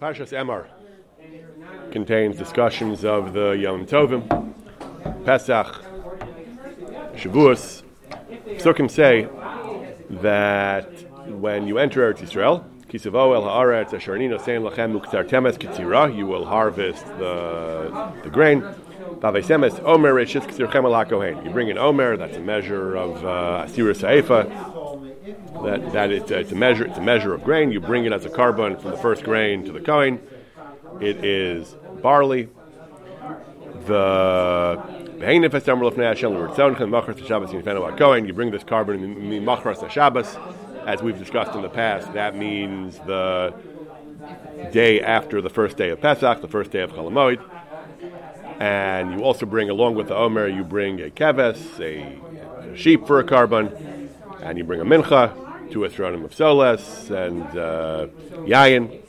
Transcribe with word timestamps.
Parshas 0.00 0.32
Emor 0.32 0.64
contains 1.90 2.38
discussions 2.38 3.04
of 3.04 3.34
the 3.34 3.50
Yom 3.50 3.84
Tovim, 3.84 4.26
Pesach, 5.26 5.66
Shavuos. 7.16 7.82
Psukim 8.56 8.90
say 8.90 9.28
that 10.22 10.88
when 11.28 11.66
you 11.66 11.76
enter 11.76 12.10
Eretz 12.10 12.20
Yisrael, 12.20 12.64
Kisavo 12.88 13.36
el 13.36 13.42
haaretz 13.42 13.90
asharnino 13.90 14.42
sein 14.42 14.62
lachem 14.62 14.98
muktar 14.98 15.28
temes 15.28 15.58
kitzira, 15.58 16.16
you 16.16 16.26
will 16.26 16.46
harvest 16.46 17.04
the 17.18 18.12
the 18.24 18.30
grain. 18.30 18.62
Vavesemes 19.20 19.84
omer 19.84 20.14
reshitz 20.14 20.46
kitzirchem 20.46 20.84
al 20.84 21.04
kohen. 21.04 21.44
You 21.44 21.50
bring 21.50 21.68
in 21.68 21.76
omer, 21.76 22.16
that's 22.16 22.38
a 22.38 22.40
measure 22.40 22.96
of 22.96 23.22
uh, 23.22 23.66
asira 23.68 23.94
saifa. 23.94 24.79
That 25.64 25.92
that 25.92 26.10
it's, 26.10 26.30
it's 26.30 26.52
a 26.52 26.56
measure 26.56 26.86
it's 26.86 26.98
a 26.98 27.02
measure 27.02 27.34
of 27.34 27.44
grain. 27.44 27.72
You 27.72 27.80
bring 27.80 28.04
it 28.04 28.12
as 28.12 28.24
a 28.24 28.30
korban 28.30 28.80
from 28.80 28.90
the 28.90 28.96
first 28.96 29.24
grain 29.24 29.64
to 29.64 29.72
the 29.72 29.80
coin. 29.80 30.20
It 31.00 31.24
is 31.24 31.76
barley. 32.02 32.48
The 33.86 35.00
you 38.26 38.32
bring 38.32 38.50
this 38.50 38.64
korban 38.64 39.02
in 39.02 39.44
the 39.44 39.88
Shabbos, 39.88 40.38
as 40.86 41.02
we've 41.02 41.18
discussed 41.18 41.54
in 41.54 41.60
the 41.62 41.68
past. 41.68 42.12
That 42.14 42.36
means 42.36 42.98
the 43.00 43.54
day 44.72 45.02
after 45.02 45.42
the 45.42 45.50
first 45.50 45.76
day 45.76 45.90
of 45.90 46.00
Pesach, 46.00 46.40
the 46.40 46.48
first 46.48 46.70
day 46.70 46.80
of 46.80 46.92
Cholamoid. 46.92 47.40
And 48.60 49.12
you 49.12 49.24
also 49.24 49.46
bring, 49.46 49.68
along 49.70 49.94
with 49.94 50.08
the 50.08 50.14
Omer, 50.14 50.48
you 50.48 50.64
bring 50.64 51.00
a 51.00 51.10
keves, 51.10 51.80
a 51.80 52.76
sheep 52.76 53.06
for 53.06 53.18
a 53.18 53.24
korban, 53.24 53.99
and 54.42 54.58
you 54.58 54.64
bring 54.64 54.80
a 54.80 54.84
mincha, 54.84 55.70
to 55.70 55.84
a 55.84 55.88
esronim 55.88 56.24
of 56.24 56.34
soles, 56.34 57.10
and 57.10 57.42
uh, 57.56 58.06
yayin. 58.46 59.00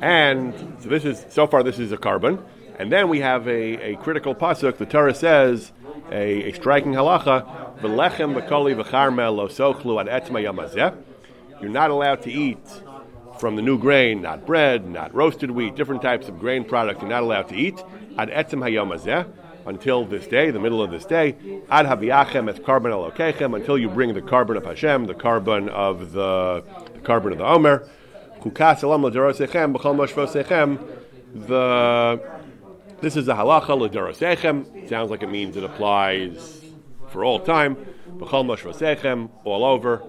And 0.00 0.54
so 0.80 0.88
this 0.88 1.04
is 1.04 1.24
so 1.30 1.46
far 1.46 1.62
this 1.62 1.78
is 1.78 1.92
a 1.92 1.96
korban. 1.96 2.42
And 2.78 2.90
then 2.90 3.08
we 3.08 3.20
have 3.20 3.46
a, 3.46 3.92
a 3.92 3.96
critical 3.96 4.34
pasuk. 4.34 4.78
The 4.78 4.86
Torah 4.86 5.14
says 5.14 5.72
a, 6.10 6.50
a 6.50 6.52
striking 6.52 6.92
halacha: 6.92 7.80
"V'lechem 7.80 8.34
v'koli 8.40 8.82
v'charmel 8.82 9.36
lo 9.36 9.48
sochlu 9.48 10.00
ad 10.00 10.08
etma 10.08 10.42
yamazeh." 10.42 10.96
You're 11.60 11.70
not 11.70 11.90
allowed 11.90 12.22
to 12.22 12.32
eat 12.32 12.66
from 13.38 13.54
the 13.56 13.62
new 13.62 13.78
grain, 13.78 14.22
not 14.22 14.46
bread, 14.46 14.88
not 14.88 15.14
roasted 15.14 15.50
wheat, 15.52 15.76
different 15.76 16.02
types 16.02 16.28
of 16.28 16.40
grain 16.40 16.64
products. 16.64 17.00
You're 17.00 17.10
not 17.10 17.22
allowed 17.22 17.48
to 17.50 17.54
eat 17.54 17.78
ad 18.18 18.30
etzem 18.30 18.60
hayamazeh 18.60 19.32
until 19.66 20.04
this 20.04 20.26
day, 20.26 20.50
the 20.50 20.60
middle 20.60 20.82
of 20.82 20.90
this 20.90 21.04
day. 21.04 21.36
Ad 21.70 21.86
haviyachem 21.86 22.48
et 22.48 22.62
korban 22.62 22.92
elokechem 22.92 23.54
until 23.56 23.78
you 23.78 23.88
bring 23.88 24.14
the 24.14 24.22
korban 24.22 24.56
of 24.56 24.64
Hashem, 24.64 25.06
the 25.06 25.14
korban 25.14 25.68
of 25.68 26.12
the, 26.12 26.64
the 26.94 27.00
korban 27.00 27.32
of 27.32 27.38
the 27.38 27.46
Omer. 27.46 27.88
Kukas 28.40 28.82
elam 28.82 29.04
l'derosechem 29.04 29.74
b'chol 29.74 29.94
moshvosechem. 29.96 30.78
The 31.46 32.42
this 33.00 33.16
is 33.16 33.28
a 33.28 33.34
halacha 33.34 33.76
l'derosechem. 33.78 34.88
Sounds 34.88 35.10
like 35.10 35.22
it 35.22 35.30
means 35.30 35.56
it 35.56 35.64
applies 35.64 36.62
for 37.08 37.24
all 37.24 37.40
time. 37.40 37.76
B'chol 38.16 38.44
moshvosechem, 38.44 39.30
all 39.44 39.64
over. 39.64 40.02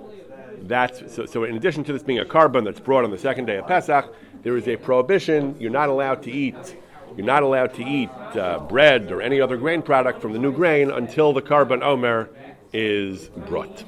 That's 0.61 1.13
so, 1.13 1.25
so. 1.25 1.43
In 1.43 1.55
addition 1.55 1.83
to 1.85 1.93
this 1.93 2.03
being 2.03 2.19
a 2.19 2.25
korban 2.25 2.63
that's 2.63 2.79
brought 2.79 3.03
on 3.03 3.11
the 3.11 3.17
second 3.17 3.45
day 3.45 3.57
of 3.57 3.67
Pesach, 3.67 4.13
there 4.43 4.55
is 4.57 4.67
a 4.67 4.77
prohibition. 4.77 5.55
You're 5.59 5.71
not 5.71 5.89
allowed 5.89 6.23
to 6.23 6.31
eat 6.31 6.77
you're 7.15 7.25
not 7.25 7.43
allowed 7.43 7.73
to 7.75 7.83
eat 7.83 8.09
uh, 8.35 8.59
bread 8.59 9.11
or 9.11 9.21
any 9.21 9.39
other 9.39 9.57
grain 9.57 9.81
product 9.81 10.21
from 10.21 10.33
the 10.33 10.39
new 10.39 10.51
grain 10.51 10.89
until 10.91 11.33
the 11.33 11.41
korban 11.41 11.81
omer 11.83 12.29
is 12.73 13.29
brought. 13.29 13.83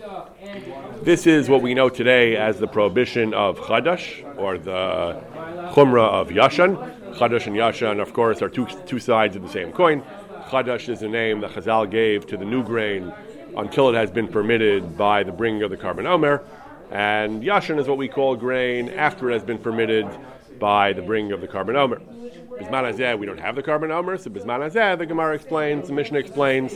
This 1.03 1.25
is 1.25 1.49
what 1.49 1.63
we 1.63 1.73
know 1.73 1.89
today 1.89 2.35
as 2.35 2.59
the 2.59 2.67
prohibition 2.67 3.33
of 3.33 3.57
chadash, 3.59 4.23
or 4.37 4.59
the 4.59 5.21
chumrah 5.73 6.07
of 6.07 6.29
yashan. 6.29 6.75
Chadash 7.15 7.47
and 7.47 7.55
yashan, 7.55 7.99
of 7.99 8.13
course, 8.13 8.41
are 8.43 8.49
two, 8.49 8.67
two 8.85 8.99
sides 8.99 9.35
of 9.35 9.41
the 9.41 9.49
same 9.49 9.71
coin. 9.71 10.03
Chadash 10.49 10.87
is 10.89 10.99
the 10.99 11.07
name 11.07 11.41
that 11.41 11.51
Chazal 11.51 11.89
gave 11.89 12.27
to 12.27 12.37
the 12.37 12.45
new 12.45 12.63
grain 12.63 13.11
until 13.57 13.89
it 13.89 13.95
has 13.95 14.11
been 14.11 14.27
permitted 14.27 14.95
by 14.95 15.23
the 15.23 15.31
bringing 15.31 15.63
of 15.63 15.71
the 15.71 15.77
korban 15.77 16.05
omer. 16.05 16.43
And 16.91 17.41
yashan 17.41 17.79
is 17.79 17.87
what 17.87 17.97
we 17.97 18.07
call 18.07 18.35
grain 18.35 18.89
after 18.89 19.31
it 19.31 19.33
has 19.33 19.43
been 19.43 19.57
permitted 19.57 20.07
by 20.59 20.93
the 20.93 21.01
bringing 21.01 21.31
of 21.31 21.41
the 21.41 21.47
korban 21.47 21.75
omer. 21.75 21.99
Bisman 22.59 22.93
Azeh, 22.93 23.19
we 23.19 23.25
don't 23.25 23.39
have 23.39 23.55
the 23.55 23.63
korban 23.63 24.19
so 24.19 24.29
Bisman 24.29 24.69
Azeh, 24.69 24.97
the 24.97 25.05
Gemara 25.05 25.35
explains, 25.35 25.87
the 25.87 25.93
Mishnah 25.93 26.19
explains, 26.19 26.73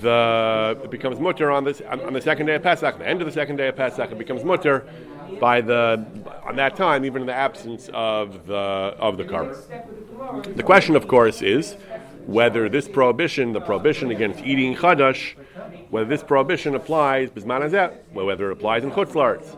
the 0.00 0.78
it 0.84 0.90
becomes 0.90 1.18
mutter 1.18 1.50
on 1.50 1.64
this 1.64 1.80
on 1.80 2.12
the 2.12 2.20
second 2.20 2.46
day 2.46 2.56
of 2.56 2.62
Pesach, 2.62 2.98
the 2.98 3.06
end 3.06 3.22
of 3.22 3.26
the 3.26 3.32
second 3.32 3.56
day 3.56 3.68
of 3.68 3.76
Pesach, 3.76 4.10
it 4.10 4.18
becomes 4.18 4.44
mutter 4.44 4.86
by 5.40 5.60
the 5.60 6.04
on 6.44 6.56
that 6.56 6.76
time, 6.76 7.04
even 7.04 7.22
in 7.22 7.26
the 7.26 7.34
absence 7.34 7.88
of 7.94 8.46
the 8.46 8.54
of 8.54 9.16
the 9.16 9.24
korban. 9.24 10.56
The 10.56 10.62
question, 10.62 10.94
of 10.94 11.08
course, 11.08 11.42
is 11.42 11.76
whether 12.26 12.68
this 12.68 12.88
prohibition, 12.88 13.52
the 13.52 13.60
prohibition 13.60 14.10
against 14.10 14.44
eating 14.44 14.74
chadash, 14.74 15.34
whether 15.90 16.08
this 16.08 16.22
prohibition 16.22 16.74
applies 16.74 17.30
bisman 17.30 17.68
azeh, 17.68 17.94
whether 18.12 18.50
it 18.50 18.52
applies 18.52 18.84
in 18.84 18.90
chutzlaritz. 18.90 19.56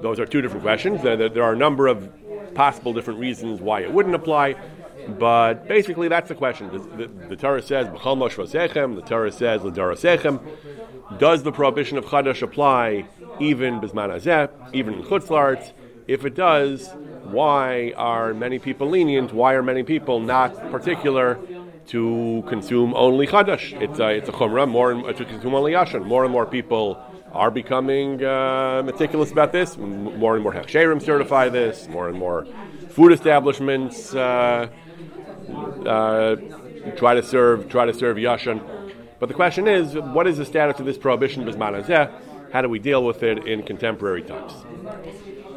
Those 0.00 0.20
are 0.20 0.26
two 0.26 0.42
different 0.42 0.62
questions. 0.62 1.02
There, 1.02 1.28
there, 1.28 1.42
are 1.42 1.54
a 1.54 1.56
number 1.56 1.86
of 1.86 2.12
possible 2.54 2.92
different 2.92 3.18
reasons 3.18 3.60
why 3.60 3.80
it 3.80 3.92
wouldn't 3.92 4.14
apply. 4.14 4.56
But 5.08 5.68
basically, 5.68 6.08
that's 6.08 6.28
the 6.28 6.34
question. 6.34 6.70
The, 6.70 6.78
the, 6.78 7.28
the 7.28 7.36
Torah 7.36 7.62
says, 7.62 7.86
the 7.88 7.98
Torah 9.74 9.96
says. 9.96 10.38
Does 11.18 11.42
the 11.44 11.52
prohibition 11.52 11.98
of 11.98 12.04
Chadash 12.06 12.42
apply 12.42 13.06
even 13.38 13.80
Bisman 13.80 14.10
Azeh, 14.10 14.50
even 14.74 14.94
in 14.94 15.02
Chutzlarts? 15.04 15.72
If 16.08 16.24
it 16.24 16.34
does, 16.34 16.88
why 17.24 17.92
are 17.96 18.34
many 18.34 18.58
people 18.58 18.88
lenient? 18.88 19.32
Why 19.32 19.54
are 19.54 19.62
many 19.62 19.84
people 19.84 20.20
not 20.20 20.70
particular 20.70 21.38
to 21.88 22.44
consume 22.48 22.92
only 22.94 23.26
Chadash? 23.28 23.80
It's 23.80 24.00
a, 24.00 24.08
it's 24.08 24.28
a 24.28 24.32
Chumrah, 24.32 24.68
more 24.68 24.92
uh, 24.92 25.12
to 25.12 25.24
consume 25.24 25.54
only 25.54 25.72
Yashan. 25.72 26.04
More 26.04 26.24
and 26.24 26.32
more 26.32 26.46
people 26.46 27.00
are 27.32 27.50
becoming 27.50 28.24
uh, 28.24 28.82
meticulous 28.84 29.30
about 29.30 29.52
this. 29.52 29.76
More 29.76 30.34
and 30.34 30.42
more 30.42 30.52
Hechsherim 30.52 31.00
certify 31.00 31.48
this. 31.48 31.86
More 31.88 32.08
and 32.08 32.18
more 32.18 32.46
food 32.90 33.12
establishments. 33.12 34.14
Uh, 34.14 34.68
uh, 35.86 36.36
try 36.96 37.14
to 37.14 37.22
serve 37.22 37.68
try 37.68 37.86
to 37.86 37.94
serve 37.94 38.16
yashan. 38.16 38.62
But 39.18 39.28
the 39.28 39.34
question 39.34 39.66
is, 39.66 39.94
what 39.94 40.26
is 40.26 40.36
the 40.36 40.44
status 40.44 40.78
of 40.78 40.86
this 40.86 40.98
prohibition 40.98 41.44
bisman 41.44 42.12
How 42.52 42.62
do 42.62 42.68
we 42.68 42.78
deal 42.78 43.04
with 43.04 43.22
it 43.22 43.46
in 43.46 43.62
contemporary 43.62 44.22
times? 44.22 44.52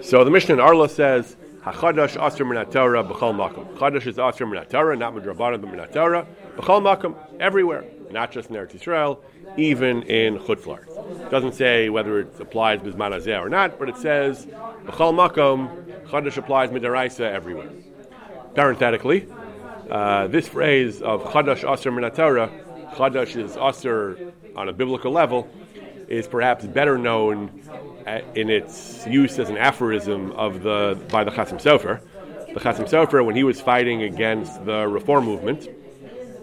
So 0.01 0.23
the 0.23 0.31
Mishnah 0.31 0.55
in 0.55 0.59
Arla 0.61 0.87
says, 0.87 1.35
"Hachadash 1.61 2.17
asr 2.17 2.45
minatora 2.47 3.07
b'chol 3.07 3.35
makom." 3.35 3.75
Chadash 3.77 4.07
is 4.07 4.15
asr 4.15 4.47
minatora, 4.47 4.97
not 4.97 5.13
midrabanan 5.13 5.61
but 5.61 5.71
minatora 5.71 6.25
b'chol 6.55 6.81
makom, 6.81 7.15
everywhere, 7.39 7.83
not 8.11 8.31
just 8.31 8.49
in 8.49 8.55
Eretz 8.55 8.71
Yisrael, 8.71 9.19
even 9.57 10.03
in 10.03 10.39
Chutzlar. 10.39 10.87
It 11.25 11.29
doesn't 11.29 11.53
say 11.53 11.89
whether 11.89 12.19
it 12.21 12.33
applies 12.39 12.79
bisman 12.79 13.41
or 13.41 13.49
not, 13.49 13.77
but 13.77 13.89
it 13.89 13.97
says 13.97 14.45
b'chol 14.85 15.13
makom. 15.13 15.85
Chadash 16.07 16.37
applies 16.37 16.69
midaraisa 16.69 17.29
everywhere. 17.29 17.69
Parenthetically, 18.55 19.27
uh, 19.89 20.27
this 20.27 20.47
phrase 20.47 21.01
of 21.01 21.23
Chadash 21.23 21.69
Aser 21.71 21.91
Minatara, 21.91 22.93
Chadash 22.93 23.35
is 23.35 23.57
Aser 23.57 24.31
on 24.55 24.69
a 24.69 24.73
biblical 24.73 25.11
level, 25.11 25.47
is 26.07 26.27
perhaps 26.27 26.65
better 26.65 26.97
known 26.97 27.61
in 28.35 28.49
its 28.49 29.05
use 29.07 29.37
as 29.39 29.49
an 29.49 29.57
aphorism 29.57 30.31
of 30.31 30.63
the 30.63 30.99
by 31.11 31.23
the 31.23 31.31
Chasim 31.31 31.61
Sofer. 31.61 32.01
The 32.53 32.59
Chasim 32.59 32.89
Sofer, 32.89 33.23
when 33.23 33.35
he 33.35 33.43
was 33.43 33.61
fighting 33.61 34.03
against 34.03 34.65
the 34.65 34.87
Reform 34.87 35.25
movement, 35.25 35.67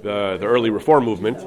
the, 0.02 0.36
the 0.38 0.46
early 0.46 0.70
Reform 0.70 1.04
movement, 1.04 1.38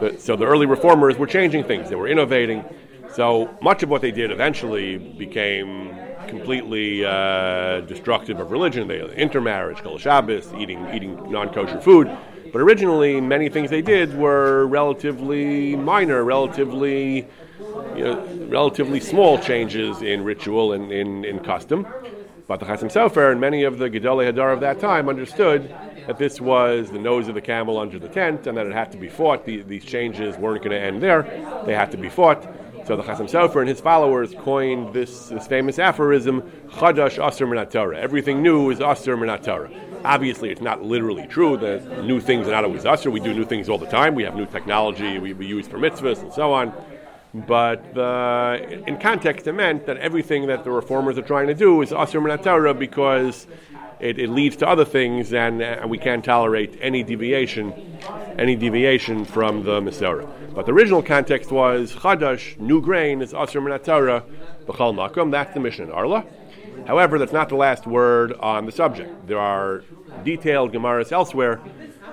the, 0.00 0.16
so 0.18 0.34
the 0.34 0.46
early 0.46 0.66
Reformers 0.66 1.16
were 1.16 1.28
changing 1.28 1.64
things, 1.64 1.88
they 1.88 1.94
were 1.94 2.08
innovating. 2.08 2.64
So 3.12 3.56
much 3.60 3.82
of 3.82 3.88
what 3.88 4.02
they 4.02 4.10
did 4.12 4.30
eventually 4.30 4.98
became 4.98 5.94
completely 6.30 7.04
uh, 7.04 7.80
destructive 7.82 8.40
of 8.40 8.50
religion. 8.50 8.88
They 8.88 9.00
intermarriage, 9.14 9.78
kol 9.82 9.98
Shabbos, 9.98 10.52
eating 10.54 10.86
eating 10.94 11.30
non-kosher 11.30 11.80
food. 11.80 12.10
But 12.52 12.62
originally, 12.62 13.20
many 13.20 13.48
things 13.48 13.70
they 13.70 13.82
did 13.82 14.16
were 14.16 14.66
relatively 14.66 15.76
minor, 15.76 16.24
relatively 16.24 17.28
you 17.96 18.04
know, 18.04 18.46
relatively 18.48 19.00
small 19.00 19.38
changes 19.38 20.02
in 20.02 20.24
ritual 20.24 20.72
and 20.72 20.90
in, 20.90 21.24
in 21.24 21.40
custom. 21.40 21.86
But 22.48 22.58
the 22.58 22.66
Chasim 22.66 22.90
Sofer 22.90 23.30
and 23.30 23.40
many 23.40 23.62
of 23.62 23.78
the 23.78 23.88
Gedolei 23.88 24.32
Hadar 24.32 24.52
of 24.52 24.60
that 24.60 24.80
time 24.80 25.08
understood 25.08 25.72
that 26.08 26.18
this 26.18 26.40
was 26.40 26.90
the 26.90 26.98
nose 26.98 27.28
of 27.28 27.34
the 27.36 27.40
camel 27.40 27.78
under 27.78 27.98
the 27.98 28.08
tent 28.08 28.48
and 28.48 28.58
that 28.58 28.66
it 28.66 28.72
had 28.72 28.90
to 28.90 28.98
be 28.98 29.08
fought. 29.08 29.44
The, 29.44 29.62
these 29.62 29.84
changes 29.84 30.36
weren't 30.36 30.64
going 30.64 30.72
to 30.72 30.80
end 30.80 31.00
there, 31.00 31.22
they 31.64 31.74
had 31.74 31.92
to 31.92 31.96
be 31.96 32.08
fought. 32.08 32.44
So 32.90 32.96
the 32.96 33.04
Chasim 33.04 33.30
Sofer 33.30 33.60
and 33.60 33.68
his 33.68 33.80
followers 33.80 34.34
coined 34.40 34.92
this, 34.92 35.28
this 35.28 35.46
famous 35.46 35.78
aphorism, 35.78 36.42
Chadash 36.70 37.24
Aser 37.24 37.46
Minat 37.46 37.94
Everything 37.94 38.42
new 38.42 38.68
is 38.70 38.80
Aser 38.80 39.16
Minat 39.16 40.02
Obviously, 40.04 40.50
it's 40.50 40.60
not 40.60 40.82
literally 40.82 41.24
true 41.28 41.56
that 41.58 42.04
new 42.04 42.18
things 42.20 42.48
are 42.48 42.50
not 42.50 42.64
always 42.64 42.84
Aser. 42.84 43.12
We 43.12 43.20
do 43.20 43.32
new 43.32 43.44
things 43.44 43.68
all 43.68 43.78
the 43.78 43.86
time. 43.86 44.16
We 44.16 44.24
have 44.24 44.34
new 44.34 44.44
technology 44.44 45.20
we, 45.20 45.34
we 45.34 45.46
use 45.46 45.68
for 45.68 45.78
mitzvahs 45.78 46.20
and 46.20 46.32
so 46.32 46.52
on. 46.52 46.74
But 47.32 47.96
uh, 47.96 48.58
in 48.88 48.98
context, 48.98 49.46
it 49.46 49.52
meant 49.52 49.86
that 49.86 49.96
everything 49.98 50.48
that 50.48 50.64
the 50.64 50.72
reformers 50.72 51.16
are 51.16 51.22
trying 51.22 51.46
to 51.46 51.54
do 51.54 51.82
is 51.82 51.92
Aser 51.92 52.20
Minat 52.20 52.76
because 52.76 53.46
it, 54.00 54.18
it 54.18 54.30
leads 54.30 54.56
to 54.56 54.68
other 54.68 54.84
things, 54.84 55.32
and, 55.32 55.62
and 55.62 55.84
uh, 55.84 55.88
we 55.88 55.98
can't 55.98 56.24
tolerate 56.24 56.78
any 56.80 57.02
deviation, 57.02 57.72
any 58.38 58.56
deviation 58.56 59.24
from 59.24 59.62
the 59.64 59.80
Masorah. 59.80 60.28
But 60.54 60.66
the 60.66 60.72
original 60.72 61.02
context 61.02 61.52
was 61.52 61.92
Chadash, 61.92 62.58
new 62.58 62.80
grain, 62.80 63.22
is 63.22 63.32
Asr 63.32 63.62
Minatara, 63.62 64.24
B'chal 64.66 64.94
Makom. 64.94 65.30
That's 65.30 65.54
the 65.54 65.60
Mishnah 65.60 65.86
in 65.86 65.92
Arla. 65.92 66.24
However, 66.86 67.18
that's 67.18 67.32
not 67.32 67.48
the 67.50 67.56
last 67.56 67.86
word 67.86 68.32
on 68.32 68.66
the 68.66 68.72
subject. 68.72 69.26
There 69.26 69.38
are 69.38 69.84
detailed 70.24 70.72
Gemaras 70.72 71.12
elsewhere 71.12 71.60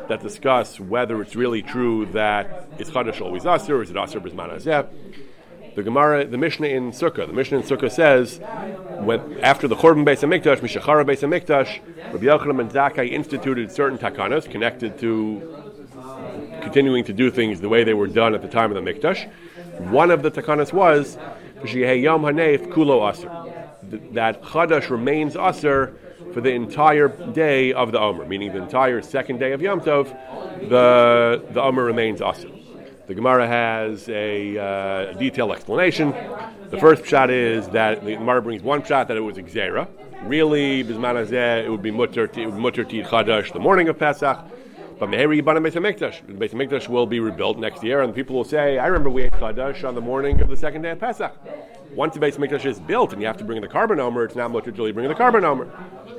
that 0.07 0.21
discuss 0.21 0.79
whether 0.79 1.21
it's 1.21 1.35
really 1.35 1.61
true 1.61 2.05
that 2.07 2.69
is 2.77 2.89
Chadash 2.89 3.21
always 3.21 3.43
Asr, 3.43 3.69
or 3.69 3.83
is 3.83 3.89
it 3.89 3.95
Asr 3.95 4.21
B'zman 4.21 4.55
Azeh. 4.55 4.87
The 5.77 5.83
Gemara, 5.83 6.25
the 6.25 6.39
Mishnah 6.39 6.65
in 6.69 6.89
Sukkah, 6.89 7.27
the 7.27 7.33
Mishnah 7.33 7.59
in 7.59 7.63
Sukkah 7.63 7.91
says, 7.91 8.39
when, 9.05 9.39
after 9.41 9.67
the 9.67 9.75
Chorban 9.75 10.03
Beis 10.03 10.23
Hamikdash, 10.23 10.57
Mishachara 10.57 11.05
Beis 11.05 11.19
Hamikdash, 11.19 11.79
Rabbi 12.11 12.25
Yochanan 12.25 12.61
and 12.61 12.71
Zakkai 12.71 13.11
instituted 13.11 13.71
certain 13.71 13.99
takanas 13.99 14.49
connected 14.49 14.97
to 14.97 15.67
continuing 16.63 17.03
to 17.03 17.13
do 17.13 17.29
things 17.29 17.61
the 17.61 17.69
way 17.69 17.83
they 17.83 17.93
were 17.93 18.07
done 18.07 18.33
at 18.33 18.41
the 18.41 18.47
time 18.47 18.75
of 18.75 18.83
the 18.83 18.91
Mikdash. 18.91 19.31
One 19.91 20.09
of 20.09 20.23
the 20.23 20.31
takanas 20.31 20.73
was, 20.73 21.15
Yom 21.63 22.23
Hanef 22.23 22.73
Kulo 22.73 23.07
Aser, 23.07 23.29
that 24.13 24.41
Chadash 24.41 24.89
remains 24.89 25.35
Aser 25.35 25.95
for 26.33 26.41
the 26.41 26.53
entire 26.53 27.09
day 27.33 27.71
of 27.71 27.91
the 27.91 27.99
Omer, 27.99 28.25
meaning 28.25 28.51
the 28.51 28.63
entire 28.63 29.03
second 29.03 29.37
day 29.37 29.51
of 29.51 29.61
Yom 29.61 29.81
Tov, 29.81 30.05
the, 30.69 31.45
the 31.51 31.61
Omer 31.61 31.83
remains 31.83 32.19
Aser. 32.19 32.49
The 33.07 33.15
Gemara 33.15 33.47
has 33.47 34.09
a 34.09 34.57
uh, 34.57 35.13
detailed 35.13 35.53
explanation. 35.53 36.13
The 36.69 36.77
first 36.77 37.05
shot 37.05 37.29
is 37.29 37.69
that 37.69 38.03
the 38.03 38.15
Gemara 38.15 38.41
brings 38.41 38.61
one 38.61 38.83
shot 38.83 39.07
that 39.07 39.15
it 39.15 39.21
was 39.21 39.37
Xera. 39.37 39.87
Really, 40.23 40.83
Bisman 40.83 41.31
it 41.31 41.69
would 41.69 41.81
be 41.81 41.89
mutter 41.89 42.27
to 42.27 42.41
Chadash 42.41 43.53
the 43.53 43.59
morning 43.59 43.87
of 43.87 43.97
Pesach. 43.97 44.37
But 44.99 45.09
Meheri 45.09 45.41
Yibana 45.41 45.59
Beis 45.65 45.73
Hamikdash. 45.73 46.25
The 46.25 46.33
Beis 46.33 46.51
Hamikdash 46.51 46.89
will 46.89 47.05
be 47.05 47.19
rebuilt 47.21 47.59
next 47.59 47.81
year, 47.83 48.01
and 48.01 48.13
people 48.13 48.35
will 48.35 48.43
say, 48.43 48.79
"I 48.79 48.87
remember 48.87 49.09
we 49.09 49.23
ate 49.23 49.31
Chadash 49.33 49.87
on 49.87 49.95
the 49.95 50.01
morning 50.01 50.41
of 50.41 50.49
the 50.49 50.57
second 50.57 50.81
day 50.81 50.89
of 50.89 50.99
Pesach." 50.99 51.31
Once 51.95 52.15
the 52.15 52.19
Beis 52.19 52.35
Hamikdash 52.35 52.65
is 52.65 52.79
built, 52.79 53.13
and 53.13 53.21
you 53.21 53.27
have 53.27 53.37
to 53.37 53.43
bring 53.43 53.57
in 53.57 53.61
the 53.61 53.69
korban 53.69 53.99
omer, 53.99 54.25
it's 54.25 54.35
not 54.35 54.51
mutter 54.51 54.71
to 54.71 54.77
really 54.77 54.91
bring 54.91 55.07
the 55.07 55.15
korban 55.15 55.43
omer. 55.43 55.69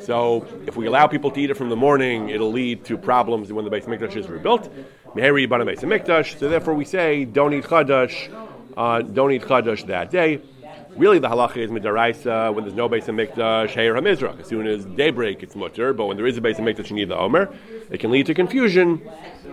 So, 0.00 0.46
if 0.66 0.76
we 0.76 0.86
allow 0.86 1.06
people 1.08 1.30
to 1.32 1.40
eat 1.40 1.50
it 1.50 1.56
from 1.56 1.68
the 1.68 1.76
morning, 1.76 2.30
it'll 2.30 2.52
lead 2.52 2.84
to 2.84 2.96
problems 2.96 3.52
when 3.52 3.64
the 3.64 3.70
Beis 3.70 3.84
Hamikdash 3.84 4.16
is 4.16 4.28
rebuilt. 4.28 4.72
Meheri 5.14 5.46
Yibana 5.46 5.64
Beis 5.64 5.80
Hamikdash. 5.80 6.38
So, 6.38 6.48
therefore, 6.48 6.74
we 6.74 6.84
say, 6.84 7.24
"Don't 7.24 7.54
eat 7.54 7.64
Chadash." 7.64 8.30
Uh, 8.76 9.02
don't 9.02 9.32
eat 9.32 9.42
Chadash 9.42 9.86
that 9.86 10.10
day. 10.10 10.40
Really, 10.98 11.20
the 11.20 11.28
halacha 11.28 11.58
is 11.58 11.70
midaraisa 11.70 12.52
when 12.52 12.64
there's 12.64 12.74
no 12.74 12.88
base 12.88 13.06
of 13.06 13.14
mikdash, 13.14 13.76
heir 13.76 13.94
hamizrach. 13.94 14.40
As 14.40 14.48
soon 14.48 14.66
as 14.66 14.84
daybreak, 14.84 15.44
it's 15.44 15.54
mutter. 15.54 15.92
But 15.92 16.06
when 16.06 16.16
there 16.16 16.26
is 16.26 16.36
a 16.36 16.40
base 16.40 16.58
of 16.58 16.64
mikdash, 16.64 16.90
you 16.90 16.96
need 16.96 17.08
the 17.08 17.16
omer. 17.16 17.54
It 17.88 18.00
can 18.00 18.10
lead 18.10 18.26
to 18.26 18.34
confusion, 18.34 19.08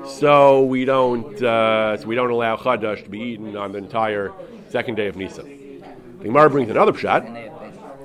so 0.06 0.64
we 0.64 0.86
don't 0.86 1.40
uh, 1.44 1.98
so 1.98 2.08
we 2.08 2.16
don't 2.16 2.32
allow 2.32 2.56
chadash 2.56 3.04
to 3.04 3.10
be 3.12 3.20
eaten 3.20 3.56
on 3.56 3.74
the 3.74 3.78
entire 3.78 4.32
second 4.70 4.96
day 4.96 5.06
of 5.06 5.18
Nisan. 5.18 5.84
The 6.18 6.24
Gemara 6.26 6.50
brings 6.50 6.72
another 6.72 6.98
shot. 6.98 7.24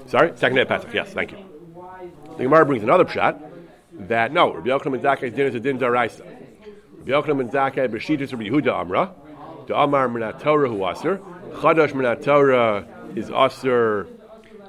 Sorry, 0.06 0.32
second 0.36 0.56
day 0.56 0.62
of 0.62 0.68
Pesach. 0.68 0.92
Yes, 0.92 1.14
thank 1.14 1.32
you. 1.32 1.38
The 2.36 2.42
Gemara 2.42 2.66
brings 2.66 2.82
another 2.82 3.08
shot 3.08 3.40
that 3.92 4.34
no, 4.34 4.52
Rabbi 4.52 4.68
Yochanan 4.68 4.94
and 4.94 5.02
Zakai's 5.02 5.32
din 5.32 5.46
is 5.46 5.54
a 5.54 5.60
din 5.60 5.78
daraisa. 5.78 6.26
Yochanan 7.04 7.40
and 7.40 7.50
Zakai 7.50 7.88
b'shitas 7.88 8.32
Rabbi 8.32 8.44
Yehuda 8.44 8.72
Amra, 8.72 9.12
the 9.66 9.78
Amar 9.78 10.08
Minat 10.08 10.40
Torah 10.40 10.68
hu 10.68 10.84
aser, 10.86 11.18
Chadash 11.52 11.92
Minat 11.92 12.22
Torah 12.22 12.86
is 13.16 13.30
Aser 13.30 14.06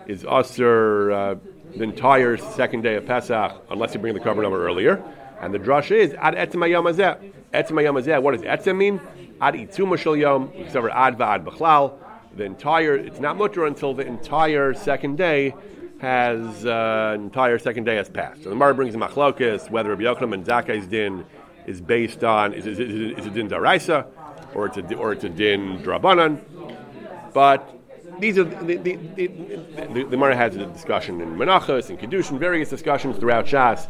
is 0.08 0.26
Aser 0.26 1.12
uh, 1.12 1.36
the 1.76 1.84
entire 1.84 2.38
second 2.38 2.82
day 2.82 2.96
of 2.96 3.06
Pesach 3.06 3.54
unless 3.70 3.94
you 3.94 4.00
bring 4.00 4.14
the 4.14 4.20
korban 4.20 4.44
number 4.44 4.66
earlier. 4.66 5.04
And 5.40 5.54
the 5.54 5.60
drush 5.60 5.92
is 5.92 6.14
Ad 6.16 6.36
Etzem 6.36 6.60
Hayom 6.60 6.92
Hazeh. 6.92 7.32
Etzem 7.54 7.72
Hayom 7.72 8.02
Hazeh. 8.02 8.22
What 8.22 8.34
does 8.34 8.42
Etzem 8.42 8.78
mean? 8.78 9.00
Ad 9.40 9.56
Itzuma 9.56 9.98
Shel 9.98 10.16
Yom. 10.16 10.52
Except 10.56 10.84
for 10.84 10.92
Ad 10.92 11.18
Va'ad 11.18 11.46
B'chlal. 11.46 11.98
The 12.36 12.44
entire 12.44 12.96
it's 12.96 13.20
not 13.20 13.38
mutter 13.38 13.66
until 13.66 13.94
the 13.94 14.06
entire 14.06 14.74
second 14.74 15.18
day 15.18 15.54
has 16.00 16.66
uh, 16.66 17.14
entire 17.16 17.60
second 17.60 17.86
day 17.86 17.96
has 17.96 18.10
passed. 18.10 18.44
So 18.44 18.50
the 18.50 18.56
Mar 18.56 18.74
brings 18.74 18.96
a 18.96 18.98
machlokas 18.98 19.70
whether 19.70 19.90
Rabbi 19.90 20.04
Yochanan 20.04 20.34
and 20.34 20.46
Zakkai's 20.46 20.88
din 20.88 21.26
is 21.68 21.82
based 21.82 22.24
on 22.24 22.54
is, 22.54 22.66
is, 22.66 22.80
is, 22.80 23.18
is 23.20 23.26
a 23.26 23.30
din 23.30 23.50
daraisa 23.50 24.06
or 24.54 24.68
it's 24.68 24.78
a 24.78 24.96
or 24.96 25.14
it's 25.14 25.24
a 25.24 25.30
din 25.30 25.80
drabanan, 25.80 26.40
but 27.34 27.78
these 28.20 28.38
are 28.38 28.44
the 28.44 28.76
the, 28.78 28.96
the, 28.96 29.28
the, 29.28 30.04
the 30.04 30.18
Mara 30.18 30.36
has 30.36 30.56
a 30.56 30.66
discussion 30.68 31.22
in 31.22 31.36
Menachos 31.36 31.90
and 31.90 32.00
Kedushin, 32.00 32.38
various 32.38 32.70
discussions 32.70 33.18
throughout 33.18 33.46
Shas, 33.46 33.90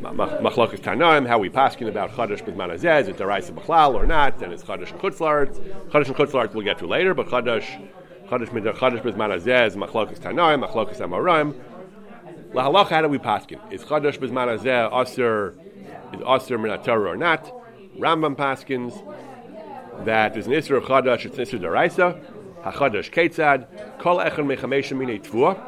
Machlokas 0.00 0.80
Tanaim, 0.80 1.26
how 1.26 1.38
we 1.38 1.50
paskin 1.50 1.88
about 1.88 2.12
Chadash 2.12 2.44
with 2.46 2.56
Manazeh, 2.56 3.02
is 3.02 3.08
it 3.08 3.16
Daraisa 3.16 3.52
B'chlal 3.52 3.94
or 3.94 4.06
not, 4.06 4.40
and 4.42 4.52
it's 4.52 4.62
Chadash 4.62 4.92
and 4.92 5.00
Chutzlart. 5.00 5.54
Chadash 5.90 6.06
and 6.06 6.16
Chutzlart 6.16 6.54
we'll 6.54 6.64
get 6.64 6.78
to 6.78 6.86
later, 6.86 7.12
but 7.12 7.26
Chadash 7.26 7.66
Chadash 8.28 8.48
Chadash 8.48 9.66
is 9.66 9.76
Machlokas 9.76 10.18
Tanaim, 10.20 10.66
Machlokas 10.66 10.98
Amoraim. 10.98 11.54
Lahalach, 12.52 12.88
how 12.88 13.02
do 13.02 13.08
we 13.08 13.18
paskin? 13.18 13.60
Is 13.72 13.84
Chadash 13.84 14.20
with 14.20 14.30
Manazeh 14.30 14.90
Aser 14.92 15.54
is 16.20 16.26
Aser 16.26 16.58
Minatorah 16.58 17.14
or 17.14 17.16
not? 17.16 17.52
Rambam 17.98 18.36
paskins 18.36 18.94
that 20.04 20.34
there's 20.34 20.46
an 20.46 20.52
Isra 20.52 20.78
of 20.78 20.84
Chadash, 20.84 21.24
it's 21.24 21.38
an 21.38 21.44
Isra 21.44 21.60
Daraisa. 21.60 22.62
Hachadash 22.62 23.10
Ketzad, 23.10 23.98
Kol 23.98 24.18
Echon 24.18 24.46
Mechamesha 24.46 24.96
Mine 24.96 25.20
Tvua. 25.20 25.58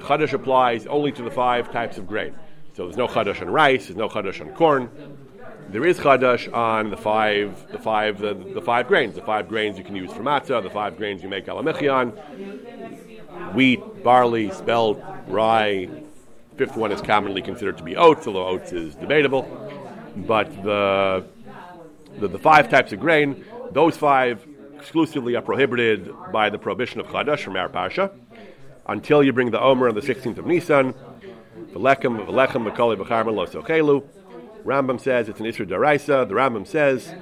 Chadash 0.00 0.32
applies 0.32 0.86
only 0.86 1.10
to 1.12 1.22
the 1.22 1.30
five 1.30 1.72
types 1.72 1.96
of 1.98 2.06
grain. 2.06 2.34
So 2.74 2.84
there's 2.84 2.96
no 2.96 3.08
Chadash 3.08 3.40
on 3.40 3.50
rice, 3.50 3.86
there's 3.86 3.96
no 3.96 4.08
Chadash 4.08 4.40
on 4.40 4.52
corn. 4.52 4.90
There 5.70 5.86
is 5.86 5.98
Chadash 5.98 6.52
on 6.52 6.90
the 6.90 6.96
five, 6.96 7.72
the 7.72 7.78
five, 7.78 8.18
the, 8.18 8.34
the 8.34 8.60
five 8.60 8.86
grains. 8.86 9.14
The 9.14 9.22
five 9.22 9.48
grains 9.48 9.78
you 9.78 9.84
can 9.84 9.96
use 9.96 10.12
for 10.12 10.22
matzah, 10.22 10.62
the 10.62 10.70
five 10.70 10.96
grains 10.96 11.22
you 11.22 11.28
make 11.28 11.46
alamichian. 11.46 12.12
Wheat, 13.54 14.04
barley, 14.04 14.50
spelt, 14.50 15.02
rye. 15.26 15.88
Fifth 16.56 16.76
one 16.76 16.92
is 16.92 17.00
commonly 17.00 17.42
considered 17.42 17.78
to 17.78 17.82
be 17.82 17.96
oats, 17.96 18.26
although 18.26 18.46
oats 18.46 18.72
is 18.72 18.94
debatable. 18.94 19.48
But 20.16 20.50
the, 20.62 21.26
the, 22.18 22.28
the 22.28 22.38
five 22.38 22.68
types 22.68 22.92
of 22.92 23.00
grain, 23.00 23.44
those 23.72 23.96
five 23.96 24.46
exclusively 24.76 25.34
are 25.34 25.42
prohibited 25.42 26.12
by 26.32 26.50
the 26.50 26.58
prohibition 26.58 27.00
of 27.00 27.06
Chadash 27.06 27.40
from 27.40 27.56
our 27.56 27.68
Parsha 27.68 28.12
until 28.86 29.22
you 29.22 29.32
bring 29.32 29.50
the 29.50 29.60
Omer 29.60 29.88
on 29.88 29.94
the 29.94 30.00
16th 30.00 30.38
of 30.38 30.46
Nisan. 30.46 30.94
V'lechem, 31.72 32.26
v'lechem, 32.26 32.70
v'koli, 32.70 32.96
v'charman, 32.96 33.34
lo 33.34 33.46
sochelu. 33.46 34.04
Rambam 34.64 35.00
says 35.00 35.28
it's 35.28 35.40
an 35.40 35.46
Isra 35.46 35.66
Daraisa. 35.66 36.28
The 36.28 36.34
Rambam 36.34 36.66
says 36.66 37.14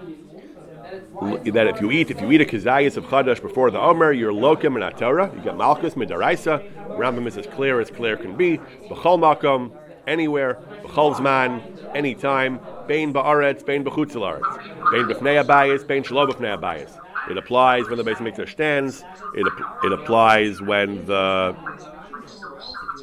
that 1.21 1.67
if 1.69 1.81
you 1.81 1.91
eat, 1.91 2.11
if 2.11 2.21
you 2.21 2.31
eat 2.33 2.41
a 2.41 2.45
kazayas 2.45 2.97
of 2.97 3.05
Chadash 3.05 3.41
before 3.41 3.71
the 3.71 3.81
Omer, 3.81 4.13
you're 4.13 4.33
lokim 4.33 4.81
and 4.81 4.99
Torah. 4.99 5.31
You 5.35 5.43
get 5.43 5.57
Malchus 5.57 5.95
midaraisa. 5.95 6.69
Rambam 6.99 7.27
is 7.27 7.39
as 7.39 7.47
clear 7.47 7.81
as 7.81 7.91
clear 7.91 8.17
can 8.17 8.37
be. 8.37 8.59
B'chol 8.89 9.19
makom, 9.19 9.73
anywhere. 10.07 10.59
B'chol 10.83 11.15
zman, 11.15 11.95
anytime. 11.95 12.61
Bein 12.87 13.13
ba'aretz, 13.13 13.65
bein 13.65 13.85
b'chutzelaretz. 13.85 14.91
Bein 14.91 15.07
b'fnei 15.07 15.45
b'fnei 15.45 16.59
abayis. 16.59 16.99
It 17.31 17.39
applies 17.39 17.89
when 17.89 17.99
the 17.99 18.05
Beis 18.05 18.17
Hamikdash 18.17 18.51
stands. 18.51 19.05
It, 19.35 19.47
it 19.85 19.93
applies 19.93 20.61
when 20.61 21.05
the 21.07 21.57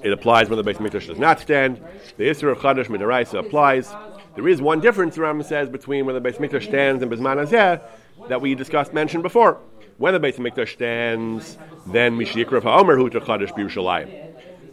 it 0.03 0.12
applies 0.12 0.50
when 0.50 0.63
the 0.63 0.69
Beis 0.69 0.77
Hamikdash 0.77 1.07
does 1.07 1.17
not 1.19 1.39
stand. 1.39 1.81
The 2.17 2.25
Isra 2.25 2.51
of 2.51 2.59
Chadash 2.59 2.88
Midaraisa 2.88 3.39
applies. 3.39 3.93
There 4.36 4.48
is 4.48 4.62
one 4.62 4.79
difference, 4.79 5.15
the 5.15 5.21
Rambam 5.21 5.43
says, 5.45 5.69
between 5.69 6.05
when 6.05 6.21
the 6.21 6.21
Beis 6.21 6.38
Hamikdash 6.38 6.63
stands 6.63 7.01
and 7.01 7.12
Bisman 7.12 7.45
Azeh 7.45 7.81
that 8.27 8.41
we 8.41 8.55
discussed, 8.55 8.93
mentioned 8.93 9.24
before. 9.24 9.59
When 9.98 10.13
the 10.13 10.19
Beis 10.19 10.36
Hamikdash 10.36 10.74
stands, 10.74 11.57
then 11.88 12.17
Mishikra 12.17 12.62
HaOmer 12.62 12.98
Hu 12.98 13.09
Chadash 13.09 13.53
B'Yerushalayim. 13.53 14.28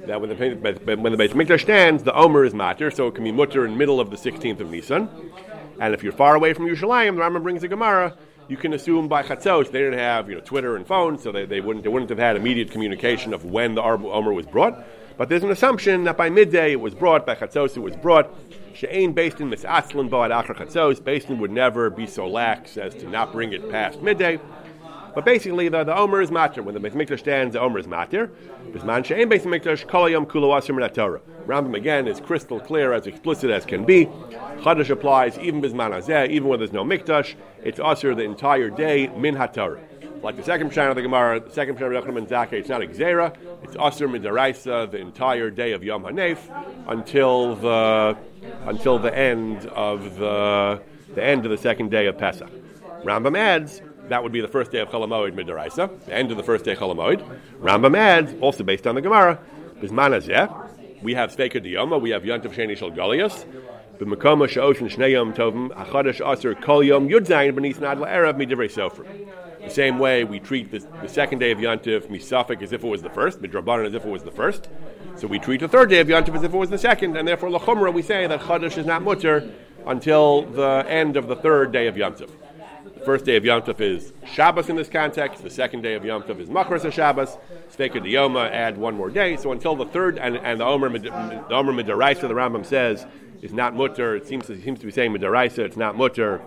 That 0.07 0.21
when 0.21 0.31
the, 0.31 0.37
when 0.37 1.13
the 1.13 1.19
Beis 1.19 1.31
Hamikdash 1.31 1.63
stands, 1.63 2.03
the 2.03 2.15
Omer 2.15 2.45
is 2.45 2.55
matter, 2.55 2.91
so 2.91 3.09
it 3.09 3.15
can 3.15 3.25
be 3.25 3.33
mutter 3.33 3.65
in 3.65 3.73
the 3.73 3.77
middle 3.77 4.01
of 4.01 4.11
the 4.11 4.17
16th 4.17 4.61
of 4.61 4.71
Nisan. 4.71 5.09
And 5.81 5.95
if 5.95 6.03
you're 6.03 6.13
far 6.13 6.35
away 6.35 6.55
from 6.55 6.67
Yerushalayim, 6.67 7.17
the 7.17 7.23
Rambam 7.23 7.43
brings 7.43 7.63
a 7.63 7.69
Gemara 7.69 8.17
you 8.49 8.57
can 8.57 8.73
assume 8.73 9.09
by 9.09 9.23
Chatzos 9.23 9.71
they 9.71 9.81
didn't 9.81 9.99
have 9.99 10.29
you 10.29 10.37
know 10.37 10.41
Twitter 10.41 10.77
and 10.77 10.87
phones, 10.87 11.23
so 11.23 11.33
they, 11.33 11.47
they 11.47 11.61
wouldn't 11.61 11.83
they 11.83 11.89
wouldn't 11.89 12.11
have 12.11 12.19
had 12.19 12.37
immediate 12.37 12.71
communication 12.71 13.35
of 13.35 13.45
when 13.45 13.75
the 13.75 13.83
Omer 13.83 14.33
was 14.33 14.47
brought. 14.47 14.85
But 15.17 15.29
there's 15.29 15.43
an 15.43 15.51
assumption 15.51 16.05
that 16.05 16.17
by 16.17 16.29
midday 16.29 16.73
it 16.73 16.81
was 16.81 16.95
brought, 16.95 17.25
by 17.25 17.35
Chatzos 17.35 17.77
it 17.77 17.81
was 17.81 17.97
brought. 17.97 18.33
She'ain 18.75 19.15
based 19.15 19.41
in 19.41 19.51
Misatzlan 19.51 20.11
Boad 20.11 20.31
Achar 20.31 20.55
Chatzos, 20.55 21.03
Basin 21.03 21.39
would 21.39 21.51
never 21.51 21.89
be 21.89 22.07
so 22.07 22.29
lax 22.29 22.77
as 22.77 22.95
to 22.97 23.09
not 23.09 23.33
bring 23.33 23.53
it 23.53 23.71
past 23.71 24.03
midday. 24.03 24.39
But 25.17 25.25
basically, 25.25 25.71
the, 25.71 25.83
the 25.83 25.97
Omer 25.97 26.21
is 26.21 26.31
matir. 26.31 26.63
When 26.63 26.75
the 26.75 26.81
Beis 26.81 26.93
Mikdash 26.93 27.21
stands, 27.21 27.55
the 27.55 27.61
Omer 27.61 27.79
is 27.79 27.87
matir. 27.87 28.29
Bisman 28.71 29.03
she'en 29.03 29.31
Beis 29.31 29.45
Mikdash 29.45 29.89
kol 29.89 30.11
yom 30.11 30.27
asir 30.27 30.89
Torah. 30.91 31.23
Rambam 31.47 31.75
again 31.75 32.07
is 32.07 32.21
crystal 32.21 32.61
clear, 32.61 32.93
as 32.93 33.07
explicit 33.07 33.51
as 33.51 33.65
can 33.65 33.87
be. 33.87 34.05
Chadash 34.61 34.91
applies 34.91 35.39
even 35.39 35.63
bisman 35.63 35.93
azeh, 35.93 36.29
even 36.29 36.49
when 36.49 36.59
there's 36.59 36.75
no 36.75 36.85
Mikdash. 36.85 37.35
It's 37.65 37.81
asir 37.83 38.15
the 38.15 38.25
entire 38.25 38.69
day 38.69 39.07
min 39.07 39.35
haTorah. 39.35 40.23
Like 40.23 40.37
the 40.37 40.43
second 40.43 40.71
Pshat 40.71 40.91
of 40.91 40.97
the 40.97 41.03
Gemara, 41.03 41.41
the 41.41 41.51
second 41.51 41.79
Pshat 41.79 41.97
of 41.97 42.05
Yochanan 42.05 42.29
Zakkai, 42.29 42.53
it's 42.53 42.69
not 42.69 42.83
a 42.83 42.87
Xera, 42.87 43.35
it's 43.63 43.75
Asr 43.77 44.11
Midaraisa 44.11 44.91
the 44.91 44.99
entire 44.99 45.49
day 45.49 45.73
of 45.73 45.83
Yom 45.83 46.03
HaNef 46.03 46.39
until 46.89 47.55
the, 47.55 48.19
until 48.67 48.99
the 48.99 49.17
end 49.17 49.65
of 49.69 50.19
the, 50.19 50.83
the 51.15 51.25
end 51.25 51.47
of 51.47 51.51
the 51.51 51.57
second 51.57 51.91
day 51.91 52.07
of 52.07 52.19
Pesach. 52.19 52.51
Rambam 53.03 53.39
adds, 53.39 53.81
that 54.09 54.23
would 54.23 54.33
be 54.33 54.41
the 54.41 54.49
first 54.49 54.71
day 54.71 54.79
of 54.79 54.89
Cholamoid 54.89 55.33
Midaraisa, 55.33 56.05
the 56.05 56.15
end 56.15 56.31
of 56.31 56.37
the 56.37 56.43
first 56.43 56.65
day 56.65 56.73
of 56.73 56.79
Cholamoid. 56.79 57.23
Rambam 57.61 57.97
adds, 57.97 58.35
also 58.41 58.65
based 58.65 58.87
on 58.87 58.95
the 58.95 59.01
Gemara, 59.01 59.39
Bisman 59.81 60.19
Azeh, 60.19 61.03
we 61.03 61.15
have 61.15 61.35
Sveika 61.35 61.65
Diyoma, 61.65 62.01
we 62.01 62.11
have 62.11 62.23
Yantav 62.23 62.53
Sheni 62.55 62.77
Shal 62.77 62.91
Goliath, 62.91 63.47
B'makoma 63.99 64.49
Sha'oshin 64.49 64.91
Shnei 64.91 65.13
Yom 65.13 65.33
Tovim, 65.33 65.71
Achadash 65.71 66.21
Aser 66.27 66.55
Kol 66.55 66.83
Yom 66.83 67.09
Yud 67.09 67.27
Zayin 67.27 67.55
B'nis 67.57 67.81
Nad 67.81 67.99
La'erav 67.99 68.35
Midivrei 68.35 68.71
Sofer. 68.71 69.07
The 69.63 69.71
same 69.71 69.99
way 69.99 70.23
we 70.23 70.39
treat 70.39 70.71
the, 70.71 70.79
the 71.03 71.09
second 71.09 71.41
day 71.41 71.51
of 71.51 71.59
Yantiv 71.59 72.07
Misafik 72.07 72.63
as 72.63 72.73
if 72.73 72.85
it 72.85 72.87
was 72.87 73.03
the 73.03 73.11
first, 73.11 73.43
Midrabanan 73.43 73.87
as 73.87 73.95
if 73.95 74.05
it 74.05 74.09
was 74.09 74.23
the 74.23 74.31
first. 74.31 74.69
So 75.17 75.27
we 75.27 75.39
treat 75.39 75.61
the 75.61 75.69
third 75.69 75.91
day 75.91 75.99
of 75.99 76.07
Yantiv 76.07 76.37
as 76.37 76.45
if 76.45 76.55
it 76.55 76.57
was 76.57 76.71
the 76.71 76.79
second, 76.79 77.17
and 77.17 77.27
therefore 77.27 77.51
Lachumra 77.51 77.93
we 77.93 78.03
say 78.03 78.27
that 78.27 78.41
Chadash 78.43 78.79
is 78.79 78.87
not 78.87 79.03
mutter 79.03 79.51
until 79.87 80.43
the 80.43 80.85
end 80.89 81.17
of 81.17 81.27
the 81.27 81.37
third 81.37 81.73
day 81.73 81.89
of 81.89 81.97
Yantiv. 81.97 82.31
The 82.97 83.05
first 83.05 83.27
day 83.27 83.37
of 83.37 83.45
Yom 83.45 83.61
Tov 83.61 83.81
is 83.81 84.15
Shabbos 84.33 84.71
in 84.71 84.77
this 84.77 84.89
context. 84.89 85.43
The 85.43 85.51
second 85.51 85.83
day 85.83 85.95
of 85.95 86.05
Yom 86.05 86.23
Tov 86.23 86.41
is 86.41 86.49
Machras 86.49 86.91
Shabbos. 86.91 87.37
Sveka 87.71 88.03
Diyoma 88.03 88.51
add 88.51 88.79
one 88.79 88.95
more 88.95 89.11
day. 89.11 89.37
So 89.37 89.53
until 89.53 89.77
the 89.77 89.85
third, 89.85 90.19
and, 90.19 90.37
and 90.39 90.59
the 90.59 90.65
Omer 90.65 90.89
the 90.99 91.55
Omer 91.55 91.73
Midaraisa, 91.73 92.23
the 92.23 92.29
Rambam 92.29 92.65
says, 92.65 93.07
is 93.43 93.53
not 93.53 93.77
mutter. 93.77 94.17
It 94.17 94.27
seems, 94.27 94.49
it 94.49 94.65
seems 94.65 94.81
to 94.81 94.87
be 94.87 94.93
saying 94.93 95.13
Midaraisa, 95.13 95.59
it's 95.59 95.77
not 95.77 95.97
mutter. 95.97 96.41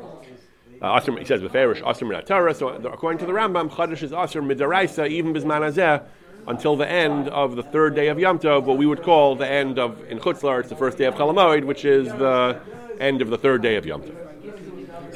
Uh, 0.82 1.00
he 1.00 1.26
says 1.26 1.42
beferish 1.42 1.82
asr 1.84 2.10
minatara. 2.10 2.56
So 2.56 2.70
according 2.70 3.20
to 3.20 3.26
the 3.26 3.34
Rambam, 3.34 3.70
chadash 3.70 4.02
is 4.02 4.12
asr 4.12 4.42
midaraisa 4.42 5.08
even 5.08 5.34
bismanazeh, 5.34 6.04
until 6.48 6.76
the 6.76 6.90
end 6.90 7.30
of 7.30 7.58
the 7.58 7.64
third 7.64 7.96
day 7.96 8.08
of 8.08 8.18
Yom 8.18 8.40
Tov, 8.40 8.64
what 8.64 8.78
we 8.78 8.88
would 8.88 9.04
call 9.04 9.36
the 9.36 9.48
end 9.48 9.78
of 9.78 10.04
in 10.10 10.20
Chutzlar, 10.20 10.62
it's 10.62 10.70
the 10.70 10.76
first 10.76 10.98
day 10.98 11.06
of 11.06 11.14
Chalamoid, 11.16 11.66
which 11.66 11.86
is 11.86 12.08
the 12.08 12.60
end 13.00 13.22
of 13.22 13.30
the 13.30 13.38
third 13.38 13.62
day 13.62 13.76
of 13.76 13.86
Yom 13.86 14.02
Tov. 14.02 14.29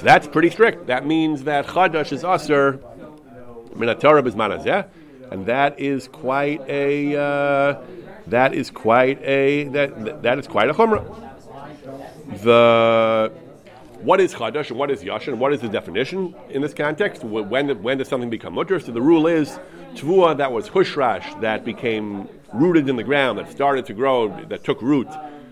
That's 0.04 0.28
pretty 0.28 0.50
strict. 0.50 0.88
That 0.88 1.06
means 1.06 1.46
that 1.46 1.66
chadash 1.66 2.12
is 2.12 2.24
asr 2.24 2.78
minatara 3.74 4.22
bisman 4.22 4.60
azeh, 4.60 4.86
and 5.32 5.46
that 5.46 5.80
is 5.80 6.10
quite 6.10 6.62
a 6.68 7.16
uh, 7.16 7.82
that 8.28 8.54
is 8.54 8.70
quite 8.70 9.22
a 9.24 9.64
that 9.70 10.22
that 10.24 10.40
is 10.40 10.48
quite 10.48 10.70
a 10.70 10.74
chumrah. 10.74 11.06
The 12.44 13.32
what 14.02 14.20
is 14.20 14.34
chadash 14.34 14.70
and 14.70 14.78
what 14.78 14.92
is 14.92 15.04
yashin 15.04 15.30
and 15.30 15.40
what 15.40 15.54
is 15.54 15.62
the 15.62 15.70
definition 15.70 16.36
in 16.50 16.62
this 16.62 16.74
context? 16.74 17.24
When, 17.24 17.82
when 17.82 17.98
does 17.98 18.10
something 18.10 18.30
become 18.30 18.56
mutter? 18.56 18.82
So 18.82 18.92
the 18.92 19.02
rule 19.02 19.26
is 19.28 19.58
tvua 19.96 20.36
that 20.36 20.52
was 20.52 20.68
hushrash 20.70 21.40
that 21.40 21.64
became 21.64 22.28
rooted 22.54 22.90
in 22.90 22.98
the 22.98 23.04
ground 23.04 23.40
that 23.40 23.50
started 23.50 23.86
to 23.86 23.94
grow 23.94 24.28
that 24.50 24.66
took 24.66 24.82
root 24.82 25.08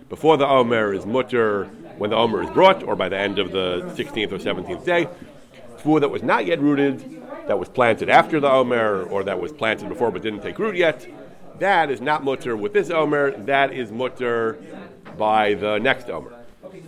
before 0.10 0.36
the 0.36 0.46
omer 0.46 0.94
is 0.94 1.06
mutter 1.06 1.70
when 2.02 2.10
the 2.10 2.16
omer 2.16 2.42
is 2.42 2.50
brought 2.50 2.82
or 2.82 2.96
by 2.96 3.08
the 3.08 3.16
end 3.16 3.38
of 3.38 3.52
the 3.52 3.82
16th 3.96 4.32
or 4.32 4.40
17th 4.40 4.84
day. 4.84 5.08
Tvua 5.78 6.00
that 6.02 6.10
was 6.10 6.24
not 6.24 6.48
yet 6.48 6.60
rooted 6.60 7.22
that 7.46 7.60
was 7.60 7.70
planted 7.70 8.10
after 8.10 8.40
the 8.40 8.50
omer 8.50 9.04
or 9.04 9.24
that 9.24 9.40
was 9.40 9.52
planted 9.52 9.88
before 9.88 10.10
but 10.10 10.24
didn't 10.24 10.42
take 10.42 10.58
root 10.58 10.76
yet. 10.76 11.06
That 11.60 11.92
is 11.92 12.02
not 12.02 12.24
mutter 12.24 12.58
with 12.58 12.74
this 12.74 12.90
omer. 12.90 13.38
That 13.46 13.72
is 13.72 13.92
mutter 13.92 14.58
by 15.16 15.54
the 15.54 15.78
next 15.78 16.10
omer. 16.10 16.34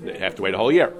You 0.04 0.14
have 0.14 0.34
to 0.34 0.42
wait 0.42 0.56
a 0.56 0.58
whole 0.58 0.72
year. 0.72 0.92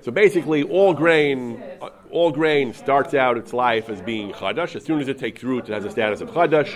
So 0.00 0.10
basically, 0.10 0.64
all 0.64 0.92
grain, 0.92 1.62
uh, 1.80 1.90
all 2.10 2.32
grain 2.32 2.74
starts 2.74 3.14
out 3.14 3.36
its 3.36 3.52
life 3.52 3.88
as 3.88 4.02
being 4.02 4.32
chadash. 4.32 4.74
As 4.74 4.84
soon 4.84 4.98
as 4.98 5.06
it 5.06 5.20
takes 5.20 5.44
root, 5.44 5.68
it 5.68 5.72
has 5.72 5.84
a 5.84 5.90
status 5.90 6.20
of 6.20 6.30
chadash. 6.30 6.72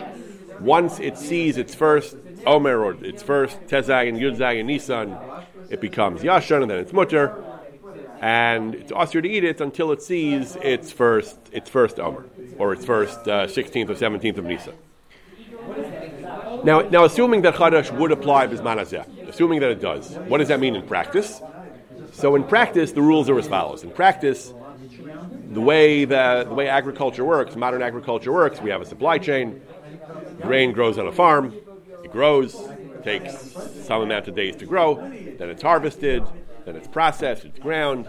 Once 0.60 1.00
it 1.00 1.18
sees 1.18 1.56
its 1.56 1.74
first 1.74 2.16
omer 2.46 2.78
or 2.84 2.92
its 3.04 3.24
first 3.24 3.60
tezai 3.62 4.08
and 4.08 4.22
and 4.22 4.66
nisan, 4.68 5.18
it 5.70 5.80
becomes 5.80 6.22
yashan 6.22 6.62
and 6.62 6.70
then 6.70 6.78
it's 6.78 6.92
mutter, 6.92 7.34
and 8.20 8.74
it's 8.74 8.92
usher 8.92 9.20
to 9.20 9.28
eat 9.28 9.44
it 9.44 9.60
until 9.60 9.92
it 9.92 10.02
sees 10.02 10.56
its 10.56 10.92
first 10.92 11.38
its 11.52 11.68
first 11.68 11.98
omer 11.98 12.24
or 12.58 12.72
its 12.72 12.84
first 12.84 13.26
uh, 13.28 13.46
sixteenth 13.46 13.90
or 13.90 13.96
seventeenth 13.96 14.38
of 14.38 14.44
nisan. 14.44 14.74
Now, 16.64 16.80
now, 16.80 17.04
assuming 17.04 17.42
that 17.42 17.54
chadash 17.54 17.96
would 17.96 18.12
apply 18.12 18.48
bisman 18.48 18.78
assuming 19.28 19.60
that 19.60 19.70
it 19.70 19.80
does, 19.80 20.14
what 20.28 20.38
does 20.38 20.48
that 20.48 20.58
mean 20.58 20.74
in 20.74 20.86
practice? 20.86 21.40
So 22.12 22.34
in 22.34 22.44
practice, 22.44 22.92
the 22.92 23.02
rules 23.02 23.28
are 23.28 23.38
as 23.38 23.46
follows. 23.46 23.84
In 23.84 23.90
practice, 23.90 24.52
the 25.50 25.60
way 25.60 26.04
the, 26.06 26.44
the 26.48 26.54
way 26.54 26.68
agriculture 26.68 27.24
works, 27.24 27.54
modern 27.56 27.82
agriculture 27.82 28.32
works, 28.32 28.60
we 28.60 28.70
have 28.70 28.80
a 28.80 28.86
supply 28.86 29.18
chain. 29.18 29.60
Grain 30.40 30.72
grows 30.72 30.98
on 30.98 31.06
a 31.06 31.12
farm. 31.12 31.54
It 32.02 32.10
grows, 32.10 32.56
takes 33.06 33.54
some 33.86 34.02
amount 34.02 34.26
of 34.26 34.34
days 34.34 34.56
to 34.56 34.66
grow. 34.66 34.96
Then 34.96 35.48
it's 35.48 35.62
harvested. 35.62 36.24
Then 36.64 36.74
it's 36.74 36.88
processed. 36.88 37.44
It's 37.44 37.60
ground. 37.60 38.08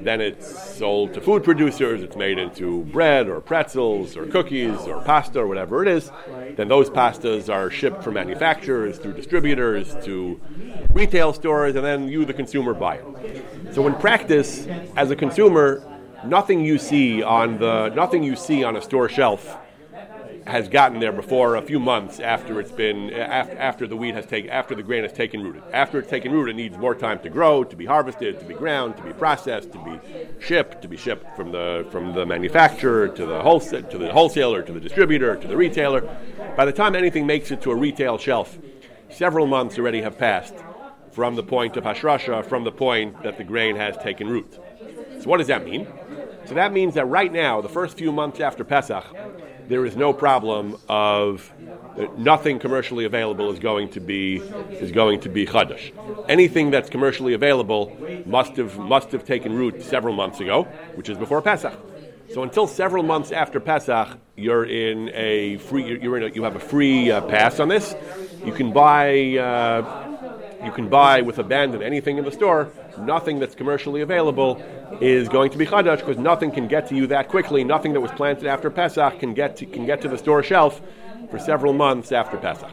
Then 0.00 0.22
it's 0.22 0.48
sold 0.76 1.12
to 1.12 1.20
food 1.20 1.44
producers. 1.44 2.02
It's 2.02 2.16
made 2.16 2.38
into 2.38 2.84
bread 2.84 3.28
or 3.28 3.42
pretzels 3.42 4.16
or 4.16 4.24
cookies 4.26 4.78
or 4.86 5.02
pasta 5.02 5.40
or 5.40 5.46
whatever 5.46 5.82
it 5.82 5.88
is. 5.88 6.10
Then 6.56 6.68
those 6.68 6.88
pastas 6.88 7.52
are 7.52 7.70
shipped 7.70 8.02
from 8.02 8.14
manufacturers 8.14 8.96
through 8.96 9.12
distributors 9.12 9.94
to 10.06 10.40
retail 10.94 11.34
stores, 11.34 11.76
and 11.76 11.84
then 11.84 12.08
you, 12.08 12.24
the 12.24 12.32
consumer, 12.32 12.72
buy 12.72 12.96
it. 12.96 13.74
So 13.74 13.86
in 13.86 13.94
practice, 13.96 14.66
as 14.96 15.10
a 15.10 15.16
consumer, 15.16 15.82
nothing 16.24 16.64
you 16.64 16.78
see 16.78 17.22
on 17.22 17.58
the 17.58 17.90
nothing 17.90 18.22
you 18.22 18.34
see 18.34 18.64
on 18.64 18.76
a 18.76 18.82
store 18.82 19.10
shelf 19.10 19.58
has 20.48 20.68
gotten 20.68 20.98
there 20.98 21.12
before 21.12 21.56
a 21.56 21.62
few 21.62 21.78
months 21.78 22.20
after 22.20 22.58
it's 22.58 22.72
been 22.72 23.12
after, 23.12 23.58
after 23.58 23.86
the 23.86 23.96
wheat 23.96 24.14
has 24.14 24.24
taken 24.24 24.50
after 24.50 24.74
the 24.74 24.82
grain 24.82 25.02
has 25.02 25.12
taken 25.12 25.42
root. 25.42 25.62
After 25.72 25.98
it's 25.98 26.08
taken 26.08 26.32
root, 26.32 26.48
it 26.48 26.56
needs 26.56 26.76
more 26.78 26.94
time 26.94 27.18
to 27.20 27.28
grow, 27.28 27.64
to 27.64 27.76
be 27.76 27.84
harvested, 27.84 28.38
to 28.40 28.44
be 28.46 28.54
ground, 28.54 28.96
to 28.96 29.02
be 29.02 29.12
processed, 29.12 29.72
to 29.72 29.78
be 29.78 30.00
shipped, 30.40 30.80
to 30.82 30.88
be 30.88 30.96
shipped 30.96 31.36
from 31.36 31.52
the 31.52 31.86
from 31.90 32.14
the 32.14 32.24
manufacturer 32.24 33.08
to 33.08 33.26
the 33.26 33.42
wholesale 33.42 33.82
to 33.82 33.98
the 33.98 34.12
wholesaler 34.12 34.62
to 34.62 34.72
the 34.72 34.80
distributor 34.80 35.36
to 35.36 35.46
the 35.46 35.56
retailer. 35.56 36.00
By 36.56 36.64
the 36.64 36.72
time 36.72 36.96
anything 36.96 37.26
makes 37.26 37.50
it 37.50 37.60
to 37.62 37.70
a 37.70 37.76
retail 37.76 38.16
shelf, 38.16 38.58
several 39.10 39.46
months 39.46 39.78
already 39.78 40.00
have 40.00 40.18
passed 40.18 40.54
from 41.12 41.34
the 41.34 41.42
point 41.42 41.76
of 41.76 41.84
Hashrasha, 41.84 42.44
from 42.46 42.64
the 42.64 42.72
point 42.72 43.22
that 43.22 43.36
the 43.36 43.44
grain 43.44 43.76
has 43.76 43.96
taken 43.98 44.28
root. 44.28 44.58
So, 45.20 45.28
what 45.28 45.38
does 45.38 45.48
that 45.48 45.64
mean? 45.64 45.86
So, 46.44 46.54
that 46.54 46.72
means 46.72 46.94
that 46.94 47.06
right 47.06 47.32
now, 47.32 47.60
the 47.60 47.68
first 47.68 47.98
few 47.98 48.12
months 48.12 48.40
after 48.40 48.62
Pesach, 48.64 49.04
there 49.68 49.84
is 49.84 49.96
no 49.96 50.12
problem 50.12 50.76
of 50.88 51.52
uh, 51.98 52.06
nothing 52.16 52.58
commercially 52.58 53.04
available 53.04 53.52
is 53.52 53.58
going 53.58 53.90
to 53.90 54.00
be 54.00 54.36
is 54.36 54.92
going 54.92 55.20
to 55.20 55.28
be 55.28 55.46
chadash. 55.46 55.92
Anything 56.28 56.70
that's 56.70 56.88
commercially 56.88 57.34
available 57.34 57.96
must 58.26 58.56
have 58.56 58.78
must 58.78 59.12
have 59.12 59.24
taken 59.24 59.52
root 59.54 59.82
several 59.82 60.14
months 60.14 60.40
ago, 60.40 60.64
which 60.94 61.08
is 61.08 61.18
before 61.18 61.42
Pesach. 61.42 61.74
So 62.32 62.42
until 62.42 62.66
several 62.66 63.02
months 63.02 63.30
after 63.30 63.60
Pesach, 63.60 64.18
you're 64.36 64.64
in 64.64 65.10
a 65.14 65.58
free 65.58 66.00
you're 66.02 66.16
in 66.16 66.24
a, 66.24 66.34
you 66.34 66.42
have 66.44 66.56
a 66.56 66.60
free 66.60 67.10
uh, 67.10 67.20
pass 67.22 67.60
on 67.60 67.68
this. 67.68 67.94
You 68.44 68.52
can 68.52 68.72
buy. 68.72 69.36
Uh, 69.36 70.04
you 70.64 70.72
can 70.72 70.88
buy 70.88 71.22
with 71.22 71.38
abandon 71.38 71.82
anything 71.82 72.18
in 72.18 72.24
the 72.24 72.32
store, 72.32 72.72
nothing 72.98 73.38
that's 73.38 73.54
commercially 73.54 74.00
available 74.00 74.62
is 75.00 75.28
going 75.28 75.50
to 75.50 75.58
be 75.58 75.66
chadash 75.66 75.98
because 75.98 76.18
nothing 76.18 76.50
can 76.50 76.68
get 76.68 76.88
to 76.88 76.94
you 76.94 77.06
that 77.08 77.28
quickly. 77.28 77.64
Nothing 77.64 77.92
that 77.92 78.00
was 78.00 78.10
planted 78.12 78.46
after 78.46 78.70
Pesach 78.70 79.18
can 79.20 79.34
get 79.34 79.56
to, 79.58 79.66
can 79.66 79.86
get 79.86 80.02
to 80.02 80.08
the 80.08 80.18
store 80.18 80.42
shelf 80.42 80.80
for 81.30 81.38
several 81.38 81.72
months 81.72 82.12
after 82.12 82.36
Pesach. 82.36 82.70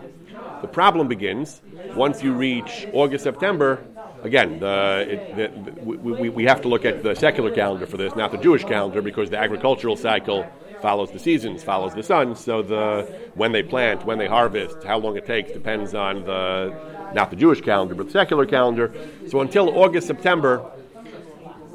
The 0.62 0.68
problem 0.68 1.08
begins 1.08 1.62
once 1.96 2.24
you 2.24 2.34
reach 2.34 2.88
August, 2.94 3.24
September. 3.24 3.84
Again, 4.24 4.60
the, 4.60 5.06
it, 5.08 5.36
the, 5.36 5.82
we, 5.84 5.98
we, 5.98 6.30
we 6.30 6.46
have 6.46 6.62
to 6.62 6.68
look 6.68 6.84
at 6.86 7.04
the 7.04 7.16
secular 7.16 7.52
calendar 7.52 7.86
for 7.86 7.98
this, 7.98 8.16
not 8.16 8.32
the 8.32 8.38
Jewish 8.38 8.64
calendar, 8.64 9.02
because 9.02 9.30
the 9.30 9.38
agricultural 9.38 9.96
cycle 9.96 10.48
follows 10.82 11.12
the 11.12 11.20
seasons, 11.20 11.64
follows 11.64 11.94
the 11.94 12.04
sun. 12.04 12.36
So 12.36 12.62
the 12.62 13.04
when 13.36 13.52
they 13.52 13.64
plant, 13.64 14.06
when 14.06 14.18
they 14.18 14.28
harvest, 14.28 14.84
how 14.84 14.98
long 14.98 15.18
it 15.18 15.26
takes 15.26 15.52
depends 15.52 15.94
on 15.94 16.24
the 16.24 16.74
not 17.14 17.30
the 17.30 17.36
Jewish 17.36 17.62
calendar, 17.62 17.96
but 17.96 18.08
the 18.08 18.12
secular 18.12 18.46
calendar. 18.46 18.94
So 19.30 19.42
until 19.42 19.70
August, 19.78 20.08
September, 20.08 20.70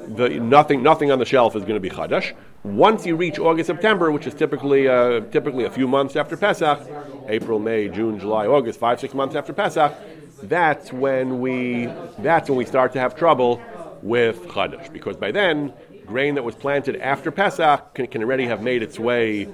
the, 0.06 0.28
nothing, 0.28 0.82
nothing 0.82 1.10
on 1.10 1.18
the 1.18 1.24
shelf 1.24 1.56
is 1.56 1.62
going 1.62 1.74
to 1.74 1.80
be 1.80 1.90
chadash. 1.90 2.34
Once 2.62 3.06
you 3.06 3.16
reach 3.16 3.38
August, 3.38 3.68
September, 3.68 4.10
which 4.10 4.26
is 4.26 4.34
typically 4.34 4.86
uh, 4.86 5.20
typically 5.30 5.64
a 5.64 5.70
few 5.70 5.88
months 5.88 6.14
after 6.14 6.36
Pesach, 6.36 6.80
April, 7.28 7.58
May, 7.58 7.88
June, 7.88 8.18
July, 8.18 8.46
August, 8.46 8.78
five 8.78 9.00
six 9.00 9.14
months 9.14 9.34
after 9.34 9.52
Pesach, 9.52 9.94
that's 10.42 10.92
when 10.92 11.40
we 11.40 11.86
that's 12.18 12.50
when 12.50 12.58
we 12.58 12.66
start 12.66 12.92
to 12.92 13.00
have 13.00 13.14
trouble 13.14 13.62
with 14.02 14.42
chadash 14.48 14.92
because 14.92 15.16
by 15.16 15.30
then 15.30 15.72
grain 16.10 16.34
that 16.34 16.44
was 16.44 16.54
planted 16.54 16.96
after 16.96 17.30
Pesach 17.30 17.94
can, 17.94 18.06
can 18.06 18.22
already 18.22 18.46
have 18.46 18.62
made 18.62 18.82
its 18.82 18.98
way 18.98 19.48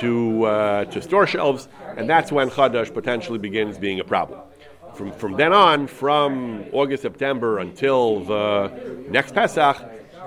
to 0.00 0.44
uh, 0.44 0.84
to 0.86 1.00
store 1.00 1.26
shelves, 1.26 1.68
and 1.96 2.08
that's 2.08 2.30
when 2.30 2.50
chadash 2.50 2.92
potentially 2.92 3.38
begins 3.38 3.78
being 3.78 4.00
a 4.00 4.04
problem 4.04 4.40
from, 4.94 5.12
from 5.12 5.36
then 5.36 5.52
on, 5.52 5.86
from 5.86 6.66
August, 6.72 7.02
September 7.02 7.58
until 7.58 8.20
the 8.24 8.70
next 9.08 9.34
Pesach, 9.34 9.76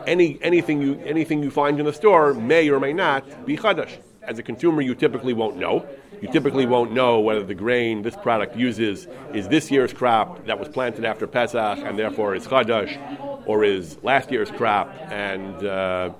any, 0.08 0.40
anything, 0.42 0.82
you, 0.82 1.00
anything 1.06 1.44
you 1.44 1.52
find 1.52 1.80
in 1.80 1.86
the 1.86 1.94
store 1.94 2.34
may 2.34 2.70
or 2.70 2.80
may 2.80 2.94
not 2.94 3.46
be 3.46 3.56
Chadash. 3.56 3.98
as 4.24 4.40
a 4.40 4.44
consumer, 4.44 4.82
you 4.82 4.96
typically 4.96 5.34
won't 5.34 5.58
know. 5.58 5.86
You 6.22 6.32
typically 6.32 6.66
won't 6.66 6.94
know 6.94 7.20
whether 7.20 7.44
the 7.44 7.54
grain 7.54 8.02
this 8.02 8.16
product 8.16 8.56
uses 8.56 9.08
is 9.34 9.48
this 9.50 9.70
year's 9.70 9.92
crop 9.94 10.46
that 10.48 10.58
was 10.58 10.70
planted 10.70 11.04
after 11.06 11.28
Pesach 11.28 11.80
and 11.80 12.00
therefore 12.00 12.34
is 12.34 12.48
chadash, 12.48 12.98
or 13.46 13.64
is 13.64 13.98
last 14.04 14.32
year's 14.32 14.52
crop 14.52 14.94
and 15.12 15.66
uh, 15.66 16.12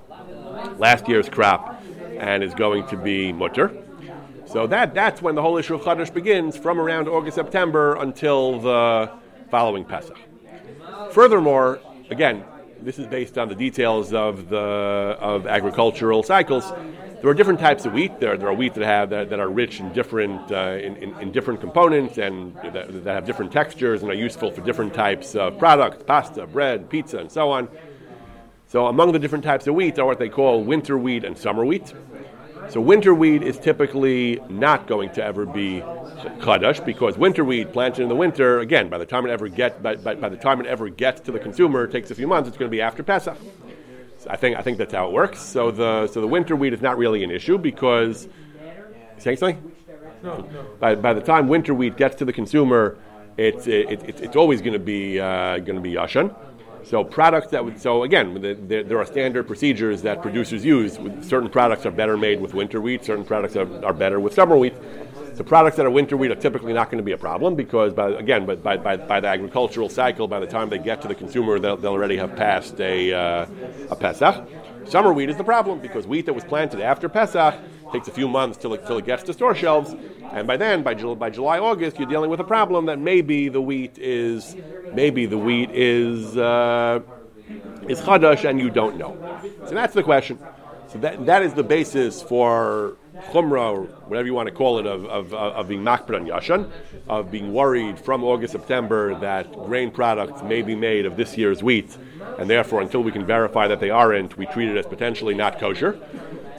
last 0.78 1.08
year's 1.08 1.28
crop 1.28 1.82
and 2.18 2.42
is 2.42 2.54
going 2.54 2.86
to 2.88 2.96
be 2.96 3.32
mutter. 3.32 3.70
So 4.46 4.66
that, 4.68 4.94
that's 4.94 5.20
when 5.20 5.34
the 5.34 5.42
whole 5.42 5.56
issue 5.56 5.74
of 5.74 5.82
chadash 5.82 6.12
begins 6.12 6.56
from 6.56 6.78
around 6.80 7.08
August, 7.08 7.34
September 7.34 7.96
until 7.96 8.60
the 8.60 9.10
following 9.50 9.84
Pesach. 9.84 10.18
Furthermore, 11.10 11.80
again, 12.10 12.44
this 12.84 12.98
is 12.98 13.06
based 13.06 13.38
on 13.38 13.48
the 13.48 13.54
details 13.54 14.12
of 14.12 14.50
the 14.50 14.58
of 14.58 15.46
agricultural 15.46 16.22
cycles. 16.22 16.70
There 17.20 17.30
are 17.30 17.34
different 17.34 17.60
types 17.60 17.86
of 17.86 17.94
wheat. 17.94 18.20
There, 18.20 18.36
there 18.36 18.48
are 18.48 18.54
wheat 18.54 18.74
that 18.74 18.84
have 18.84 19.08
that, 19.10 19.30
that 19.30 19.40
are 19.40 19.48
rich 19.48 19.80
in 19.80 19.90
different 19.94 20.52
uh, 20.52 20.78
in, 20.80 20.96
in, 20.96 21.18
in, 21.18 21.32
different 21.32 21.60
components 21.60 22.18
and 22.18 22.54
that, 22.56 23.04
that, 23.04 23.14
have 23.14 23.24
different 23.24 23.50
textures 23.50 24.02
and 24.02 24.10
are 24.10 24.14
useful 24.14 24.50
for 24.50 24.60
different 24.60 24.92
types 24.92 25.34
of 25.34 25.58
products, 25.58 26.04
pasta, 26.06 26.46
bread, 26.46 26.90
pizza, 26.90 27.18
and 27.18 27.32
so 27.32 27.50
on. 27.50 27.68
So 28.66 28.86
among 28.86 29.12
the 29.12 29.18
different 29.18 29.44
types 29.44 29.66
of 29.66 29.74
wheat 29.74 29.98
are 29.98 30.04
what 30.04 30.18
they 30.18 30.28
call 30.28 30.62
winter 30.62 30.98
wheat 30.98 31.24
and 31.24 31.38
summer 31.38 31.64
wheat. 31.64 31.94
So 32.68 32.80
winter 32.80 33.14
wheat 33.14 33.42
is 33.42 33.58
typically 33.58 34.40
not 34.48 34.86
going 34.86 35.10
to 35.10 35.24
ever 35.24 35.46
be 35.46 35.80
chadash 36.40 36.84
because 36.84 37.18
winter 37.18 37.44
wheat 37.44 37.72
planted 37.72 38.02
in 38.02 38.08
the 38.08 38.14
winter, 38.14 38.60
again, 38.60 38.88
by 38.88 38.98
the 38.98 39.06
time 39.06 39.26
it 39.26 39.30
ever 39.30 39.48
get 39.48 39.82
by, 39.82 39.96
by, 39.96 40.14
by, 40.14 40.28
the 40.28 40.36
time 40.36 40.60
it 40.60 40.66
ever 40.66 40.88
gets 40.88 41.20
to 41.22 41.32
the 41.32 41.38
consumer, 41.38 41.84
it 41.84 41.92
takes 41.92 42.10
a 42.10 42.14
few 42.14 42.26
months. 42.26 42.48
It's 42.48 42.56
going 42.56 42.70
to 42.70 42.74
be 42.74 42.80
after 42.80 43.02
Pesach. 43.02 43.36
So 44.18 44.30
I 44.30 44.36
think 44.36 44.56
I 44.56 44.62
think 44.62 44.78
that's 44.78 44.94
how 44.94 45.06
it 45.06 45.12
works. 45.12 45.40
So 45.40 45.70
the 45.70 46.06
so 46.06 46.20
the 46.20 46.26
winter 46.26 46.56
wheat 46.56 46.72
is 46.72 46.80
not 46.80 46.96
really 46.96 47.22
an 47.22 47.30
issue 47.30 47.58
because 47.58 48.28
saying 49.18 49.36
something. 49.36 49.72
No, 50.22 50.38
no. 50.38 50.66
By, 50.80 50.94
by 50.94 51.12
the 51.12 51.20
time 51.20 51.48
winter 51.48 51.74
wheat 51.74 51.98
gets 51.98 52.16
to 52.16 52.24
the 52.24 52.32
consumer, 52.32 52.96
it's 53.36 53.66
it, 53.66 53.90
it, 53.90 54.20
it's 54.20 54.36
always 54.36 54.60
going 54.60 54.72
to 54.72 54.78
be 54.78 55.20
uh, 55.20 55.58
going 55.58 55.76
to 55.76 55.82
be 55.82 55.92
yashan. 55.92 56.34
So 56.84 57.02
products 57.02 57.48
that 57.48 57.64
would, 57.64 57.80
so 57.80 58.02
again, 58.02 58.34
the, 58.34 58.54
the, 58.54 58.82
there 58.82 58.98
are 58.98 59.06
standard 59.06 59.46
procedures 59.46 60.02
that 60.02 60.20
producers 60.20 60.64
use. 60.64 60.98
Certain 61.22 61.48
products 61.48 61.86
are 61.86 61.90
better 61.90 62.16
made 62.16 62.40
with 62.40 62.54
winter 62.54 62.80
wheat. 62.80 63.04
Certain 63.04 63.24
products 63.24 63.56
are, 63.56 63.84
are 63.84 63.94
better 63.94 64.20
with 64.20 64.34
summer 64.34 64.56
wheat. 64.56 64.74
The 65.34 65.44
products 65.44 65.76
that 65.78 65.86
are 65.86 65.90
winter 65.90 66.16
wheat 66.16 66.30
are 66.30 66.36
typically 66.36 66.72
not 66.72 66.90
going 66.90 66.98
to 66.98 67.04
be 67.04 67.12
a 67.12 67.18
problem 67.18 67.56
because, 67.56 67.92
by, 67.92 68.10
again, 68.10 68.46
by, 68.46 68.76
by, 68.76 68.96
by, 68.96 69.18
the 69.18 69.26
agricultural 69.26 69.88
cycle, 69.88 70.28
by 70.28 70.38
the 70.38 70.46
time 70.46 70.68
they 70.68 70.78
get 70.78 71.02
to 71.02 71.08
the 71.08 71.14
consumer, 71.14 71.58
they'll, 71.58 71.76
they'll 71.76 71.92
already 71.92 72.16
have 72.16 72.36
passed 72.36 72.80
a, 72.80 73.12
uh, 73.12 73.46
a 73.90 73.96
Pesach. 73.96 74.46
Summer 74.86 75.12
wheat 75.12 75.30
is 75.30 75.36
the 75.36 75.44
problem 75.44 75.80
because 75.80 76.06
wheat 76.06 76.26
that 76.26 76.34
was 76.34 76.44
planted 76.44 76.80
after 76.80 77.08
Pesach 77.08 77.54
takes 77.94 78.08
a 78.08 78.12
few 78.12 78.28
months 78.28 78.58
till 78.58 78.74
it, 78.74 78.84
till 78.86 78.98
it 78.98 79.06
gets 79.06 79.22
to 79.22 79.32
store 79.32 79.54
shelves, 79.54 79.94
and 80.32 80.46
by 80.46 80.56
then, 80.56 80.82
by, 80.82 80.94
by 80.94 81.30
July, 81.30 81.58
August, 81.60 81.98
you're 81.98 82.08
dealing 82.08 82.28
with 82.28 82.40
a 82.40 82.48
problem 82.56 82.86
that 82.86 82.98
maybe 82.98 83.48
the 83.48 83.60
wheat 83.60 83.96
is 83.98 84.56
maybe 84.92 85.26
the 85.26 85.38
wheat 85.38 85.70
is 85.70 86.36
uh, 86.36 87.00
is 87.88 88.00
chadash 88.00 88.48
and 88.48 88.58
you 88.58 88.68
don't 88.68 88.96
know. 88.96 89.12
So 89.66 89.74
that's 89.74 89.94
the 89.94 90.02
question. 90.02 90.38
So 90.88 90.98
that, 90.98 91.26
that 91.26 91.42
is 91.42 91.54
the 91.54 91.62
basis 91.62 92.22
for 92.22 92.96
chumrah, 93.30 93.72
or 93.72 93.82
whatever 94.08 94.26
you 94.26 94.34
want 94.34 94.48
to 94.48 94.54
call 94.54 94.78
it, 94.78 94.86
of, 94.86 95.04
of, 95.06 95.32
of 95.34 95.68
being 95.68 95.82
makbid 95.82 96.14
on 96.16 96.26
yashan, 96.26 96.70
of 97.08 97.30
being 97.30 97.52
worried 97.52 97.98
from 97.98 98.24
August, 98.24 98.52
September 98.52 99.14
that 99.20 99.52
grain 99.66 99.90
products 99.90 100.42
may 100.42 100.62
be 100.62 100.74
made 100.74 101.06
of 101.06 101.16
this 101.16 101.36
year's 101.36 101.62
wheat, 101.62 101.96
and 102.38 102.50
therefore, 102.50 102.80
until 102.80 103.02
we 103.02 103.12
can 103.12 103.24
verify 103.24 103.66
that 103.68 103.80
they 103.80 103.90
aren't, 103.90 104.36
we 104.36 104.46
treat 104.46 104.68
it 104.68 104.76
as 104.76 104.86
potentially 104.86 105.34
not 105.34 105.58
kosher. 105.58 105.98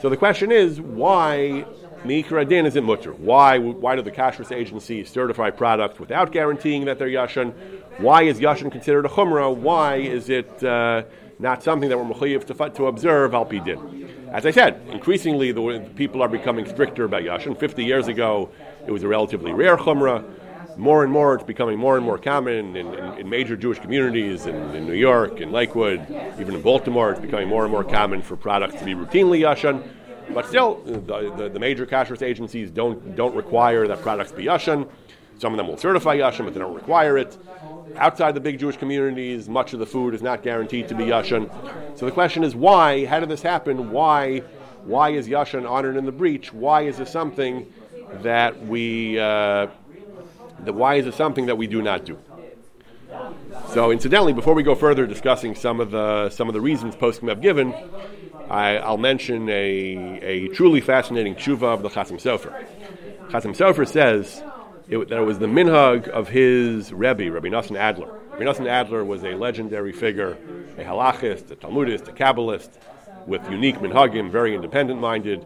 So 0.02 0.10
the 0.10 0.16
question 0.16 0.52
is, 0.52 0.80
why 0.80 1.64
Mikra 2.04 2.46
Din 2.46 2.66
is 2.66 2.76
it 2.76 2.84
mutter? 2.84 3.12
Why, 3.12 3.58
why 3.58 3.96
do 3.96 4.02
the 4.02 4.10
kashrus 4.10 4.54
agencies 4.54 5.10
certify 5.10 5.50
products 5.50 5.98
without 5.98 6.32
guaranteeing 6.32 6.84
that 6.84 6.98
they're 6.98 7.08
yashan? 7.08 7.54
Why 7.98 8.22
is 8.22 8.38
yashan 8.38 8.70
considered 8.70 9.06
a 9.06 9.08
chumrah? 9.08 9.56
Why 9.56 9.96
is 9.96 10.28
it 10.28 10.62
uh, 10.62 11.04
not 11.38 11.62
something 11.62 11.88
that 11.88 11.96
we're 11.98 12.04
mechayiv 12.04 12.44
to, 12.46 12.70
to 12.70 12.86
observe 12.86 13.34
al 13.34 13.46
din? 13.46 14.28
As 14.30 14.44
I 14.44 14.50
said, 14.50 14.82
increasingly 14.90 15.52
the 15.52 15.90
people 15.96 16.20
are 16.22 16.28
becoming 16.28 16.66
stricter 16.66 17.04
about 17.04 17.22
yashan. 17.22 17.58
Fifty 17.58 17.84
years 17.84 18.06
ago, 18.06 18.50
it 18.86 18.90
was 18.90 19.02
a 19.02 19.08
relatively 19.08 19.52
rare 19.52 19.76
chumrah. 19.76 20.22
More 20.76 21.02
and 21.02 21.12
more, 21.12 21.34
it's 21.34 21.44
becoming 21.44 21.78
more 21.78 21.96
and 21.96 22.04
more 22.04 22.18
common 22.18 22.76
in, 22.76 22.94
in, 22.94 23.18
in 23.18 23.28
major 23.28 23.56
Jewish 23.56 23.78
communities 23.78 24.44
in, 24.44 24.54
in, 24.74 24.86
New 24.86 24.94
York, 24.94 25.40
in 25.40 25.50
Lakewood, 25.50 26.06
even 26.38 26.54
in 26.54 26.60
Baltimore. 26.60 27.12
It's 27.12 27.20
becoming 27.20 27.48
more 27.48 27.62
and 27.62 27.72
more 27.72 27.84
common 27.84 28.20
for 28.20 28.36
products 28.36 28.74
to 28.80 28.84
be 28.84 28.94
routinely 28.94 29.40
yashan. 29.40 29.86
But 30.34 30.46
still, 30.46 30.82
the, 30.84 31.32
the, 31.36 31.48
the 31.48 31.58
major 31.58 31.86
kashrus 31.86 32.20
agencies 32.20 32.70
don't, 32.70 33.16
don't 33.16 33.34
require 33.34 33.86
that 33.88 34.02
products 34.02 34.32
be 34.32 34.44
yashan. 34.44 34.86
Some 35.38 35.52
of 35.52 35.56
them 35.56 35.68
will 35.68 35.78
certify 35.78 36.16
yashan, 36.16 36.44
but 36.44 36.52
they 36.52 36.60
don't 36.60 36.74
require 36.74 37.16
it. 37.16 37.38
Outside 37.96 38.34
the 38.34 38.40
big 38.40 38.58
Jewish 38.58 38.76
communities, 38.76 39.48
much 39.48 39.72
of 39.72 39.78
the 39.78 39.86
food 39.86 40.12
is 40.12 40.20
not 40.20 40.42
guaranteed 40.42 40.88
to 40.88 40.94
be 40.94 41.04
yashan. 41.04 41.50
So 41.96 42.04
the 42.04 42.12
question 42.12 42.44
is 42.44 42.54
why? 42.54 43.06
How 43.06 43.20
did 43.20 43.30
this 43.30 43.42
happen? 43.42 43.90
Why? 43.90 44.40
Why 44.84 45.10
is 45.10 45.26
yashan 45.26 45.68
honored 45.68 45.96
in 45.96 46.04
the 46.04 46.12
breach? 46.12 46.52
Why 46.52 46.82
is 46.82 46.98
this 46.98 47.10
something 47.10 47.72
that 48.22 48.66
we? 48.66 49.18
Uh, 49.18 49.68
that 50.60 50.72
why 50.74 50.96
is 50.96 51.06
it 51.06 51.14
something 51.14 51.46
that 51.46 51.56
we 51.56 51.66
do 51.66 51.82
not 51.82 52.04
do? 52.04 52.18
So, 53.72 53.90
incidentally, 53.90 54.32
before 54.32 54.54
we 54.54 54.62
go 54.62 54.74
further 54.74 55.06
discussing 55.06 55.54
some 55.54 55.80
of 55.80 55.90
the 55.90 56.30
some 56.30 56.48
of 56.48 56.54
the 56.54 56.60
reasons 56.60 56.96
poskim 56.96 57.28
have 57.28 57.40
given, 57.40 57.74
I, 58.50 58.88
will 58.88 58.98
mention 58.98 59.48
a, 59.48 60.20
a 60.22 60.48
truly 60.48 60.80
fascinating 60.80 61.34
tshuva 61.34 61.74
of 61.74 61.82
the 61.82 61.88
Chasim 61.88 62.20
Sofer. 62.20 62.66
Chasim 63.30 63.56
Sofer 63.56 63.86
says 63.86 64.42
it, 64.88 65.08
that 65.08 65.18
it 65.18 65.24
was 65.24 65.38
the 65.38 65.46
minhag 65.46 66.08
of 66.08 66.28
his 66.28 66.92
Rebbe, 66.92 67.30
Rabbi 67.30 67.48
Nosson 67.48 67.76
Adler. 67.76 68.12
Rabbi 68.30 68.44
Nosson 68.44 68.68
Adler 68.68 69.04
was 69.04 69.24
a 69.24 69.34
legendary 69.34 69.92
figure, 69.92 70.36
a 70.78 70.84
halachist, 70.84 71.50
a 71.50 71.56
Talmudist, 71.56 72.06
a 72.08 72.12
Kabbalist, 72.12 72.70
with 73.26 73.48
unique 73.50 73.76
minhagim, 73.76 74.30
very 74.30 74.54
independent-minded. 74.54 75.44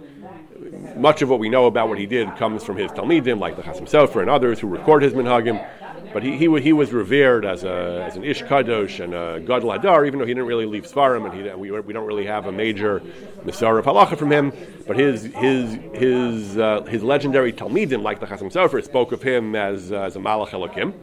Much 0.97 1.23
of 1.23 1.29
what 1.29 1.39
we 1.39 1.49
know 1.49 1.67
about 1.67 1.89
what 1.89 1.99
he 1.99 2.07
did 2.07 2.35
comes 2.37 2.63
from 2.63 2.77
his 2.77 2.91
Talmidim, 2.93 3.39
like 3.41 3.57
the 3.57 3.63
Chasim 3.63 3.89
Sofer 3.89 4.21
and 4.21 4.31
others 4.31 4.61
who 4.61 4.69
record 4.69 5.03
his 5.03 5.13
minhagim. 5.13 5.67
But 6.13 6.23
he, 6.23 6.37
he, 6.37 6.61
he 6.61 6.73
was 6.73 6.93
revered 6.93 7.45
as, 7.45 7.63
a, 7.63 8.05
as 8.07 8.17
an 8.17 8.25
Ish 8.25 8.43
Kadosh 8.43 9.03
and 9.03 9.15
a 9.15 9.41
Gadol 9.41 9.71
Hadar, 9.71 10.07
even 10.07 10.19
though 10.19 10.27
he 10.27 10.35
didn't 10.35 10.49
really 10.49 10.67
leave 10.67 10.85
Svarim, 10.85 11.25
and 11.25 11.35
he, 11.35 11.55
we, 11.55 11.71
we 11.81 11.93
don't 11.93 12.07
really 12.07 12.27
have 12.27 12.47
a 12.47 12.53
major 12.53 13.01
Messiah 13.45 13.77
of 13.77 13.85
Halacha 13.85 14.19
from 14.19 14.31
him. 14.31 14.53
But 14.87 14.97
his, 14.97 15.25
his, 15.25 15.75
his, 15.95 16.59
uh, 16.59 16.83
his 16.83 17.03
legendary 17.03 17.53
Talmidim, 17.53 18.03
like 18.03 18.19
the 18.19 18.27
Chasim 18.27 18.53
Sofer, 18.53 18.83
spoke 18.83 19.13
of 19.13 19.23
him 19.23 19.55
as, 19.55 19.93
uh, 19.93 20.03
as 20.03 20.17
a 20.17 20.19
Malach 20.19 20.51
Elokim. 20.51 20.95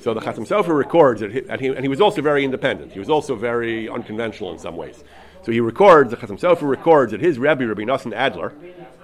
So 0.00 0.14
the 0.14 0.20
Chasim 0.20 0.46
Sofer 0.46 0.76
records 0.76 1.20
that 1.20 1.32
he, 1.32 1.42
and, 1.48 1.60
he, 1.60 1.68
and 1.68 1.80
he 1.80 1.88
was 1.88 2.00
also 2.00 2.20
very 2.22 2.44
independent. 2.44 2.92
He 2.92 2.98
was 2.98 3.10
also 3.10 3.34
very 3.34 3.88
unconventional 3.88 4.52
in 4.52 4.58
some 4.58 4.76
ways. 4.76 5.02
So 5.46 5.52
he 5.52 5.60
records, 5.60 6.10
the 6.10 6.16
Chasim 6.16 6.40
Sofer 6.40 6.68
records 6.68 7.12
that 7.12 7.20
his 7.20 7.38
Rebbe, 7.38 7.64
Rabbi 7.64 7.82
Nosson 7.82 8.12
Adler, 8.12 8.52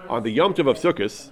on 0.09 0.25
the 0.25 0.31
Yom 0.31 0.55
Tov 0.55 0.69
of 0.69 0.77
Sukkot, 0.77 1.31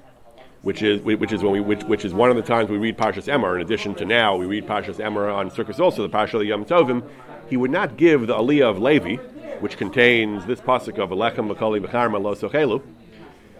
which 0.62 0.82
is 0.84 1.02
which 1.02 1.32
is 1.32 1.42
when 1.42 1.50
we 1.50 1.58
which, 1.58 1.82
which 1.82 2.04
is 2.04 2.14
one 2.14 2.30
of 2.30 2.36
the 2.36 2.42
times 2.42 2.70
we 2.70 2.78
read 2.78 2.96
Parshas 2.96 3.26
Emor. 3.26 3.56
In 3.56 3.60
addition 3.60 3.96
to 3.96 4.04
now, 4.04 4.36
we 4.36 4.46
read 4.46 4.68
Parshas 4.68 4.98
Emor 4.98 5.34
on 5.34 5.50
Sukkot 5.50 5.80
also, 5.80 6.06
the 6.06 6.16
Parsha 6.16 6.34
of 6.34 6.40
the 6.42 6.46
Yom 6.46 6.64
Tovim. 6.64 7.02
He 7.48 7.56
would 7.56 7.72
not 7.72 7.96
give 7.96 8.28
the 8.28 8.36
Aliyah 8.36 8.70
of 8.70 8.78
Levi, 8.78 9.16
which 9.58 9.76
contains 9.76 10.46
this 10.46 10.60
pasuk 10.60 11.00
of 11.00 11.10
Alechem 11.10 11.52
Makali 11.52 11.84
B'charma 11.84 12.22
Lo 12.22 12.36
Sochelu. 12.36 12.80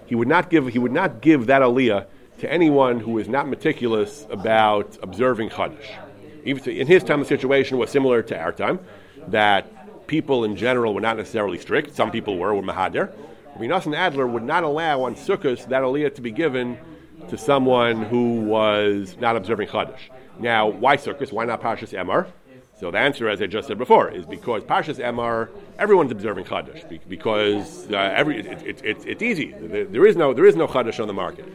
He 0.07 0.15
would 0.15 0.29
not 0.29 0.51
give 0.51 0.69
he 0.69 0.79
would 0.79 0.93
not 0.93 1.21
give 1.21 1.47
that 1.47 1.63
Aliyah 1.63 2.07
to 2.39 2.53
anyone 2.53 3.01
who 3.01 3.19
is 3.19 3.27
not 3.27 3.49
meticulous 3.49 4.25
about 4.31 4.97
observing 5.03 5.49
Chodesh. 5.49 5.99
Even 6.45 6.63
in 6.71 6.87
his 6.87 7.03
time, 7.03 7.19
the 7.19 7.27
situation 7.27 7.77
was 7.77 7.91
similar 7.91 8.23
to 8.23 8.39
our 8.39 8.53
time, 8.53 8.79
that 9.27 9.67
people 10.11 10.43
in 10.43 10.57
general 10.57 10.93
were 10.93 11.01
not 11.01 11.17
necessarily 11.17 11.57
strict. 11.57 11.95
Some 11.95 12.11
people 12.11 12.37
were, 12.37 12.53
were 12.53 12.63
Mahadir. 12.63 13.13
Rabbi 13.57 13.97
Adler 13.97 14.27
would 14.27 14.43
not 14.43 14.65
allow 14.65 15.03
on 15.03 15.15
Sukkot 15.15 15.69
that 15.69 15.83
Aliyah 15.83 16.15
to 16.17 16.21
be 16.21 16.33
given 16.33 16.77
to 17.29 17.39
someone 17.39 18.03
who 18.03 18.41
was 18.41 19.17
not 19.21 19.37
observing 19.37 19.69
Chodesh. 19.69 20.01
Now, 20.41 20.67
why 20.67 20.97
Sukkot? 20.97 21.31
Why 21.33 21.45
not 21.45 21.63
Parshas 21.63 21.97
Emor? 21.97 22.27
So 22.81 22.91
the 22.91 22.99
answer, 22.99 23.29
as 23.29 23.41
I 23.41 23.47
just 23.47 23.69
said 23.69 23.79
before, 23.79 24.11
is 24.11 24.27
because 24.27 24.65
Parshas 24.65 24.99
Emor, 24.99 25.51
everyone's 25.79 26.11
observing 26.11 26.47
Chodesh 26.47 26.83
because 27.09 27.89
uh, 27.93 27.97
every 27.97 28.41
it, 28.41 28.63
it, 28.63 28.85
it, 28.85 29.07
it's 29.07 29.23
easy. 29.23 29.53
There, 29.53 29.85
there 29.85 30.07
is 30.07 30.17
no 30.17 30.35
there 30.35 30.47
is 30.47 30.57
no 30.57 30.67
Chodesh 30.67 30.99
on 30.99 31.07
the 31.07 31.15
market. 31.15 31.47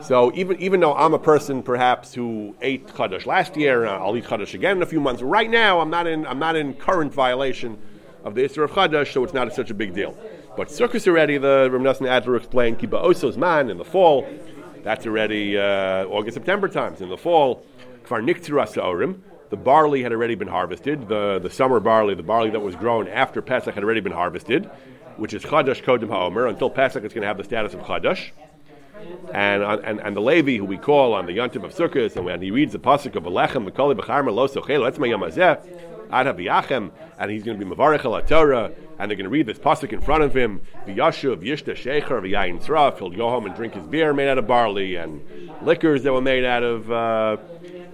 So 0.00 0.32
even 0.34 0.60
even 0.60 0.80
though 0.80 0.94
I'm 0.94 1.14
a 1.14 1.20
person 1.20 1.62
perhaps 1.62 2.14
who 2.14 2.56
ate 2.62 2.88
Chodesh 2.88 3.26
last 3.26 3.56
year, 3.56 3.86
I'll 3.86 4.16
eat 4.16 4.24
Chodesh 4.24 4.54
again 4.54 4.78
in 4.78 4.82
a 4.82 4.86
few 4.86 5.00
months. 5.00 5.22
Right 5.22 5.50
now, 5.50 5.80
I'm 5.80 5.90
not 5.90 6.08
in 6.08 6.26
I'm 6.26 6.40
not 6.40 6.56
in 6.56 6.74
current 6.74 7.12
violation 7.12 7.78
of 8.24 8.34
the 8.34 8.42
Isra 8.42 8.64
of 8.64 8.70
Chodesh, 8.70 9.12
so 9.12 9.24
it's 9.24 9.34
not 9.34 9.52
such 9.52 9.70
a 9.70 9.74
big 9.74 9.94
deal. 9.94 10.16
But 10.56 10.68
Sukkot 10.68 11.06
already, 11.08 11.38
the 11.38 11.68
Ram 11.70 11.82
Nosson 11.82 12.08
Adler 12.08 12.36
explained, 12.36 12.78
Kiba 12.78 13.02
Oso's 13.02 13.36
man 13.36 13.70
in 13.70 13.78
the 13.78 13.84
fall. 13.84 14.26
That's 14.82 15.06
already 15.06 15.56
uh, 15.56 16.04
August, 16.06 16.34
September 16.34 16.68
times. 16.68 17.00
In 17.00 17.08
the 17.08 17.16
fall, 17.16 17.64
Kvar 18.04 18.22
Niktiras 18.22 18.76
the 19.50 19.56
barley 19.56 20.02
had 20.02 20.12
already 20.12 20.34
been 20.34 20.48
harvested. 20.48 21.08
The, 21.08 21.38
the 21.38 21.50
summer 21.50 21.78
barley, 21.78 22.14
the 22.14 22.22
barley 22.22 22.50
that 22.50 22.60
was 22.60 22.74
grown 22.74 23.06
after 23.06 23.42
Pesach, 23.42 23.74
had 23.74 23.84
already 23.84 24.00
been 24.00 24.12
harvested. 24.12 24.70
which 25.16 25.34
is 25.34 25.42
Chadash 25.42 25.82
Kodim 25.82 26.08
HaOmer. 26.08 26.48
Until 26.48 26.70
Pesach, 26.70 27.04
it's 27.04 27.14
going 27.14 27.22
to 27.22 27.28
have 27.28 27.36
the 27.36 27.44
status 27.44 27.74
of 27.74 27.80
Chadash. 27.80 28.30
And, 29.32 29.62
and, 29.62 30.00
and 30.00 30.16
the 30.16 30.20
Levi, 30.20 30.56
who 30.56 30.64
we 30.64 30.76
call 30.76 31.12
on 31.14 31.26
the 31.26 31.36
Yontif 31.36 31.64
of 31.64 31.74
Sukkot, 31.74 32.14
and 32.16 32.24
when 32.24 32.40
he 32.40 32.50
reads 32.50 32.72
the 32.72 32.78
Pasuk 32.78 33.16
of 33.16 33.24
Alechem, 33.24 33.68
Mekoli 33.68 33.98
B'charma 33.98 34.32
Lo 34.32 34.46
Sochelo, 34.46 34.84
that's 34.84 34.98
my 34.98 35.08
Yamazeh, 35.08 35.91
Ad 36.12 36.26
HaViyachem, 36.26 36.90
and 37.18 37.30
he's 37.30 37.42
going 37.42 37.58
to 37.58 37.64
be 37.64 37.70
Mavarech 37.70 38.04
al 38.04 38.20
Torah, 38.22 38.70
and 38.98 39.10
they're 39.10 39.16
going 39.16 39.24
to 39.24 39.30
read 39.30 39.46
this 39.46 39.58
Pasuk 39.58 39.92
in 39.92 40.00
front 40.00 40.22
of 40.22 40.34
him, 40.34 40.60
V'yashuv 40.86 41.42
Yishta 41.42 41.74
Shecher 41.74 42.20
V'yayin 42.20 42.62
Tzraf, 42.62 42.98
he'll 42.98 43.10
go 43.10 43.30
home 43.30 43.46
and 43.46 43.54
drink 43.54 43.74
his 43.74 43.86
beer 43.86 44.12
made 44.12 44.28
out 44.28 44.38
of 44.38 44.46
barley, 44.46 44.96
and 44.96 45.22
liquors 45.62 46.02
that 46.02 46.12
were 46.12 46.20
made 46.20 46.44
out 46.44 46.62
of, 46.62 46.90
uh, 46.92 47.36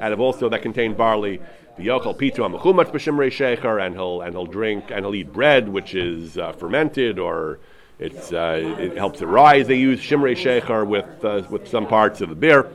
out 0.00 0.12
of 0.12 0.20
also 0.20 0.48
that 0.48 0.62
contained 0.62 0.96
barley, 0.96 1.40
V'yochel 1.78 2.18
Pitu 2.18 2.38
HaMechumat 2.38 2.92
B'Shemrei 2.92 3.30
Shecher, 3.30 3.84
and 3.84 3.94
he'll, 3.94 4.22
and 4.22 4.34
he'll 4.34 4.46
drink, 4.46 4.90
and 4.90 5.04
he'll 5.04 5.14
eat 5.14 5.32
bread, 5.32 5.68
which 5.68 5.94
is 5.94 6.36
uh, 6.36 6.52
fermented, 6.52 7.20
or 7.20 7.60
it's, 7.98 8.32
uh, 8.32 8.76
it 8.78 8.96
helps 8.96 9.22
it 9.22 9.26
rise. 9.26 9.66
They 9.66 9.76
use 9.76 10.00
shimrei 10.00 10.36
shecher 10.36 10.86
with 10.86 11.24
uh, 11.24 11.42
with 11.50 11.66
some 11.66 11.84
parts 11.86 12.20
of 12.20 12.28
the 12.28 12.36
beer. 12.36 12.70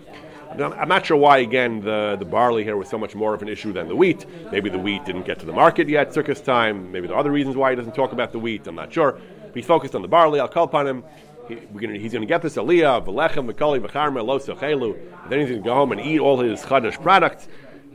I'm 0.61 0.87
not 0.87 1.05
sure 1.05 1.17
why, 1.17 1.39
again, 1.39 1.81
the, 1.81 2.15
the 2.17 2.25
barley 2.25 2.63
here 2.63 2.77
was 2.77 2.87
so 2.87 2.97
much 2.97 3.15
more 3.15 3.33
of 3.33 3.41
an 3.41 3.47
issue 3.47 3.73
than 3.73 3.87
the 3.87 3.95
wheat. 3.95 4.25
Maybe 4.51 4.69
the 4.69 4.79
wheat 4.79 5.03
didn't 5.05 5.23
get 5.23 5.39
to 5.39 5.45
the 5.45 5.53
market 5.53 5.89
yet, 5.89 6.11
Sukkot 6.11 6.43
time. 6.43 6.91
Maybe 6.91 7.07
there 7.07 7.15
are 7.15 7.19
other 7.19 7.31
reasons 7.31 7.55
why 7.55 7.71
he 7.71 7.75
doesn't 7.75 7.95
talk 7.95 8.11
about 8.11 8.31
the 8.31 8.39
wheat. 8.39 8.67
I'm 8.67 8.75
not 8.75 8.93
sure. 8.93 9.13
But 9.13 9.55
he's 9.55 9.65
focused 9.65 9.95
on 9.95 10.01
the 10.01 10.07
barley. 10.07 10.39
I'll 10.39 10.47
call 10.47 10.65
upon 10.65 10.87
him. 10.87 11.03
He, 11.47 11.55
gonna, 11.55 11.97
he's 11.97 12.13
going 12.13 12.21
to 12.21 12.27
get 12.27 12.41
this 12.41 12.55
aliyah, 12.55 13.05
v'lechem, 13.05 13.51
v'koli, 13.51 13.85
v'charma, 13.85 14.25
lo 14.25 14.39
sochelu. 14.39 14.97
Then 15.29 15.39
he's 15.39 15.49
going 15.49 15.61
to 15.61 15.67
go 15.67 15.73
home 15.73 15.91
and 15.91 15.99
eat 15.99 16.19
all 16.19 16.39
his 16.39 16.61
chadash 16.61 17.01
products. 17.01 17.47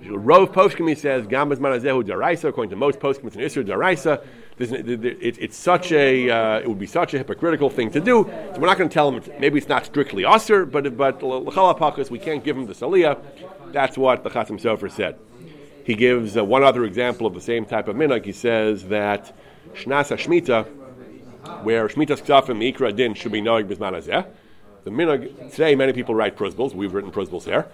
Rove 0.06 0.52
Poskim, 0.52 0.88
he 0.88 0.94
says, 0.94 1.26
Gambas 1.26 1.56
Manazehu 1.56 2.04
Daraisa, 2.04 2.50
according 2.50 2.70
to 2.70 2.76
most 2.76 3.00
Poskim, 3.00 3.24
it's 3.26 3.36
an 3.36 3.42
Isser 3.42 3.66
Daraisa. 3.66 4.24
It's 4.60 5.56
such 5.56 5.92
a, 5.92 6.30
uh, 6.30 6.58
it 6.60 6.68
would 6.68 6.78
be 6.78 6.86
such 6.86 7.14
a 7.14 7.18
hypocritical 7.18 7.70
thing 7.70 7.90
to 7.92 8.00
do. 8.00 8.24
So 8.54 8.60
we're 8.60 8.66
not 8.66 8.78
going 8.78 8.88
to 8.88 8.94
tell 8.94 9.10
him, 9.10 9.22
maybe 9.38 9.58
it's 9.58 9.68
not 9.68 9.86
strictly 9.86 10.24
Usser, 10.24 10.70
but, 10.70 10.96
but 10.96 11.22
L'chalapakas, 11.22 12.10
we 12.10 12.18
can't 12.18 12.42
give 12.42 12.56
him 12.56 12.66
the 12.66 12.74
Saliyah. 12.74 13.18
That's 13.72 13.96
what 13.96 14.24
the 14.24 14.30
Chasim 14.30 14.60
Sofer 14.60 14.90
said. 14.90 15.18
He 15.84 15.94
gives 15.94 16.36
uh, 16.36 16.44
one 16.44 16.62
other 16.62 16.84
example 16.84 17.26
of 17.26 17.34
the 17.34 17.40
same 17.40 17.64
type 17.64 17.88
of 17.88 17.96
minhag. 17.96 18.24
He 18.24 18.32
says 18.32 18.84
that 18.88 19.34
Shnasa 19.74 20.16
Shmita, 20.18 20.66
where 21.62 21.88
Shmita's 21.88 22.20
Ksafim 22.20 22.72
Ikra 22.72 22.94
Din 22.94 23.14
should 23.14 23.32
be 23.32 23.40
Noig 23.40 23.68
Bizmanazeh. 23.68 24.26
The 24.84 24.90
minhag, 24.90 25.50
today 25.50 25.74
many 25.74 25.92
people 25.92 26.14
write 26.14 26.36
prosbos. 26.36 26.74
We've 26.74 26.92
written 26.92 27.10
prosbos 27.10 27.44
here. 27.44 27.68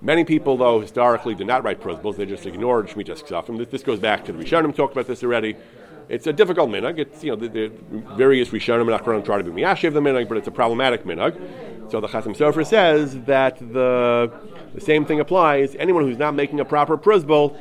Many 0.00 0.24
people, 0.24 0.56
though, 0.56 0.80
historically 0.80 1.34
did 1.34 1.48
not 1.48 1.64
write 1.64 1.80
prosbos. 1.80 2.16
They 2.16 2.24
just 2.24 2.46
ignored 2.46 2.88
Shemitah's 2.88 3.22
Ksafim. 3.22 3.58
This, 3.58 3.68
this 3.68 3.82
goes 3.82 3.98
back 3.98 4.24
to 4.26 4.32
the 4.32 4.42
Rishonim, 4.42 4.74
talked 4.74 4.92
about 4.92 5.08
this 5.08 5.24
already. 5.24 5.56
It's 6.08 6.26
a 6.26 6.32
difficult 6.32 6.70
minhag. 6.70 6.98
It's, 6.98 7.22
you 7.22 7.30
know, 7.30 7.36
the, 7.36 7.48
the 7.48 7.68
various 8.16 8.48
Rishonim 8.48 8.92
and 8.92 9.04
Achronim 9.04 9.24
try 9.24 9.38
to 9.38 9.44
be 9.44 9.50
miyashiv 9.50 9.92
the 9.92 10.00
minhag, 10.00 10.28
but 10.28 10.38
it's 10.38 10.48
a 10.48 10.52
problematic 10.52 11.04
minhag. 11.04 11.90
So 11.90 12.00
the 12.00 12.08
Chasim 12.08 12.36
Sofer 12.36 12.66
says 12.66 13.20
that 13.22 13.58
the, 13.58 14.32
the 14.74 14.80
same 14.80 15.04
thing 15.04 15.20
applies. 15.20 15.74
Anyone 15.76 16.04
who's 16.04 16.18
not 16.18 16.34
making 16.34 16.60
a 16.60 16.64
proper 16.64 16.96
prosbol, 16.96 17.58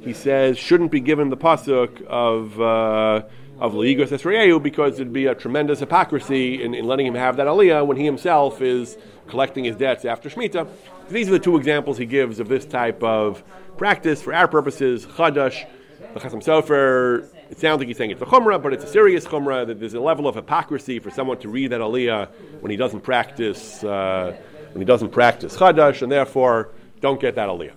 he 0.00 0.12
says, 0.12 0.58
shouldn't 0.58 0.90
be 0.90 1.00
given 1.00 1.28
the 1.30 1.36
pasuk 1.36 2.04
of... 2.06 2.60
Uh, 2.60 3.22
of 3.60 3.74
Leigos 3.74 4.08
Esrayu 4.08 4.60
because 4.60 4.94
it'd 4.94 5.12
be 5.12 5.26
a 5.26 5.36
tremendous 5.36 5.78
hypocrisy 5.78 6.60
in, 6.64 6.74
in, 6.74 6.84
letting 6.84 7.06
him 7.06 7.14
have 7.14 7.36
that 7.36 7.46
aliyah 7.46 7.86
when 7.86 7.96
he 7.96 8.04
himself 8.04 8.60
is 8.60 8.98
collecting 9.28 9.62
his 9.62 9.76
debts 9.76 10.04
after 10.04 10.28
Shemitah. 10.28 10.68
These 11.08 11.28
are 11.28 11.32
the 11.32 11.38
two 11.38 11.56
examples 11.56 11.96
he 11.96 12.04
gives 12.04 12.40
of 12.40 12.48
this 12.48 12.64
type 12.64 13.00
of 13.04 13.44
practice 13.76 14.20
for 14.20 14.34
our 14.34 14.48
purposes. 14.48 15.06
Chadash, 15.06 15.64
the 16.12 16.18
Chasam 16.18 16.42
Sofer, 16.42 17.28
it 17.52 17.58
sounds 17.58 17.80
like 17.80 17.86
he's 17.86 17.98
saying 17.98 18.10
it's 18.10 18.22
a 18.22 18.24
chumrah, 18.24 18.60
but 18.62 18.72
it's 18.72 18.82
a 18.82 18.88
serious 18.88 19.26
chumrah, 19.26 19.66
that 19.66 19.78
there's 19.78 19.92
a 19.92 20.00
level 20.00 20.26
of 20.26 20.34
hypocrisy 20.34 20.98
for 20.98 21.10
someone 21.10 21.38
to 21.40 21.50
read 21.50 21.68
that 21.68 21.82
aliyah 21.82 22.30
when 22.60 22.70
he 22.70 22.78
doesn't 22.78 23.02
practice, 23.02 23.84
uh, 23.84 24.34
when 24.72 24.80
he 24.80 24.86
doesn't 24.86 25.10
practice 25.10 25.54
Chadash, 25.54 26.00
and 26.00 26.10
therefore 26.10 26.70
don't 27.02 27.20
get 27.20 27.34
that 27.34 27.50
aliyah. 27.50 27.74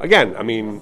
Again, 0.00 0.34
I 0.38 0.42
mean, 0.42 0.80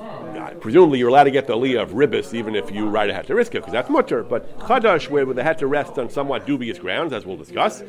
presumably 0.61 1.00
you're 1.00 1.09
allowed 1.09 1.24
to 1.24 1.33
get 1.33 1.48
the 1.48 1.55
aliyah 1.55 1.83
of 1.83 1.90
ribis 1.90 2.33
even 2.33 2.55
if 2.55 2.70
you 2.70 2.88
write 2.88 3.11
a 3.11 3.12
heteriska, 3.12 3.55
because 3.55 3.72
that's 3.72 3.90
mutter. 3.90 4.22
But 4.22 4.57
chadash, 4.61 5.11
where 5.11 5.24
the 5.24 5.42
to 5.55 5.66
rest 5.66 5.98
on 5.98 6.11
somewhat 6.11 6.46
dubious 6.46 6.79
grounds, 6.79 7.12
as 7.12 7.26
we'll 7.26 7.38
discuss. 7.38 7.83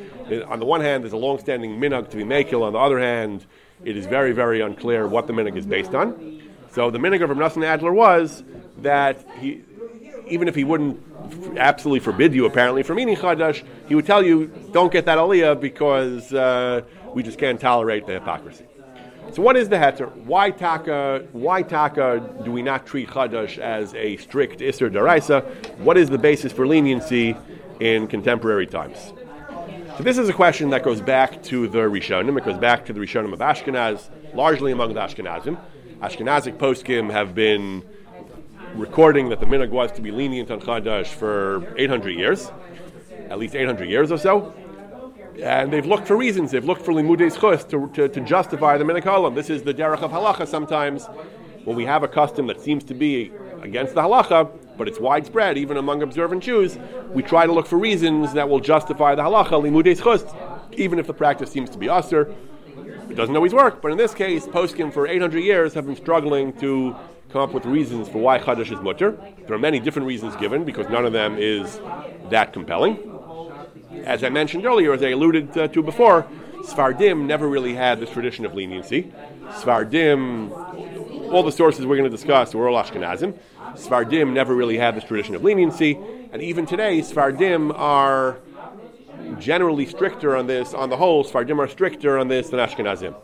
On 0.48 0.58
the 0.58 0.66
one 0.66 0.80
hand, 0.80 1.04
there's 1.04 1.12
a 1.12 1.16
long-standing 1.16 1.78
minhag 1.78 2.10
to 2.10 2.16
be 2.16 2.24
makil. 2.24 2.62
On 2.62 2.72
the 2.72 2.78
other 2.80 2.98
hand, 2.98 3.46
it 3.84 3.96
is 3.96 4.06
very, 4.06 4.32
very 4.32 4.62
unclear 4.62 5.06
what 5.06 5.28
the 5.28 5.32
minhag 5.32 5.56
is 5.56 5.64
based 5.64 5.94
on. 5.94 6.42
So 6.72 6.90
the 6.90 6.98
minhag 6.98 7.22
of 7.22 7.30
Rav 7.30 7.56
Adler 7.62 7.92
was 7.92 8.42
that 8.78 9.24
he, 9.38 9.62
even 10.32 10.48
if 10.48 10.54
he 10.54 10.64
wouldn't 10.64 10.98
absolutely 11.58 12.00
forbid 12.00 12.32
you 12.32 12.46
apparently 12.46 12.82
from 12.82 12.98
eating 12.98 13.16
chadash, 13.16 13.62
he 13.86 13.94
would 13.94 14.06
tell 14.06 14.22
you 14.22 14.46
don't 14.72 14.90
get 14.90 15.04
that 15.04 15.18
aliyah 15.18 15.60
because 15.60 16.32
uh, 16.32 16.80
we 17.14 17.22
just 17.22 17.38
can't 17.38 17.60
tolerate 17.60 18.06
the 18.06 18.14
hypocrisy. 18.14 18.64
So 19.32 19.42
what 19.42 19.56
is 19.56 19.68
the 19.68 19.76
heter? 19.76 20.10
Why 20.24 20.50
taka? 20.50 21.26
Why 21.32 21.62
taka? 21.62 22.40
Do 22.44 22.50
we 22.50 22.62
not 22.62 22.86
treat 22.86 23.08
chadash 23.10 23.58
as 23.58 23.94
a 23.94 24.16
strict 24.16 24.62
iser 24.62 24.90
daraisa? 24.90 25.44
What 25.78 25.98
is 25.98 26.08
the 26.08 26.18
basis 26.18 26.50
for 26.50 26.66
leniency 26.66 27.36
in 27.78 28.06
contemporary 28.08 28.66
times? 28.66 29.12
So 29.98 30.02
this 30.02 30.16
is 30.16 30.30
a 30.30 30.32
question 30.32 30.70
that 30.70 30.82
goes 30.82 31.02
back 31.02 31.42
to 31.44 31.68
the 31.68 31.80
Rishonim. 31.80 32.38
It 32.38 32.44
goes 32.44 32.58
back 32.58 32.86
to 32.86 32.94
the 32.94 33.00
Rishonim 33.00 33.34
of 33.34 33.40
Ashkenaz, 33.40 34.08
largely 34.34 34.72
among 34.72 34.94
the 34.94 35.00
Ashkenazim. 35.00 35.58
Ashkenazic 36.00 36.56
poskim 36.56 37.12
have 37.12 37.34
been 37.34 37.84
recording 38.74 39.28
that 39.28 39.40
the 39.40 39.46
minhag 39.46 39.70
was 39.70 39.92
to 39.92 40.02
be 40.02 40.10
lenient 40.10 40.50
on 40.50 40.60
chadash 40.60 41.06
for 41.06 41.74
800 41.78 42.10
years, 42.10 42.50
at 43.28 43.38
least 43.38 43.54
800 43.54 43.88
years 43.88 44.10
or 44.12 44.18
so 44.18 44.54
and 45.40 45.72
they've 45.72 45.86
looked 45.86 46.06
for 46.06 46.16
reasons. 46.16 46.50
They've 46.50 46.64
looked 46.64 46.82
for 46.82 46.92
limudei 46.92 47.34
schus 47.34 47.68
to, 47.70 47.88
to, 47.94 48.08
to 48.08 48.20
justify 48.20 48.76
the 48.76 48.84
minakalim. 48.84 49.34
This 49.34 49.50
is 49.50 49.62
the 49.62 49.72
derech 49.72 50.02
of 50.02 50.10
halacha. 50.10 50.46
Sometimes, 50.46 51.06
when 51.64 51.76
we 51.76 51.84
have 51.84 52.02
a 52.02 52.08
custom 52.08 52.46
that 52.48 52.60
seems 52.60 52.84
to 52.84 52.94
be 52.94 53.32
against 53.62 53.94
the 53.94 54.02
halacha, 54.02 54.50
but 54.76 54.88
it's 54.88 54.98
widespread 54.98 55.56
even 55.56 55.76
among 55.76 56.02
observant 56.02 56.42
Jews, 56.42 56.78
we 57.10 57.22
try 57.22 57.46
to 57.46 57.52
look 57.52 57.66
for 57.66 57.78
reasons 57.78 58.32
that 58.34 58.48
will 58.48 58.60
justify 58.60 59.14
the 59.14 59.22
halacha 59.22 59.50
limudei 59.50 59.98
schus, 59.98 60.34
even 60.72 60.98
if 60.98 61.06
the 61.06 61.14
practice 61.14 61.50
seems 61.50 61.70
to 61.70 61.78
be 61.78 61.88
usher. 61.88 62.34
It 63.08 63.14
doesn't 63.14 63.36
always 63.36 63.52
work, 63.52 63.82
but 63.82 63.92
in 63.92 63.98
this 63.98 64.14
case, 64.14 64.46
poskim 64.46 64.92
for 64.92 65.06
800 65.06 65.40
years 65.40 65.74
have 65.74 65.86
been 65.86 65.96
struggling 65.96 66.52
to 66.54 66.96
come 67.32 67.42
up 67.42 67.52
with 67.52 67.64
reasons 67.64 68.08
for 68.08 68.18
why 68.18 68.38
chadash 68.38 68.72
is 68.72 68.80
mutter. 68.80 69.18
There 69.46 69.54
are 69.54 69.58
many 69.58 69.80
different 69.80 70.06
reasons 70.06 70.36
given 70.36 70.64
because 70.64 70.88
none 70.88 71.06
of 71.06 71.12
them 71.12 71.36
is 71.38 71.80
that 72.30 72.52
compelling 72.52 73.12
as 74.04 74.24
I 74.24 74.28
mentioned 74.28 74.66
earlier, 74.66 74.92
as 74.92 75.02
I 75.02 75.10
alluded 75.10 75.56
uh, 75.56 75.68
to 75.68 75.82
before, 75.82 76.26
Svardim 76.62 77.26
never 77.26 77.48
really 77.48 77.74
had 77.74 78.00
this 78.00 78.10
tradition 78.10 78.44
of 78.44 78.54
leniency. 78.54 79.12
Svardim, 79.50 80.50
all 81.32 81.42
the 81.42 81.52
sources 81.52 81.86
we're 81.86 81.96
going 81.96 82.10
to 82.10 82.16
discuss 82.16 82.54
were 82.54 82.68
all 82.68 82.82
Ashkenazim. 82.82 83.38
Svardim 83.74 84.32
never 84.32 84.54
really 84.54 84.76
had 84.76 84.96
this 84.96 85.04
tradition 85.04 85.34
of 85.34 85.42
leniency, 85.42 85.98
and 86.32 86.42
even 86.42 86.66
today, 86.66 87.00
Svardim 87.00 87.76
are 87.78 88.38
generally 89.38 89.86
stricter 89.86 90.36
on 90.36 90.46
this. 90.46 90.74
On 90.74 90.90
the 90.90 90.96
whole, 90.96 91.24
Svardim 91.24 91.58
are 91.58 91.68
stricter 91.68 92.18
on 92.18 92.28
this 92.28 92.50
than 92.50 92.60
Ashkenazim. 92.60 93.14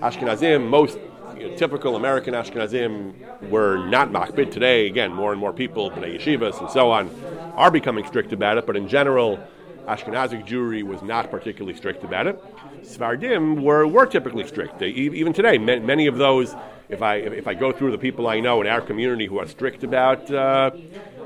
Ashkenazim, 0.00 0.68
most 0.68 0.98
you 1.38 1.50
know, 1.50 1.56
typical 1.56 1.96
American 1.96 2.34
Ashkenazim 2.34 3.48
were 3.50 3.86
not 3.88 4.10
makbid. 4.10 4.50
Today, 4.50 4.86
again, 4.86 5.12
more 5.12 5.32
and 5.32 5.40
more 5.40 5.52
people, 5.52 5.90
bnei 5.90 6.18
yeshivas 6.18 6.60
and 6.60 6.70
so 6.70 6.90
on, 6.90 7.10
are 7.56 7.70
becoming 7.70 8.06
strict 8.06 8.32
about 8.32 8.58
it. 8.58 8.66
But 8.66 8.76
in 8.76 8.88
general, 8.88 9.38
Ashkenazic 9.86 10.46
Jewry 10.46 10.82
was 10.82 11.02
not 11.02 11.30
particularly 11.30 11.76
strict 11.76 12.04
about 12.04 12.26
it. 12.26 12.42
Svardim 12.82 13.62
were, 13.62 13.86
were 13.86 14.06
typically 14.06 14.46
strict. 14.46 14.78
They, 14.78 14.88
even 14.88 15.32
today, 15.32 15.58
many 15.58 16.06
of 16.06 16.16
those, 16.16 16.54
if 16.88 17.02
I, 17.02 17.16
if 17.16 17.46
I 17.46 17.54
go 17.54 17.72
through 17.72 17.92
the 17.92 17.98
people 17.98 18.26
I 18.28 18.40
know 18.40 18.60
in 18.60 18.66
our 18.66 18.80
community 18.80 19.26
who 19.26 19.38
are 19.38 19.46
strict 19.46 19.84
about, 19.84 20.30
uh, 20.30 20.70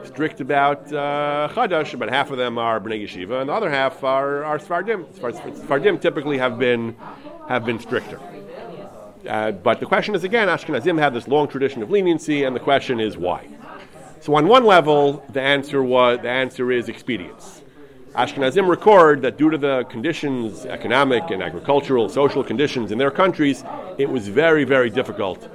strict 0.05 0.41
about 0.41 0.93
uh, 0.93 1.49
Chadash, 1.53 1.95
about 1.95 2.11
half 2.11 2.31
of 2.31 2.39
them 2.39 2.59
are 2.59 2.81
Bnei 2.81 3.05
Yeshiva, 3.05 3.41
and 3.41 3.49
the 3.49 3.53
other 3.53 3.71
half 3.71 4.03
are, 4.05 4.45
are 4.45 4.59
Svardim. 4.59 5.05
Svardim 5.15 6.01
typically 6.01 6.39
have 6.39 6.59
been, 6.59 6.97
have 7.49 7.65
been 7.65 7.79
stricter. 7.79 8.21
Uh, 9.29 9.53
but 9.53 9.81
the 9.81 9.87
question 9.87 10.15
is 10.15 10.25
again, 10.25 10.49
Ashkenazim 10.49 10.99
have 10.99 11.13
this 11.13 11.29
long 11.29 11.49
tradition 11.49 11.83
of 11.83 11.91
leniency, 11.91 12.45
and 12.45 12.55
the 12.55 12.61
question 12.61 13.01
is 13.01 13.17
why. 13.17 13.47
So 14.21 14.35
on 14.35 14.49
one 14.49 14.65
level, 14.65 15.25
the 15.31 15.41
answer 15.41 15.83
was 15.83 16.21
the 16.23 16.29
answer 16.29 16.71
is 16.71 16.89
expedience. 16.89 17.63
Ashkenazim 18.15 18.69
record 18.69 19.23
that 19.23 19.39
due 19.39 19.51
to 19.51 19.59
the 19.59 19.85
conditions, 19.85 20.67
economic 20.67 21.31
and 21.31 21.43
agricultural, 21.43 22.09
social 22.09 22.43
conditions 22.43 22.91
in 22.91 22.99
their 22.99 23.11
countries, 23.11 23.63
it 23.99 24.09
was 24.09 24.29
very, 24.29 24.65
very 24.65 24.91
difficult 24.91 25.49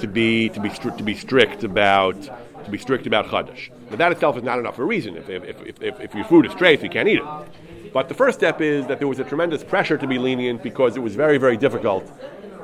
to 0.00 0.08
be 0.08 0.48
to 0.48 0.60
be 0.60 0.68
stri- 0.68 0.96
to 0.96 1.04
be 1.04 1.14
strict 1.14 1.64
about 1.64 2.20
to 2.64 2.70
be 2.70 2.78
strict 2.78 3.06
about 3.06 3.26
chadash. 3.26 3.70
But 3.88 3.98
that 3.98 4.12
itself 4.12 4.36
is 4.36 4.42
not 4.42 4.58
enough 4.58 4.76
for 4.76 4.82
a 4.82 4.86
reason. 4.86 5.16
If, 5.16 5.28
if, 5.28 5.44
if, 5.44 5.82
if, 5.82 6.00
if 6.00 6.14
your 6.14 6.24
food 6.24 6.46
is 6.46 6.52
straight, 6.52 6.82
you 6.82 6.90
can't 6.90 7.08
eat 7.08 7.18
it. 7.18 7.92
But 7.92 8.08
the 8.08 8.14
first 8.14 8.38
step 8.38 8.60
is 8.60 8.86
that 8.86 8.98
there 8.98 9.08
was 9.08 9.18
a 9.18 9.24
tremendous 9.24 9.62
pressure 9.62 9.98
to 9.98 10.06
be 10.06 10.18
lenient 10.18 10.62
because 10.62 10.96
it 10.96 11.00
was 11.00 11.14
very, 11.14 11.38
very 11.38 11.56
difficult 11.56 12.10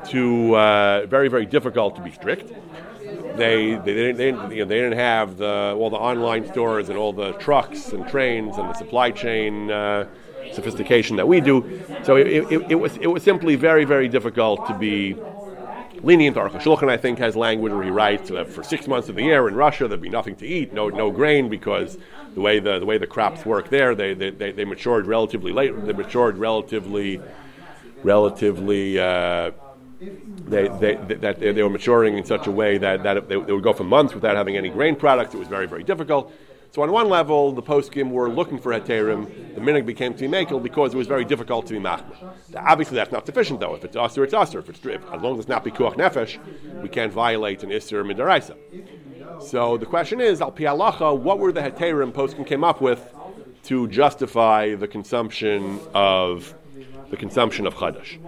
to 0.07 0.55
uh, 0.55 1.07
very, 1.07 1.29
very 1.29 1.47
difficult 1.47 1.97
to 1.97 2.03
be 2.03 2.11
strict. 2.11 2.53
they 3.37 3.75
they, 3.85 3.95
they, 3.95 4.13
they, 4.13 4.27
you 4.27 4.33
know, 4.33 4.65
they 4.65 4.65
didn't 4.65 4.99
have 4.99 5.37
the, 5.37 5.75
all 5.79 5.91
the 5.91 5.97
online 5.97 6.47
stores 6.49 6.89
and 6.89 6.99
all 6.99 7.13
the 7.13 7.33
trucks 7.35 7.93
and 7.93 8.07
trains 8.09 8.57
and 8.59 8.69
the 8.69 8.75
supply 8.75 9.11
chain 9.11 9.71
uh, 9.71 10.07
sophistication 10.53 11.17
that 11.17 11.29
we 11.29 11.41
do. 11.41 11.83
So 12.03 12.17
it, 12.17 12.27
it, 12.27 12.71
it, 12.71 12.75
was 12.75 12.97
it 12.99 13.07
was 13.07 13.23
simply 13.23 13.57
very 13.57 13.85
very 13.85 14.09
difficult 14.09 14.67
to 14.67 14.75
be 14.75 15.15
lenient. 16.03 16.37
Aruch 16.37 16.61
Shulchan, 16.61 16.89
I 16.89 16.97
think, 16.97 17.19
has 17.19 17.37
language 17.37 17.73
where 17.73 17.83
he 17.83 17.91
writes 17.91 18.31
that 18.31 18.49
for 18.49 18.63
six 18.63 18.87
months 18.87 19.09
of 19.09 19.17
the 19.17 19.23
year 19.23 19.49
in 19.49 19.55
Russia 19.55 19.89
there'd 19.89 20.01
be 20.01 20.09
nothing 20.09 20.37
to 20.37 20.47
eat, 20.47 20.73
no 20.73 20.89
no 20.89 21.11
grain, 21.11 21.49
because 21.49 21.99
the 22.35 22.41
way 22.41 22.61
the, 22.61 22.79
the 22.79 22.87
way 22.87 22.99
the 22.99 23.07
crops 23.07 23.45
work 23.45 23.69
there, 23.69 23.95
they, 23.95 24.15
they, 24.15 24.31
they, 24.31 24.53
they 24.53 24.65
matured 24.65 25.07
relatively 25.07 25.53
late. 25.53 25.73
They 25.85 25.93
matured 25.93 26.39
relatively 26.39 27.21
relatively. 28.03 28.99
Uh, 28.99 29.53
they, 30.01 30.69
they, 30.69 30.95
that 30.95 31.41
they, 31.41 31.63
were 31.63 31.71
maturing 31.71 32.17
in 32.17 32.25
such 32.25 32.47
a 32.47 32.51
way 32.51 32.79
that, 32.79 33.03
that 33.03 33.29
they, 33.29 33.41
they, 33.41 33.53
would 33.53 33.65
go 33.65 33.73
for 33.73 33.85
months 33.85 34.15
without 34.15 34.37
having 34.37 34.57
any 34.57 34.69
grain 34.69 34.95
products. 34.95 35.35
It 35.35 35.39
was 35.39 35.49
very, 35.49 35.67
very 35.67 35.83
difficult. 35.83 36.33
So 36.71 36.83
on 36.83 36.93
one 36.93 37.09
level, 37.09 37.53
the 37.53 37.63
poskim 37.63 38.11
were 38.11 38.29
looking 38.29 38.59
for 38.59 38.73
heterim. 38.73 39.55
The 39.55 39.61
minig 39.61 39.87
became 39.87 40.15
to 40.15 40.21
be 40.21 40.29
makel 40.29 40.63
because 40.63 40.95
it 40.95 40.97
was 40.99 41.07
very 41.07 41.25
difficult 41.25 41.67
to 41.69 41.73
be 41.73 41.81
machmer. 41.81 42.33
Obviously, 42.55 42.97
that's 42.97 43.11
not 43.11 43.27
sufficient, 43.27 43.59
though. 43.59 43.75
If 43.75 43.85
it's 43.85 43.97
usher, 43.97 44.23
it's 44.23 44.35
usher. 44.35 44.59
If 44.59 44.69
it's 44.69 44.85
if, 44.85 45.03
as 45.11 45.23
long 45.23 45.35
as 45.35 45.41
it's 45.41 45.49
not 45.49 45.65
pikuach 45.65 45.95
nefesh, 45.95 46.39
we 46.83 46.89
can't 46.89 47.13
violate 47.13 47.63
an 47.63 47.71
isser 47.71 48.05
midaraisa. 48.05 48.57
So 49.43 49.77
the 49.79 49.87
question 49.87 50.21
is, 50.21 50.41
al 50.41 50.53
pi 50.53 50.71
what 50.73 51.39
were 51.39 51.53
the 51.53 51.63
heterim 51.63 52.13
poskim 52.13 52.47
came 52.47 52.65
up 52.65 52.81
with 52.81 53.15
to 53.65 53.89
justify 53.89 54.75
the 54.75 54.89
consumption 54.89 55.81
of 55.95 56.55
the 57.11 57.17
consumption 57.17 57.67
of 57.67 57.75
chadash? 57.75 58.19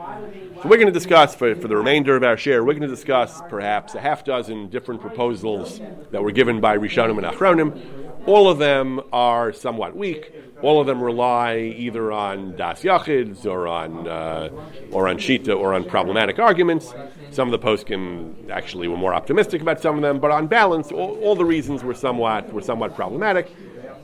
So 0.62 0.68
we're 0.68 0.76
going 0.76 0.86
to 0.86 0.92
discuss 0.92 1.34
for, 1.34 1.54
for 1.54 1.68
the 1.68 1.76
remainder 1.76 2.16
of 2.16 2.22
our 2.22 2.36
share. 2.36 2.64
We're 2.64 2.74
going 2.74 2.88
to 2.88 2.88
discuss 2.88 3.40
perhaps 3.48 3.94
a 3.94 4.00
half 4.00 4.24
dozen 4.24 4.68
different 4.68 5.00
proposals 5.00 5.80
that 6.10 6.22
were 6.22 6.32
given 6.32 6.60
by 6.60 6.76
Rishonim 6.76 7.18
and 7.18 7.26
Achronim 7.26 8.00
all 8.26 8.48
of 8.48 8.58
them 8.58 9.00
are 9.12 9.52
somewhat 9.52 9.96
weak. 9.96 10.32
All 10.62 10.80
of 10.80 10.86
them 10.86 11.02
rely 11.02 11.56
either 11.56 12.12
on 12.12 12.54
das 12.54 12.82
yachids 12.82 13.46
or 13.46 13.66
on 13.66 14.06
uh, 14.06 14.50
or 14.92 15.08
on 15.08 15.16
shita 15.16 15.58
or 15.58 15.72
on 15.72 15.84
problematic 15.84 16.38
arguments. 16.38 16.92
Some 17.30 17.52
of 17.52 17.58
the 17.58 17.66
poskim 17.66 18.50
actually 18.50 18.88
were 18.88 18.98
more 18.98 19.14
optimistic 19.14 19.62
about 19.62 19.80
some 19.80 19.96
of 19.96 20.02
them, 20.02 20.20
but 20.20 20.30
on 20.30 20.48
balance, 20.48 20.92
all, 20.92 21.18
all 21.20 21.34
the 21.34 21.44
reasons 21.44 21.82
were 21.82 21.94
somewhat 21.94 22.52
were 22.52 22.60
somewhat 22.60 22.94
problematic. 22.94 23.50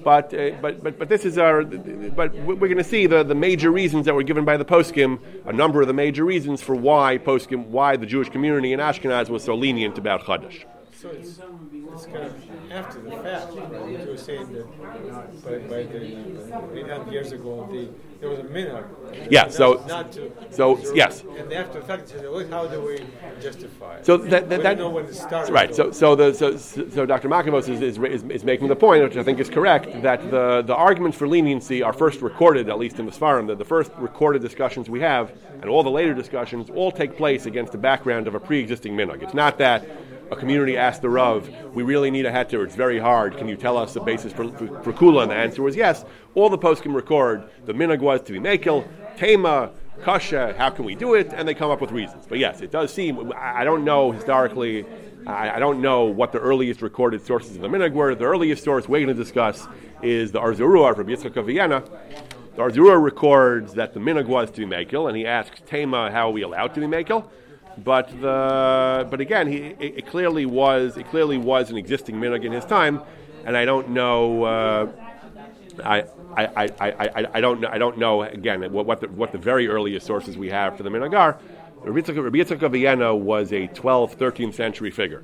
But, 0.07 0.33
uh, 0.33 0.51
but, 0.63 0.85
but, 0.85 1.01
but 1.01 1.09
this 1.09 1.25
is 1.25 1.37
our, 1.37 1.65
but 1.65 2.33
we're 2.33 2.55
going 2.55 2.77
to 2.77 2.85
see 2.85 3.09
the, 3.09 3.25
the 3.25 3.35
major 3.35 3.73
reasons 3.73 4.07
that 4.07 4.15
were 4.15 4.23
given 4.23 4.45
by 4.45 4.57
the 4.57 4.65
poskim, 4.65 5.19
a 5.45 5.53
number 5.53 5.81
of 5.81 5.89
the 5.89 5.95
major 5.95 6.25
reasons 6.25 6.63
for 6.63 6.77
why 6.77 7.19
poskim, 7.19 7.67
why 7.67 7.97
the 7.97 8.07
Jewish 8.07 8.29
community 8.29 8.73
in 8.73 8.79
Ashkenaz 8.79 9.31
was 9.31 9.43
so 9.43 9.57
lenient 9.57 9.99
about 9.99 10.23
Chadash. 10.23 10.65
So 10.93 11.11
it's, 11.97 12.07
kind 12.07 12.19
of 12.19 12.73
after 12.73 13.01
the 13.01 13.11
fact, 13.11 13.53
right? 13.55 14.01
You 14.01 14.07
were 14.07 14.17
saying 14.17 14.53
that 14.53 15.45
by, 15.45 15.59
by 15.59 15.83
the 15.85 16.95
uh, 16.95 17.11
years 17.11 17.33
ago, 17.33 17.69
the, 17.71 17.89
there 18.21 18.29
was 18.29 18.39
a 18.39 18.45
minhag. 18.45 18.87
Yeah. 19.31 19.49
So. 19.49 19.85
Not 19.87 20.13
to, 20.13 20.33
so 20.51 20.79
yes. 20.95 21.23
And 21.37 21.53
after 21.53 21.81
the 21.81 21.87
fact, 21.87 22.09
said, 22.09 22.25
how 22.51 22.67
do 22.67 22.81
we 22.83 23.05
justify 23.41 23.97
it? 23.97 24.07
So 24.07 24.17
that, 24.17 24.49
that, 24.49 24.63
that 24.63 24.79
know 24.79 24.91
when 24.91 25.07
it 25.07 25.15
started. 25.15 25.53
Right. 25.53 25.75
So 25.75 25.91
so 25.91 26.15
the 26.15 26.33
so, 26.35 26.57
so 26.57 27.07
Dr. 27.07 27.29
Makavos 27.29 27.69
is, 27.69 27.81
is, 27.83 27.99
is, 27.99 28.25
is, 28.25 28.45
making 28.45 28.69
the 28.69 28.77
point, 28.77 29.03
which 29.03 29.17
I 29.17 29.23
think 29.23 29.41
is 29.41 29.51
correct, 29.51 30.03
that 30.03 30.31
the 30.31 30.63
the 30.63 30.75
arguments 30.75 31.17
for 31.17 31.29
leniency 31.29 31.83
are 31.83 31.93
first 31.93 32.21
recorded, 32.21 32.69
at 32.69 32.79
least 32.79 32.99
in 32.99 33.07
the 33.07 33.13
Sfarim, 33.13 33.47
that 33.49 33.59
the 33.59 33.65
first 33.65 33.91
recorded 33.99 34.43
discussions 34.43 34.89
we 34.89 35.01
have, 35.01 35.33
and 35.61 35.67
all 35.67 35.83
the 35.83 35.91
later 35.91 36.15
discussions, 36.15 36.71
all 36.71 36.91
take 36.91 37.17
place 37.17 37.47
against 37.47 37.73
the 37.73 37.79
background 37.79 38.27
of 38.27 38.35
a 38.35 38.41
pre-existing 38.41 38.95
minhag. 38.97 39.23
It's 39.23 39.35
not 39.35 39.59
that 39.59 39.87
a 40.31 40.37
community 40.37 40.77
asked 40.77 41.03
the 41.03 41.09
Rav, 41.09 41.49
we 41.75 41.83
really 41.83 42.11
need 42.11 42.27
a 42.27 42.33
heter, 42.33 42.65
it's 42.65 42.75
very 42.75 42.99
hard, 42.99 43.37
can 43.37 43.49
you 43.49 43.57
tell 43.57 43.77
us 43.77 43.95
the 43.95 44.01
basis 44.01 44.33
for, 44.33 44.49
for, 44.53 44.67
for 44.83 44.93
Kula? 44.93 45.23
And 45.23 45.31
the 45.31 45.37
answer 45.37 45.63
was 45.63 45.77
yes. 45.77 46.05
All 46.35 46.49
the 46.49 46.59
posts 46.59 46.83
can 46.83 46.93
record 46.93 47.49
the 47.65 47.73
minhag 47.73 48.01
was 48.01 48.23
to 48.23 48.33
be 48.33 48.39
Mekel, 48.39 48.87
Tema, 49.17 49.71
Kasha, 50.03 50.55
how 50.59 50.71
can 50.71 50.85
we 50.85 50.95
do 50.95 51.15
it? 51.15 51.33
And 51.33 51.49
they 51.49 51.55
come 51.55 51.71
up 51.71 51.81
with 51.81 51.91
reasons. 51.91 52.27
But 52.29 52.39
yes, 52.39 52.61
it 52.61 52.71
does 52.71 52.93
seem, 52.93 53.33
I 53.37 53.65
don't 53.65 53.85
know 53.85 54.13
historically, 54.13 54.85
I, 55.27 55.57
I 55.57 55.59
don't 55.59 55.81
know 55.81 56.05
what 56.05 56.33
the 56.33 56.39
earliest 56.39 56.83
recorded 56.83 57.25
sources 57.25 57.57
of 57.57 57.63
the 57.63 57.69
minhag 57.69 57.93
were. 57.93 58.15
The 58.15 58.25
earliest 58.25 58.63
source 58.63 58.89
we're 58.89 59.05
going 59.05 59.17
to 59.17 59.23
discuss 59.23 59.67
is 60.03 60.33
the 60.33 60.41
Or 60.41 60.53
Zarua 60.53 60.95
from 60.95 61.07
Yitzchak 61.07 61.37
of 61.37 61.47
Vienna. 61.47 61.83
The 62.55 62.63
Or 62.63 62.71
Zarua 62.71 63.03
records 63.03 63.75
that 63.75 63.95
the 63.95 64.01
minhag 64.01 64.27
was 64.27 64.51
to 64.53 64.67
be 64.67 64.67
Mekel, 64.67 65.09
and 65.09 65.17
he 65.17 65.27
asks 65.27 65.61
Tema, 65.67 66.11
how 66.11 66.29
are 66.29 66.33
we 66.33 66.43
allowed 66.43 66.75
to 66.75 66.81
be 66.81 66.87
Mekel? 66.87 67.29
But 67.79 68.09
the 68.21 69.07
but 69.11 69.21
again, 69.21 69.49
he 69.49 69.59
it, 69.79 69.99
it, 69.99 70.07
clearly 70.07 70.47
was 70.47 70.97
it 70.97 71.09
clearly 71.09 71.37
was 71.37 71.71
an 71.71 71.77
existing 71.77 72.17
minhag 72.17 72.45
in 72.45 72.53
his 72.53 72.65
time, 72.65 73.03
and 73.45 73.57
I 73.57 73.65
don't 73.65 73.91
know. 73.91 74.45
Uh, 74.45 74.87
I, 75.85 76.05
I, 76.37 76.47
I, 76.57 76.71
I, 76.81 77.27
I 77.35 77.41
don't 77.43 77.61
know, 77.61 77.69
I 77.69 77.77
don't 77.77 77.99
know 77.99 78.23
again 78.23 78.73
what, 78.73 78.87
what 78.87 79.01
the 79.01 79.09
what 79.09 79.33
the 79.33 79.39
very 79.39 79.69
earliest 79.69 80.07
sources 80.07 80.39
we 80.39 80.49
have 80.49 80.77
for 80.77 80.83
the 80.83 80.91
minhagar. 80.91 81.39
Rabbi 81.83 82.01
Yitzchak 82.01 82.63
of 82.63 82.73
Vienna 82.73 83.15
was 83.15 83.53
a 83.53 83.69
12th, 83.69 84.17
13th 84.17 84.55
century 84.55 84.91
figure, 84.91 85.23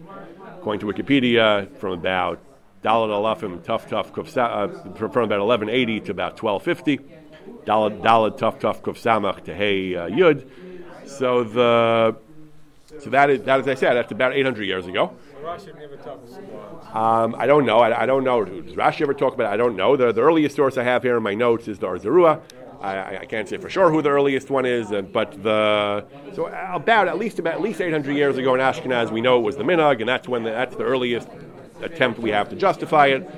according 0.58 0.80
to 0.80 0.86
Wikipedia, 0.86 1.74
from 1.78 1.92
about 1.92 2.38
Dalit 2.84 3.08
Alafim 3.08 3.64
Tough 3.64 3.88
Tough 3.88 4.16
uh, 4.36 4.68
from 4.94 5.24
about 5.24 5.40
1180 5.40 6.00
to 6.00 6.10
about 6.10 6.40
1250. 6.40 6.98
Dalit 7.64 8.02
Dalit 8.02 8.36
Tough 8.38 8.58
Tough 8.58 8.82
Kufsamach 8.82 9.42
to 9.44 9.54
Hey 9.54 9.96
uh, 9.96 10.08
Yud. 10.08 10.48
So 11.06 11.42
the 11.42 12.16
so 13.02 13.10
that 13.10 13.30
is, 13.30 13.42
that, 13.42 13.60
as 13.60 13.68
I 13.68 13.74
said, 13.74 13.94
that's 13.94 14.12
about 14.12 14.32
800 14.32 14.64
years 14.64 14.86
ago. 14.86 15.12
Rashi 15.42 15.76
never 15.76 15.96
talks 15.96 16.34
um, 16.94 17.34
I 17.36 17.46
don't 17.46 17.66
know. 17.66 17.78
I, 17.78 18.02
I, 18.02 18.06
don't 18.06 18.22
know. 18.22 18.44
Does 18.44 18.74
Rashi 18.74 19.02
ever 19.02 19.14
talk 19.14 19.34
about 19.34 19.50
it? 19.50 19.54
I 19.54 19.56
don't 19.56 19.76
know. 19.76 19.96
The, 19.96 20.12
the 20.12 20.20
earliest 20.20 20.54
source 20.54 20.76
I 20.78 20.84
have 20.84 21.02
here 21.02 21.16
in 21.16 21.22
my 21.22 21.34
notes 21.34 21.66
is 21.66 21.78
the 21.78 21.86
Or 21.86 21.98
Zarua. 21.98 22.40
I, 22.80 23.18
I, 23.18 23.24
can't 23.26 23.48
say 23.48 23.58
for 23.58 23.70
sure 23.70 23.90
who 23.90 24.02
the 24.02 24.10
earliest 24.10 24.50
one 24.50 24.66
is, 24.66 24.90
uh, 24.90 25.02
but 25.02 25.40
the 25.42 26.04
so 26.34 26.46
about 26.46 27.06
at 27.06 27.16
least 27.16 27.38
about 27.38 27.54
at 27.54 27.60
least 27.60 27.80
800 27.80 28.12
years 28.16 28.38
ago 28.38 28.54
in 28.54 28.60
Ashkenaz, 28.60 29.12
we 29.12 29.20
know 29.20 29.38
it 29.38 29.42
was 29.42 29.56
the 29.56 29.62
minhag, 29.62 30.00
and 30.00 30.08
that's 30.08 30.28
when 30.28 30.42
the, 30.42 30.50
that's 30.50 30.74
the 30.74 30.82
earliest 30.82 31.28
attempt 31.80 32.18
we 32.18 32.30
have 32.30 32.48
to 32.48 32.56
justify 32.56 33.06
it. 33.06 33.30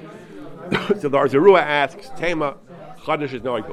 so 0.98 1.10
the 1.10 1.18
Or 1.18 1.26
Zarua 1.26 1.60
asks, 1.60 2.10
Tema, 2.16 2.56
Chadash 3.00 3.34
is 3.34 3.42
knowing 3.42 3.64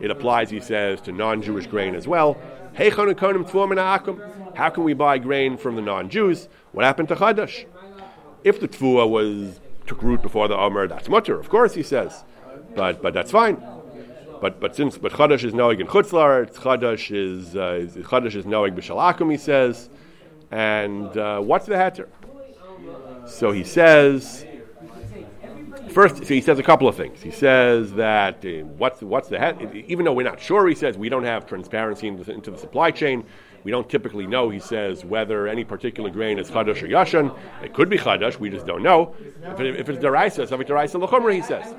It 0.00 0.10
applies, 0.10 0.50
he 0.50 0.60
says, 0.60 1.00
to 1.02 1.12
non-Jewish 1.12 1.66
grain 1.66 1.96
as 1.96 2.06
well. 2.06 2.40
How 2.80 4.70
can 4.70 4.84
we 4.84 4.94
buy 4.94 5.18
grain 5.18 5.58
from 5.58 5.76
the 5.76 5.82
non-Jews? 5.82 6.48
What 6.72 6.86
happened 6.86 7.08
to 7.08 7.14
Chadash? 7.14 7.66
If 8.42 8.58
the 8.58 8.68
Tfua 8.68 9.06
was 9.06 9.60
took 9.86 10.02
root 10.02 10.22
before 10.22 10.48
the 10.48 10.56
Omer, 10.56 10.88
that's 10.88 11.06
mutter, 11.06 11.38
of 11.38 11.50
course, 11.50 11.74
he 11.74 11.82
says. 11.82 12.24
But 12.74 13.02
but 13.02 13.12
that's 13.12 13.30
fine. 13.30 13.62
But 14.40 14.60
but 14.60 14.74
since 14.74 14.96
but 14.96 15.12
Chadash 15.12 15.44
is 15.44 15.52
knowing 15.52 15.80
in 15.80 15.88
Chutzlar, 15.88 16.50
Chadash 16.54 17.14
is 17.14 17.54
uh, 17.54 17.86
Chadash 18.08 18.34
is 18.34 18.46
knowing 18.46 18.74
b'shalakum, 18.74 19.30
he 19.30 19.36
says. 19.36 19.90
And 20.50 21.14
uh, 21.18 21.40
what's 21.40 21.66
the 21.66 21.74
heter? 21.74 22.08
So 23.26 23.52
he 23.52 23.62
says 23.62 24.46
First, 25.90 26.18
so 26.18 26.24
he 26.24 26.40
says 26.40 26.58
a 26.58 26.62
couple 26.62 26.88
of 26.88 26.96
things. 26.96 27.22
He 27.22 27.30
says 27.30 27.92
that 27.94 28.44
uh, 28.44 28.64
what's 28.78 29.02
what's 29.02 29.28
the? 29.28 29.84
Even 29.86 30.04
though 30.04 30.12
we're 30.12 30.26
not 30.26 30.40
sure, 30.40 30.68
he 30.68 30.74
says 30.74 30.96
we 30.96 31.08
don't 31.08 31.24
have 31.24 31.46
transparency 31.46 32.08
into, 32.08 32.30
into, 32.30 32.50
the 32.50 32.58
supply 32.58 32.90
chain. 32.90 33.24
We 33.64 33.70
don't 33.70 33.88
typically 33.88 34.26
know. 34.26 34.50
He 34.50 34.58
says 34.58 35.04
whether 35.04 35.46
any 35.46 35.64
particular 35.64 36.10
grain 36.10 36.38
is 36.38 36.50
chadash 36.50 36.82
or 36.82 36.88
yashan. 36.88 37.36
It 37.62 37.74
could 37.74 37.90
be 37.90 37.98
chadash. 37.98 38.38
We 38.38 38.50
just 38.50 38.66
don't 38.66 38.82
know. 38.82 39.14
If, 39.42 39.60
it, 39.60 39.80
if 39.80 39.88
it's 39.88 40.02
deraisa, 40.02 40.48
something 40.48 40.66
deraisa. 40.66 41.34
He 41.34 41.42
says. 41.42 41.74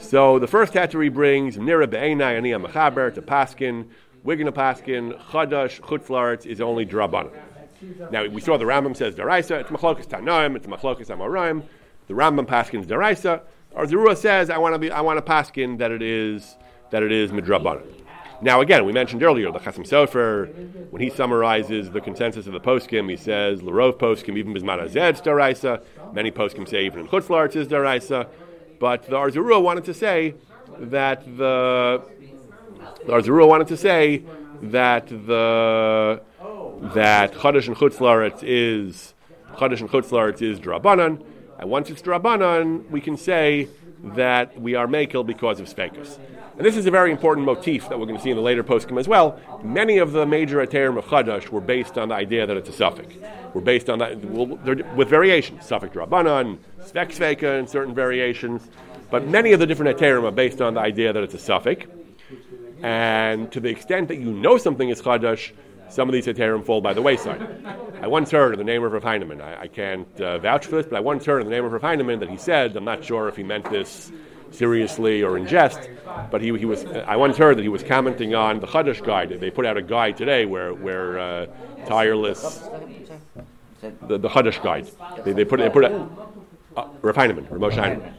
So 0.00 0.38
the 0.38 0.48
first 0.48 0.72
heter 0.74 1.12
brings 1.12 1.56
nira 1.56 1.88
be'enai 1.88 2.38
aniyah 2.38 2.66
mechaber 2.66 3.14
to 3.14 3.22
paskin. 3.22 3.88
We're 4.22 4.36
going 4.36 4.46
to 4.46 4.52
paskin 4.52 5.18
chadash 5.30 5.80
chutzlaretz 5.80 6.46
is 6.46 6.60
only 6.60 6.84
draban. 6.84 7.30
Now 8.10 8.26
we 8.26 8.40
saw 8.40 8.56
the 8.56 8.64
Rambam 8.64 8.96
says 8.96 9.14
deraisa. 9.14 9.60
It's 9.60 9.70
machlokas 9.70 10.06
tanaim. 10.06 10.56
It's 10.56 10.66
machlokas 10.66 11.06
amoraim. 11.06 11.64
The 12.06 12.14
Rambam 12.14 12.46
paskins 12.46 12.86
deraisa, 12.86 13.40
or 13.72 13.86
the 13.86 13.96
Zerua 13.96 14.16
says, 14.16 14.50
I 14.50 14.58
want 14.58 14.74
to 14.74 14.78
be, 14.78 14.90
I 14.90 15.00
want 15.00 15.24
to 15.24 15.32
paskin 15.32 15.78
that 15.78 15.90
it 15.90 16.02
is 16.02 16.56
that 16.90 17.02
it 17.02 17.12
is 17.12 17.30
midrabanan. 17.32 17.82
Now, 18.42 18.60
again, 18.60 18.84
we 18.84 18.92
mentioned 18.92 19.22
earlier 19.22 19.50
the 19.50 19.58
Chasim 19.58 19.88
Sofer, 19.88 20.48
when 20.90 21.00
he 21.00 21.08
summarizes 21.08 21.90
the 21.90 22.00
consensus 22.00 22.46
of 22.46 22.52
the 22.52 22.60
poskim, 22.60 23.08
he 23.08 23.16
says 23.16 23.60
Larov 23.60 23.94
poskim 23.94 24.36
even 24.36 24.52
bisman 24.52 24.86
azed. 24.86 25.82
Many 26.12 26.30
poskim 26.30 26.68
say 26.68 26.84
even 26.84 27.00
in 27.00 27.08
chutzlarts 27.08 27.56
is 27.56 27.68
but 28.78 29.02
the 29.04 29.16
Or 29.16 29.30
Zarua 29.30 29.62
wanted 29.62 29.84
to 29.84 29.94
say 29.94 30.34
that 30.78 31.24
the 31.24 32.02
the 33.06 33.12
Or 33.12 33.20
Zarua 33.20 33.48
wanted 33.48 33.68
to 33.68 33.76
say 33.76 34.24
that 34.62 35.06
the 35.08 36.20
that 36.94 37.32
Chadash 37.34 37.66
and 37.66 37.76
Chutzlaretz 37.76 38.40
is 38.42 39.14
Chadash 39.56 39.80
and 39.80 39.90
Chutzlaretz 39.90 40.42
is 40.42 40.58
Drabanan, 40.58 41.24
and 41.64 41.70
once 41.70 41.88
it's 41.88 42.02
Drabanan, 42.02 42.90
we 42.90 43.00
can 43.00 43.16
say 43.16 43.68
that 44.02 44.60
we 44.60 44.74
are 44.74 44.86
makel 44.86 45.24
because 45.24 45.60
of 45.60 45.66
spekus. 45.66 46.18
And 46.58 46.66
this 46.66 46.76
is 46.76 46.84
a 46.84 46.90
very 46.90 47.10
important 47.10 47.46
motif 47.46 47.88
that 47.88 47.98
we're 47.98 48.04
going 48.04 48.18
to 48.18 48.22
see 48.22 48.28
in 48.28 48.36
the 48.36 48.42
later 48.42 48.62
poskim 48.62 49.00
as 49.00 49.08
well. 49.08 49.40
Many 49.62 49.96
of 49.96 50.12
the 50.12 50.26
major 50.26 50.58
Aterim 50.58 50.98
of 50.98 51.06
Chadash 51.06 51.48
were 51.48 51.62
based 51.62 51.96
on 51.96 52.10
the 52.10 52.16
idea 52.16 52.46
that 52.46 52.54
it's 52.58 52.68
a 52.68 52.72
suffix. 52.72 53.14
We're 53.54 53.62
based 53.62 53.88
on 53.88 53.98
that 54.00 54.22
well, 54.26 54.58
with 54.94 55.08
variations, 55.08 55.64
suffix 55.64 55.96
drabanan, 55.96 56.58
svek 56.82 57.42
and 57.58 57.66
certain 57.66 57.94
variations. 57.94 58.68
But 59.10 59.26
many 59.26 59.52
of 59.52 59.58
the 59.58 59.66
different 59.66 59.96
Aterim 59.96 60.24
are 60.24 60.32
based 60.32 60.60
on 60.60 60.74
the 60.74 60.80
idea 60.80 61.14
that 61.14 61.22
it's 61.22 61.32
a 61.32 61.38
suffix. 61.38 61.86
And 62.82 63.50
to 63.52 63.60
the 63.60 63.70
extent 63.70 64.08
that 64.08 64.16
you 64.16 64.30
know 64.30 64.58
something 64.58 64.90
is 64.90 65.00
Chadash, 65.00 65.52
some 65.88 66.08
of 66.08 66.12
these 66.12 66.26
heterim 66.26 66.64
fall 66.64 66.80
by 66.80 66.92
the 66.92 67.02
wayside. 67.02 67.64
I 68.00 68.06
once 68.06 68.30
heard 68.30 68.52
in 68.52 68.58
the 68.58 68.64
name 68.64 68.82
of 68.84 68.92
Rav 68.92 69.02
Heinemann, 69.02 69.40
I, 69.40 69.62
I 69.62 69.68
can't 69.68 70.20
uh, 70.20 70.38
vouch 70.38 70.66
for 70.66 70.76
this, 70.76 70.86
but 70.86 70.96
I 70.96 71.00
once 71.00 71.24
heard 71.24 71.40
in 71.40 71.48
the 71.48 71.54
name 71.54 71.64
of 71.64 71.72
Rav 71.72 71.82
Heinemann 71.82 72.20
that 72.20 72.28
he 72.28 72.36
said, 72.36 72.76
I'm 72.76 72.84
not 72.84 73.04
sure 73.04 73.28
if 73.28 73.36
he 73.36 73.42
meant 73.42 73.70
this 73.70 74.12
seriously 74.50 75.22
or 75.22 75.36
in 75.36 75.46
jest, 75.46 75.88
but 76.30 76.40
he, 76.40 76.56
he 76.56 76.64
was. 76.64 76.84
I 76.84 77.16
once 77.16 77.36
heard 77.36 77.58
that 77.58 77.62
he 77.62 77.68
was 77.68 77.82
commenting 77.82 78.34
on 78.34 78.60
the 78.60 78.66
Chadash 78.66 79.04
guide. 79.04 79.30
They 79.40 79.50
put 79.50 79.66
out 79.66 79.76
a 79.76 79.82
guide 79.82 80.16
today 80.16 80.46
where 80.46 80.72
where 80.72 81.18
uh, 81.18 81.46
tireless 81.86 82.68
the, 84.06 84.18
the 84.18 84.28
Chadash 84.28 84.62
guide. 84.62 84.90
They, 85.24 85.32
they 85.32 85.44
put 85.44 85.60
they 85.60 85.70
put 85.70 85.84
a 85.84 86.08
uh, 86.76 86.88
Rav 87.02 87.16
Heinemann, 87.16 87.46
Moshe 87.46 87.76
Heinemann. 87.76 88.14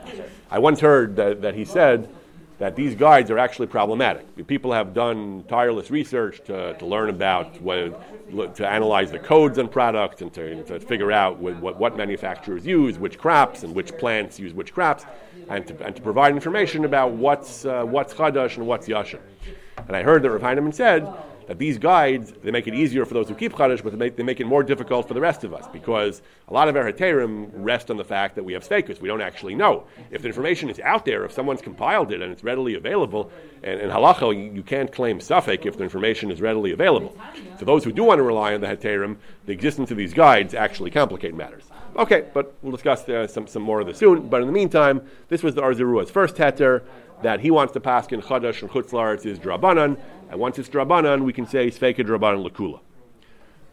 I 0.51 0.60
once 0.60 0.80
heard 0.80 1.15
that, 1.15 1.41
that 1.41 1.56
he 1.56 1.65
said 1.65 2.10
that 2.58 2.76
these 2.76 2.96
guides 2.96 3.30
are 3.30 3.38
actually 3.38 3.68
problematic. 3.68 4.26
People 4.48 4.72
have 4.72 4.94
done 4.94 5.44
tireless 5.48 5.91
research 5.91 6.41
to, 6.46 6.74
to 6.78 6.86
learn 6.86 7.10
about, 7.10 7.62
what, 7.62 8.56
to 8.56 8.68
analyze 8.68 9.12
the 9.12 9.20
codes 9.20 9.60
on 9.60 9.68
products 9.68 10.22
and 10.22 10.34
to, 10.34 10.63
to 10.63 10.80
figure 10.80 11.12
out 11.12 11.38
what, 11.38 11.56
what, 11.58 11.78
what, 11.78 11.98
manufacturers 11.98 12.65
use, 12.65 12.98
which 12.98 13.18
crops, 13.18 13.63
and 13.63 13.76
which 13.76 13.96
plants 13.98 14.39
use 14.39 14.54
which 14.54 14.74
crops, 14.74 15.06
and 15.50 15.68
to, 15.68 15.86
and 15.86 15.96
to 15.96 16.02
provide 16.02 16.34
information 16.34 16.86
about 16.86 17.12
what's, 17.12 17.65
uh, 17.65 17.84
what's 17.84 18.13
Chadash 18.13 18.56
and 18.58 18.65
what's 18.65 18.88
Yashin. 18.88 19.20
And 19.88 19.96
I 19.96 20.04
heard 20.04 20.24
that 20.24 20.32
Rav 20.32 20.41
Heinemann 20.41 20.72
said 20.72 21.06
that 21.48 21.58
these 21.58 21.78
guides 21.78 22.34
they 22.44 22.52
make 22.52 22.68
it 22.68 22.74
easier 22.74 23.06
for 23.06 23.14
those 23.14 23.30
who 23.30 23.36
keep 23.36 23.54
Chadash, 23.54 23.84
but 23.84 23.92
they 23.92 23.98
make, 23.98 24.16
they 24.16 24.24
make 24.24 24.40
it 24.40 24.46
more 24.46 24.64
difficult 24.64 25.08
for 25.08 25.14
the 25.14 25.22
rest 25.22 25.44
of 25.44 25.54
us 25.54 25.68
because 25.72 26.22
a 26.48 26.54
lot 26.54 26.68
of 26.68 26.76
our 26.76 26.92
Heterim 26.92 27.50
rest 27.54 27.90
on 27.92 27.98
the 27.98 28.04
fact 28.04 28.36
that 28.36 28.44
we 28.44 28.54
have 28.54 28.68
Sfekus. 28.68 29.02
We 29.02 29.08
don't 29.08 29.22
actually 29.22 29.56
know. 29.56 29.86
If 30.12 30.22
the 30.22 30.28
information 30.28 30.70
is 30.70 30.80
out 30.80 31.06
there, 31.06 31.26
if 31.26 31.32
someone's 31.32 31.62
compiled 31.62 32.12
it 32.12 32.22
and 32.22 32.32
it's 32.32 32.44
readily 32.44 32.76
available, 32.76 33.32
and 33.64 33.80
in 33.80 33.90
Halacha 33.90 34.54
you, 34.56 34.64
can't 34.64 34.92
claim 34.92 35.20
Safek 35.20 35.66
if 35.66 35.78
the 35.78 35.84
information 35.84 36.32
is 36.32 36.42
readily 36.42 36.72
available. 36.72 37.18
For 37.58 37.66
those 37.66 37.84
who 37.84 37.92
do 37.92 38.04
want 38.04 38.20
to 38.20 38.24
rely 38.24 38.54
on 38.54 38.62
the 38.62 38.68
Heterim, 38.68 39.18
the 39.46 39.54
existence 39.54 39.92
of 39.92 39.98
these 39.98 40.14
guides 40.14 40.54
actually 40.54 40.92
complicate 40.92 41.36
matters. 41.36 41.64
Okay, 41.98 42.26
but 42.34 42.54
we'll 42.62 42.74
discuss 42.74 43.08
uh, 43.08 43.26
some, 43.26 43.48
some 43.48 43.62
more 43.62 43.80
of 43.80 43.88
this 43.88 43.98
soon. 43.98 44.28
But 44.28 44.42
in 44.42 44.48
the 44.48 44.54
meantime, 44.54 45.02
this 45.30 45.42
was 45.42 45.56
the 45.56 45.62
Or 45.62 45.74
Zarua's 45.74 46.12
first 46.12 46.36
Heter 46.36 46.82
that 47.26 47.40
he 47.40 47.50
wants 47.50 47.74
to 47.74 47.80
pass 47.80 48.06
in 48.10 48.22
Chadash 48.22 48.62
and 48.62 48.70
Chutzlaretz 48.70 49.26
is 49.26 49.40
Drabanan, 49.40 49.98
and 50.30 50.40
once 50.40 50.60
it's 50.60 50.70
Drabanan, 50.70 51.24
we 51.24 51.34
can 51.34 51.48
say 51.48 51.72
Sveika 51.72 52.06
Drabanan 52.06 52.48
Lakula. 52.48 52.82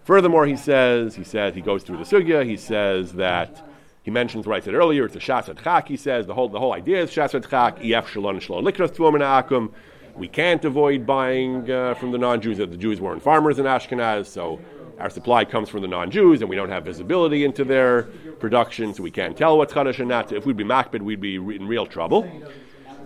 Furthermore, 0.04 0.46
he 0.46 0.56
says, 0.56 1.14
he 1.16 1.22
says, 1.22 1.54
he 1.54 1.60
goes 1.60 1.82
through 1.82 1.98
the 1.98 2.04
sugya, 2.04 2.46
he 2.46 2.56
says 2.56 3.12
that, 3.12 3.62
he 4.04 4.10
mentions 4.10 4.46
what 4.46 4.56
I 4.56 4.60
said 4.60 4.72
earlier, 4.72 5.04
it's 5.04 5.16
a 5.16 5.18
Shasat 5.18 5.62
Chak, 5.62 5.86
he 5.86 5.98
says, 5.98 6.26
the 6.26 6.32
whole, 6.32 6.48
the 6.48 6.58
whole 6.58 6.72
idea 6.72 7.02
is 7.02 7.10
Shasat 7.10 7.50
Chak, 7.50 7.84
Ef 7.84 8.10
Shalon 8.10 8.40
Shalon 8.40 8.64
Likras 8.64 8.96
Akum. 8.96 9.70
We 10.16 10.28
can't 10.28 10.64
avoid 10.64 11.04
buying 11.06 11.70
uh, 11.70 11.92
from 11.94 12.10
the 12.10 12.18
non-Jews, 12.18 12.56
that 12.56 12.70
the 12.70 12.78
Jews 12.78 13.02
weren't 13.02 13.22
farmers 13.22 13.58
in 13.58 13.66
Ashkenaz, 13.66 14.26
so 14.28 14.60
our 14.98 15.10
supply 15.10 15.44
comes 15.44 15.68
from 15.68 15.82
the 15.82 15.88
non-Jews, 15.88 16.40
and 16.40 16.48
we 16.48 16.56
don't 16.56 16.70
have 16.70 16.84
visibility 16.86 17.44
into 17.44 17.64
their 17.64 18.04
production, 18.40 18.94
so 18.94 19.02
we 19.02 19.10
can't 19.10 19.36
tell 19.36 19.58
what's 19.58 19.74
Chadash 19.74 19.98
and 19.98 20.08
not. 20.08 20.32
If 20.32 20.46
we'd 20.46 20.56
be 20.56 20.64
makbid, 20.64 21.02
we'd 21.02 21.20
be 21.20 21.36
in 21.36 21.66
real 21.66 21.86
trouble. 21.86 22.26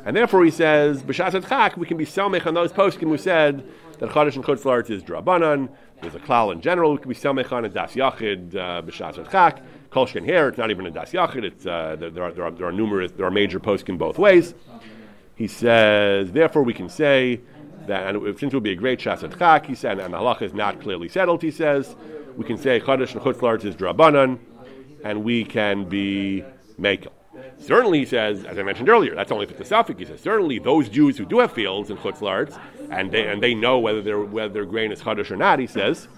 And 0.06 0.16
therefore 0.16 0.44
he 0.44 0.52
says, 0.52 1.02
B'shas 1.02 1.48
Chak, 1.48 1.76
we 1.76 1.84
can 1.84 1.96
be 1.96 2.06
selmech 2.06 2.46
on 2.46 2.54
those 2.54 2.72
poskim 2.72 3.08
who 3.08 3.18
said 3.18 3.68
that 3.98 4.08
Chodesh 4.10 4.36
and 4.36 4.44
Chutz 4.44 4.88
is 4.88 5.02
Drabanan. 5.02 5.68
There's 6.00 6.14
a 6.14 6.20
klal 6.20 6.52
in 6.52 6.60
general. 6.60 6.92
We 6.92 6.98
can 6.98 7.08
be 7.08 7.16
selmech 7.16 7.50
on 7.50 7.64
a 7.64 7.68
Das 7.68 7.94
Yachid, 7.94 8.54
uh, 8.54 8.82
B'shas 8.82 9.28
Chak. 9.32 9.60
Kolshkin 9.90 10.24
here, 10.24 10.46
it's 10.46 10.58
not 10.58 10.70
even 10.70 10.86
a 10.86 10.92
Das 10.92 11.10
Yachid. 11.10 11.42
It's, 11.42 11.66
uh, 11.66 11.96
there, 11.98 12.22
are, 12.22 12.30
there, 12.30 12.44
are, 12.44 12.50
there 12.52 12.66
are 12.68 12.72
numerous, 12.72 13.10
there 13.12 13.26
are 13.26 13.32
major 13.32 13.58
poskim 13.58 13.98
both 13.98 14.16
ways. 14.16 14.54
He 15.34 15.48
says, 15.48 16.30
therefore 16.30 16.62
we 16.62 16.72
can 16.72 16.88
say 16.88 17.40
that, 17.88 18.14
and 18.14 18.38
since 18.38 18.52
it 18.52 18.56
would 18.56 18.62
be 18.62 18.70
a 18.70 18.76
great 18.76 19.00
Shas 19.00 19.36
Chak, 19.36 19.66
he 19.66 19.74
said, 19.74 19.98
and 19.98 20.14
the 20.14 20.18
halacha 20.18 20.42
is 20.42 20.54
not 20.54 20.80
clearly 20.80 21.08
settled, 21.08 21.42
he 21.42 21.50
says, 21.50 21.96
we 22.36 22.44
can 22.44 22.58
say 22.58 22.78
Chodesh 22.78 23.12
and 23.12 23.22
Chutz 23.22 23.64
is 23.64 23.74
Drabanan, 23.74 24.38
and 25.02 25.24
we 25.24 25.42
can 25.42 25.88
be 25.88 26.44
Mekel. 26.78 27.15
Certainly, 27.58 28.00
he 28.00 28.04
says, 28.04 28.44
as 28.44 28.58
I 28.58 28.62
mentioned 28.62 28.88
earlier, 28.88 29.14
that's 29.14 29.32
only 29.32 29.46
for 29.46 29.54
the 29.54 29.64
Safek. 29.64 29.98
He 29.98 30.04
says, 30.04 30.20
certainly 30.20 30.58
those 30.58 30.88
Jews 30.88 31.16
who 31.16 31.24
do 31.24 31.38
have 31.40 31.52
fields 31.52 31.90
in 31.90 31.96
Chutzlarts, 31.96 32.60
and 32.90 33.10
they, 33.10 33.26
and 33.26 33.42
they 33.42 33.54
know 33.54 33.78
whether, 33.78 34.02
their 34.02 34.20
whether 34.20 34.52
their 34.52 34.64
grain 34.66 34.92
is 34.92 35.00
Chadash 35.00 35.30
or 35.30 35.36
not, 35.36 35.58
he 35.58 35.66
says, 35.66 36.08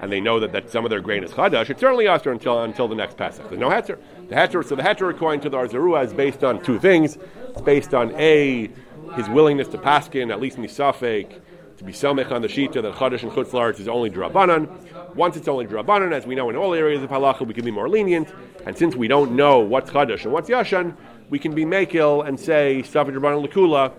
and 0.00 0.12
they 0.12 0.20
know 0.20 0.38
that, 0.40 0.52
that 0.52 0.70
some 0.70 0.84
of 0.84 0.90
their 0.90 1.00
grain 1.00 1.24
is 1.24 1.32
Chadash, 1.32 1.70
it's 1.70 1.80
certainly 1.80 2.06
Usher 2.06 2.30
until, 2.30 2.62
until 2.62 2.86
the 2.86 2.94
next 2.94 3.16
Pesach. 3.16 3.48
There's 3.48 3.60
no 3.60 3.70
Heter. 3.70 3.98
The 4.28 4.34
Heter, 4.34 4.64
so 4.64 4.76
the 4.76 4.82
Heter, 4.82 5.10
according 5.10 5.40
to 5.40 5.48
the 5.48 5.56
Or 5.56 6.02
is 6.02 6.12
based 6.12 6.44
on 6.44 6.62
two 6.62 6.78
things. 6.78 7.18
It's 7.48 7.62
based 7.62 7.94
on 7.94 8.14
A, 8.16 8.70
his 9.14 9.28
willingness 9.28 9.68
to 9.68 9.78
paskin, 9.78 10.30
at 10.30 10.40
least 10.40 10.56
in 10.56 10.62
the 10.62 10.68
Safek, 10.68 11.40
to 11.78 11.84
be 11.84 11.92
Somech 11.92 12.30
on 12.30 12.42
the 12.42 12.48
Shita 12.48 12.82
that 12.82 12.94
Chadash 12.94 13.22
and 13.22 13.32
Chutzlarts 13.32 13.80
is 13.80 13.88
only 13.88 14.10
Drabanan. 14.10 15.14
Once 15.14 15.36
it's 15.36 15.48
only 15.48 15.66
Drabanan, 15.66 16.12
as 16.12 16.26
we 16.26 16.34
know 16.34 16.50
in 16.50 16.56
all 16.56 16.74
areas 16.74 17.02
of 17.02 17.10
Halacha, 17.10 17.46
we 17.46 17.54
can 17.54 17.64
be 17.64 17.70
more 17.70 17.88
lenient. 17.88 18.32
And 18.66 18.76
since 18.76 18.94
we 18.94 19.08
don't 19.08 19.32
know 19.32 19.58
what's 19.60 19.90
Chadash 19.90 20.24
and 20.24 20.32
what's 20.32 20.48
Yashan, 20.48 20.96
we 21.30 21.38
can 21.38 21.54
be 21.54 21.64
Mekil 21.64 22.26
and 22.26 22.38
say, 22.38 22.82
Safek 22.84 23.14
Drabanan 23.14 23.46
Lakula, 23.46 23.92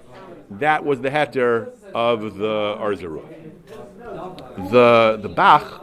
that 0.51 0.85
was 0.85 1.01
the 1.01 1.09
heter 1.09 1.71
of 1.93 2.35
the 2.37 2.77
Or 2.79 2.93
Zarua. 2.93 3.25
The, 4.71 5.19
the 5.21 5.29
Bach, 5.29 5.81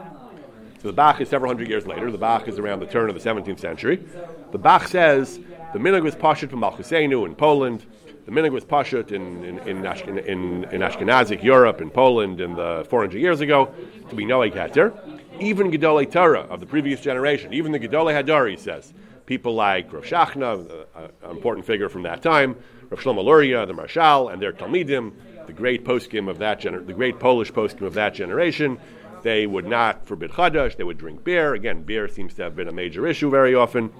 so 0.82 0.88
the 0.88 0.92
Bach 0.94 1.20
is 1.20 1.28
several 1.28 1.48
hundred 1.48 1.68
years 1.68 1.86
later. 1.86 2.10
The 2.10 2.18
Bach 2.18 2.48
is 2.48 2.58
around 2.58 2.80
the 2.80 2.86
turn 2.86 3.08
of 3.08 3.14
the 3.14 3.20
17th 3.20 3.60
century. 3.60 4.02
The 4.50 4.58
Bach 4.58 4.88
says 4.88 5.38
the 5.72 5.78
minog 5.78 6.02
was 6.02 6.16
pashut 6.16 6.50
from 6.50 6.60
Malchusenu 6.60 7.24
in 7.24 7.36
Poland. 7.36 7.86
The 8.24 8.30
minog 8.30 8.52
was 8.52 8.64
pashut 8.64 9.10
in, 9.10 9.44
in, 9.44 9.58
in, 9.60 9.84
in, 9.84 10.64
in 10.64 10.80
Ashkenazic 10.80 11.42
Europe, 11.42 11.80
in 11.80 11.90
Poland, 11.90 12.40
in 12.40 12.54
the 12.54 12.86
400 12.88 13.18
years 13.18 13.40
ago, 13.40 13.74
to 14.10 14.14
be 14.14 14.24
Noeg 14.24 14.52
Heter 14.52 14.92
even 15.40 15.70
Gedolei 15.70 16.10
Torah 16.10 16.42
of 16.42 16.60
the 16.60 16.66
previous 16.66 17.00
generation, 17.00 17.52
even 17.52 17.72
the 17.72 17.80
Gedolei 17.80 18.22
Hadari 18.22 18.58
says, 18.58 18.92
people 19.26 19.54
like 19.54 19.92
Rav 19.92 20.04
Shachna, 20.04 20.70
uh, 20.70 20.84
uh, 20.94 21.08
an 21.24 21.30
important 21.30 21.66
figure 21.66 21.88
from 21.88 22.02
that 22.02 22.22
time, 22.22 22.56
Rav 22.90 23.00
Shlomo 23.00 23.24
Luria, 23.24 23.66
the 23.66 23.72
Maharshal, 23.72 24.32
and 24.32 24.40
their 24.40 24.52
Talmidim, 24.52 25.12
the 25.46 25.52
great 25.52 25.84
poskim 25.84 26.28
of 26.28 26.38
that 26.38 26.60
gener- 26.60 26.86
the 26.86 26.92
great 26.92 27.18
Polish 27.18 27.52
poskim 27.52 27.82
of 27.82 27.94
that 27.94 28.14
generation, 28.14 28.78
they 29.22 29.46
would 29.46 29.66
not 29.66 30.06
forbid 30.06 30.32
chadash. 30.32 30.76
They 30.76 30.84
would 30.84 30.98
drink 30.98 31.22
beer. 31.22 31.54
Again, 31.54 31.82
beer 31.82 32.08
seems 32.08 32.34
to 32.34 32.42
have 32.42 32.56
been 32.56 32.68
a 32.68 32.72
major 32.72 33.06
issue 33.06 33.30
very 33.30 33.54
often, 33.54 33.92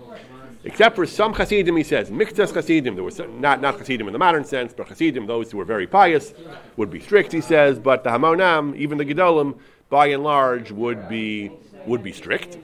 except 0.64 0.96
for 0.96 1.06
some 1.06 1.32
Hasidim. 1.32 1.76
He 1.76 1.82
says 1.82 2.10
mixtas 2.10 2.52
Hasidim. 2.54 2.94
There 2.94 3.04
was 3.04 3.20
not 3.38 3.60
not 3.60 3.78
Hasidim 3.78 4.06
in 4.06 4.12
the 4.12 4.18
modern 4.18 4.44
sense, 4.44 4.72
but 4.72 4.88
Hasidim, 4.88 5.26
those 5.26 5.50
who 5.50 5.58
were 5.58 5.64
very 5.64 5.86
pious, 5.86 6.34
would 6.76 6.90
be 6.90 7.00
strict. 7.00 7.32
He 7.32 7.40
says, 7.40 7.78
but 7.78 8.04
the 8.04 8.10
Hamonam, 8.10 8.76
even 8.76 8.98
the 8.98 9.04
Gedolim, 9.04 9.58
by 9.88 10.06
and 10.06 10.22
large, 10.22 10.70
would 10.70 11.08
be 11.08 11.50
would 11.86 12.02
be 12.02 12.12
strict. 12.12 12.58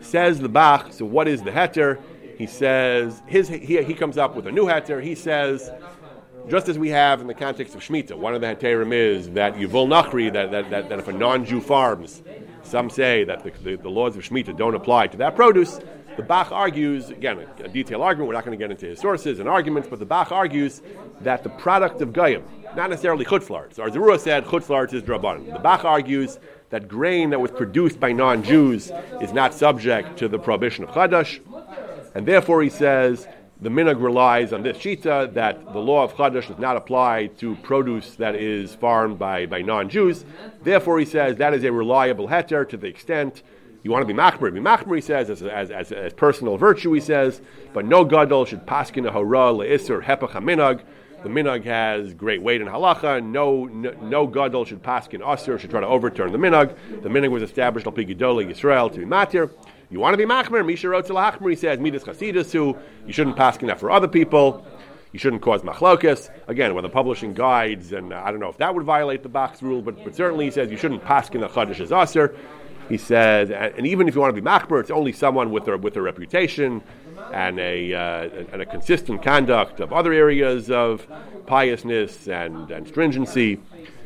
Says 0.00 0.40
the 0.40 0.48
Bach. 0.48 0.92
So 0.92 1.04
what 1.04 1.28
is 1.28 1.42
the 1.42 1.50
heter? 1.50 2.00
He 2.36 2.46
says 2.46 3.22
his 3.26 3.48
he, 3.48 3.82
he 3.82 3.94
comes 3.94 4.16
up 4.16 4.34
with 4.34 4.46
a 4.46 4.52
new 4.52 4.66
heter. 4.66 5.02
He 5.02 5.14
says. 5.14 5.70
Just 6.48 6.70
as 6.70 6.78
we 6.78 6.88
have 6.88 7.20
in 7.20 7.26
the 7.26 7.34
context 7.34 7.74
of 7.74 7.82
Shemitah, 7.82 8.16
one 8.16 8.34
of 8.34 8.40
the 8.40 8.46
heterim 8.46 8.90
is 8.94 9.28
that 9.32 9.56
Yivul 9.56 9.86
Nachri, 9.86 10.32
that, 10.32 10.50
that, 10.50 10.70
that, 10.70 10.88
that 10.88 10.98
if 10.98 11.06
a 11.06 11.12
non 11.12 11.44
Jew 11.44 11.60
farms, 11.60 12.22
some 12.62 12.88
say 12.88 13.24
that 13.24 13.44
the, 13.44 13.50
the, 13.62 13.76
the, 13.76 13.90
laws 13.90 14.16
of 14.16 14.22
Shemitah 14.22 14.56
don't 14.56 14.74
apply 14.74 15.08
to 15.08 15.18
that 15.18 15.36
produce. 15.36 15.78
The 16.18 16.24
Bach 16.24 16.50
argues, 16.50 17.10
again, 17.10 17.38
a, 17.38 17.62
a 17.62 17.68
detailed 17.68 18.02
argument, 18.02 18.26
we're 18.26 18.34
not 18.34 18.44
going 18.44 18.58
to 18.58 18.62
get 18.62 18.72
into 18.72 18.86
his 18.86 18.98
sources 18.98 19.38
and 19.38 19.48
arguments, 19.48 19.88
but 19.88 20.00
the 20.00 20.04
Bach 20.04 20.32
argues 20.32 20.82
that 21.20 21.44
the 21.44 21.48
product 21.48 22.00
of 22.00 22.12
Goyim, 22.12 22.42
not 22.74 22.90
necessarily 22.90 23.24
chutzlarts. 23.24 23.74
So 23.74 23.84
Or 23.84 23.88
Zarua 23.88 24.18
said 24.18 24.44
chutzlarts 24.44 24.92
is 24.92 25.04
drabanan. 25.04 25.52
The 25.52 25.60
Bach 25.60 25.84
argues 25.84 26.40
that 26.70 26.88
grain 26.88 27.30
that 27.30 27.40
was 27.40 27.52
produced 27.52 28.00
by 28.00 28.10
non-Jews 28.10 28.90
is 29.20 29.32
not 29.32 29.54
subject 29.54 30.18
to 30.18 30.26
the 30.26 30.40
prohibition 30.40 30.82
of 30.82 30.90
chadash, 30.90 31.38
and 32.16 32.26
therefore 32.26 32.64
he 32.64 32.68
says 32.68 33.28
the 33.60 33.68
minhag 33.68 34.02
relies 34.02 34.52
on 34.52 34.64
this 34.64 34.76
shita 34.76 35.32
that 35.34 35.72
the 35.72 35.78
law 35.78 36.02
of 36.02 36.14
chadash 36.14 36.48
does 36.48 36.58
not 36.58 36.76
apply 36.76 37.28
to 37.38 37.54
produce 37.62 38.16
that 38.16 38.34
is 38.34 38.74
farmed 38.74 39.20
by, 39.20 39.46
by 39.46 39.62
non-Jews. 39.62 40.24
Therefore, 40.64 40.98
he 40.98 41.04
says 41.04 41.36
that 41.36 41.54
is 41.54 41.62
a 41.62 41.70
reliable 41.70 42.26
heter 42.26 42.68
to 42.68 42.76
the 42.76 42.88
extent 42.88 43.44
you 43.82 43.90
want 43.90 44.06
to 44.06 44.12
be 44.12 44.18
machmer. 44.18 44.52
Be 44.52 44.60
machmer, 44.60 44.96
he 44.96 45.00
says, 45.00 45.30
as, 45.30 45.42
as, 45.42 45.70
as, 45.70 45.92
as 45.92 46.12
personal 46.12 46.56
virtue, 46.56 46.92
he 46.92 47.00
says, 47.00 47.40
but 47.72 47.84
no 47.84 48.04
gadol 48.04 48.44
should 48.44 48.66
paskin 48.66 49.06
a 49.06 49.12
hara 49.12 49.52
leisur 49.52 50.02
hepach 50.02 50.32
minhag 50.32 50.82
the 51.22 51.28
minhag 51.28 51.64
has 51.64 52.14
great 52.14 52.40
weight 52.40 52.60
in 52.60 52.68
halacha. 52.68 53.24
No, 53.24 53.64
no, 53.64 53.90
no 54.02 54.26
gadol 54.26 54.64
should 54.64 54.82
paskin 54.82 55.20
asur 55.20 55.58
should 55.58 55.70
try 55.70 55.80
to 55.80 55.86
overturn 55.86 56.30
the 56.30 56.38
minhag. 56.38 56.76
The 57.02 57.08
minhag 57.08 57.30
was 57.30 57.42
established 57.42 57.86
al 57.86 57.92
pigidoli 57.92 58.46
Yisrael 58.46 58.92
to 58.92 58.98
be 59.00 59.04
matir. 59.04 59.50
You 59.90 59.98
want 59.98 60.12
to 60.12 60.18
be 60.18 60.24
machmer? 60.24 60.64
Misha 60.64 60.88
wrote 60.88 61.06
to 61.06 61.48
He 61.48 61.56
says 61.56 61.80
midas 61.80 62.04
chasidasu. 62.04 62.78
You 63.06 63.12
shouldn't 63.12 63.36
paskin 63.36 63.66
that 63.66 63.80
for 63.80 63.90
other 63.90 64.06
people. 64.06 64.64
you 65.12 65.18
shouldn't 65.18 65.42
cause 65.42 65.62
machlokas. 65.62 66.30
Again, 66.46 66.74
whether 66.74 66.88
publishing 66.88 67.34
guides, 67.34 67.92
and 67.92 68.12
uh, 68.12 68.22
I 68.24 68.30
don't 68.30 68.40
know 68.40 68.50
if 68.50 68.58
that 68.58 68.74
would 68.74 68.84
violate 68.84 69.22
the 69.22 69.28
Bach's 69.28 69.62
rule, 69.62 69.82
but, 69.82 70.04
but 70.04 70.14
certainly 70.14 70.44
he 70.44 70.50
says 70.50 70.70
you 70.70 70.76
shouldn't 70.76 71.02
paskin 71.04 71.40
the 71.40 71.48
chadash 71.48 71.80
as 71.80 71.92
aser. 71.92 72.36
He 72.88 72.96
says, 72.96 73.50
and, 73.50 73.74
and, 73.76 73.86
even 73.86 74.08
if 74.08 74.14
you 74.14 74.20
want 74.20 74.34
to 74.34 74.40
be 74.40 74.46
machmer, 74.46 74.80
it's 74.80 74.90
only 74.90 75.12
someone 75.12 75.50
with 75.50 75.68
a, 75.68 75.76
with 75.76 75.96
a 75.96 76.02
reputation 76.02 76.82
and 77.32 77.58
a, 77.58 77.92
uh, 77.92 78.28
and 78.52 78.62
a 78.62 78.66
consistent 78.66 79.22
conduct 79.22 79.80
of 79.80 79.92
other 79.92 80.12
areas 80.12 80.70
of 80.70 81.06
piousness 81.46 82.28
and, 82.28 82.70
and 82.70 82.88
stringency. 82.88 83.60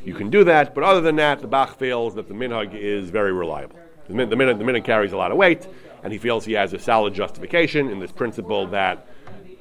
You 0.05 0.15
can 0.15 0.31
do 0.31 0.43
that, 0.45 0.75
but 0.75 0.83
other 0.83 1.01
than 1.01 1.17
that, 1.17 1.41
the 1.41 1.47
Bach 1.47 1.79
feels 1.79 2.17
that 2.17 2.27
the 2.27 2.35
minhag 2.35 2.75
is 2.75 3.11
very 3.11 3.33
reliable. 3.33 3.79
The, 4.09 4.15
min, 4.15 4.29
the, 4.29 4.37
minhag, 4.37 4.59
the 4.59 4.65
minhag 4.65 4.85
carries 4.85 5.13
a 5.13 5.17
lot 5.17 5.31
of 5.31 5.37
weight, 5.37 5.67
and 6.03 6.13
he 6.13 6.19
feels 6.19 6.45
he 6.45 6.55
has 6.55 6.73
a 6.73 6.79
solid 6.79 7.15
justification 7.15 7.89
in 7.89 8.01
this 8.01 8.11
principle 8.11 8.67
that 8.69 9.07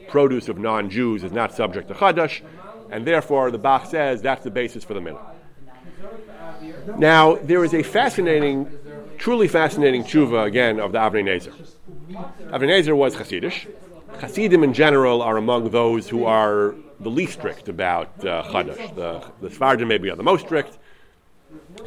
produce 0.07 0.49
of 0.49 0.57
non-Jews 0.57 1.23
is 1.23 1.31
not 1.31 1.53
subject 1.53 1.87
to 1.89 1.93
chadash, 1.93 2.41
and 2.89 3.05
therefore 3.05 3.51
the 3.51 3.59
Bach 3.59 3.85
says 3.85 4.21
that's 4.21 4.43
the 4.43 4.51
basis 4.51 4.83
for 4.83 4.95
the 4.95 4.99
minhag. 4.99 5.31
Now, 6.97 7.35
there 7.35 7.63
is 7.63 7.73
a 7.73 7.83
fascinating, 7.83 8.65
truly 9.21 9.47
fascinating 9.47 10.03
tshuva 10.03 10.47
again 10.47 10.79
of 10.79 10.91
the 10.93 10.97
Avnei 10.97 11.23
Nezer. 11.23 11.53
Avnei 12.49 12.69
Nezer 12.69 12.97
was 12.97 13.15
Hasidish. 13.15 13.67
Hasidim 14.19 14.63
in 14.63 14.73
general 14.73 15.21
are 15.21 15.37
among 15.37 15.69
those 15.69 16.09
who 16.09 16.25
are 16.25 16.73
the 16.99 17.09
least 17.09 17.33
strict 17.33 17.69
about 17.69 18.07
uh, 18.25 18.43
Chadash. 18.45 18.95
The, 18.95 19.23
the 19.39 19.51
Sephardim 19.51 19.87
maybe 19.87 20.09
are 20.09 20.15
the 20.15 20.23
most 20.23 20.45
strict. 20.45 20.79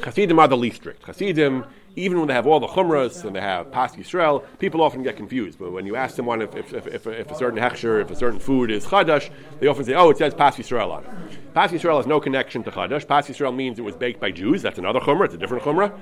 Hasidim 0.04 0.38
are 0.38 0.46
the 0.46 0.56
least 0.56 0.76
strict. 0.76 1.02
Hasidim, 1.06 1.64
even 1.96 2.18
when 2.18 2.28
they 2.28 2.34
have 2.34 2.46
all 2.46 2.60
the 2.60 2.68
chumras 2.68 3.24
and 3.24 3.34
they 3.34 3.40
have 3.40 3.72
pas 3.72 3.96
Yisrael, 3.96 4.44
people 4.60 4.80
often 4.80 5.02
get 5.02 5.16
confused. 5.16 5.58
But 5.58 5.72
when 5.72 5.86
you 5.86 5.96
ask 5.96 6.14
someone 6.14 6.40
if, 6.40 6.54
if, 6.54 6.72
if, 6.72 7.06
if, 7.08 7.30
a 7.32 7.34
certain 7.34 7.58
hechsher, 7.58 8.00
if 8.00 8.12
a 8.12 8.16
certain 8.16 8.38
food 8.38 8.70
is 8.70 8.84
Chadash, 8.86 9.28
they 9.58 9.66
often 9.66 9.84
say, 9.84 9.94
oh, 9.94 10.10
it 10.10 10.18
says 10.18 10.34
pas 10.34 10.54
Yisrael 10.54 10.92
on 10.92 11.02
it. 11.02 11.52
Pas 11.52 11.72
Yisrael 11.72 11.96
has 11.96 12.06
no 12.06 12.20
connection 12.20 12.62
to 12.62 12.70
Chadash. 12.70 13.08
Pas 13.08 13.26
Yisrael 13.26 13.54
means 13.54 13.80
it 13.80 13.82
was 13.82 13.96
baked 13.96 14.20
by 14.20 14.30
Jews. 14.30 14.62
That's 14.62 14.78
another 14.78 15.00
chumrah. 15.00 15.24
It's 15.24 15.34
a 15.34 15.38
different 15.38 15.64
chumrah. 15.64 15.92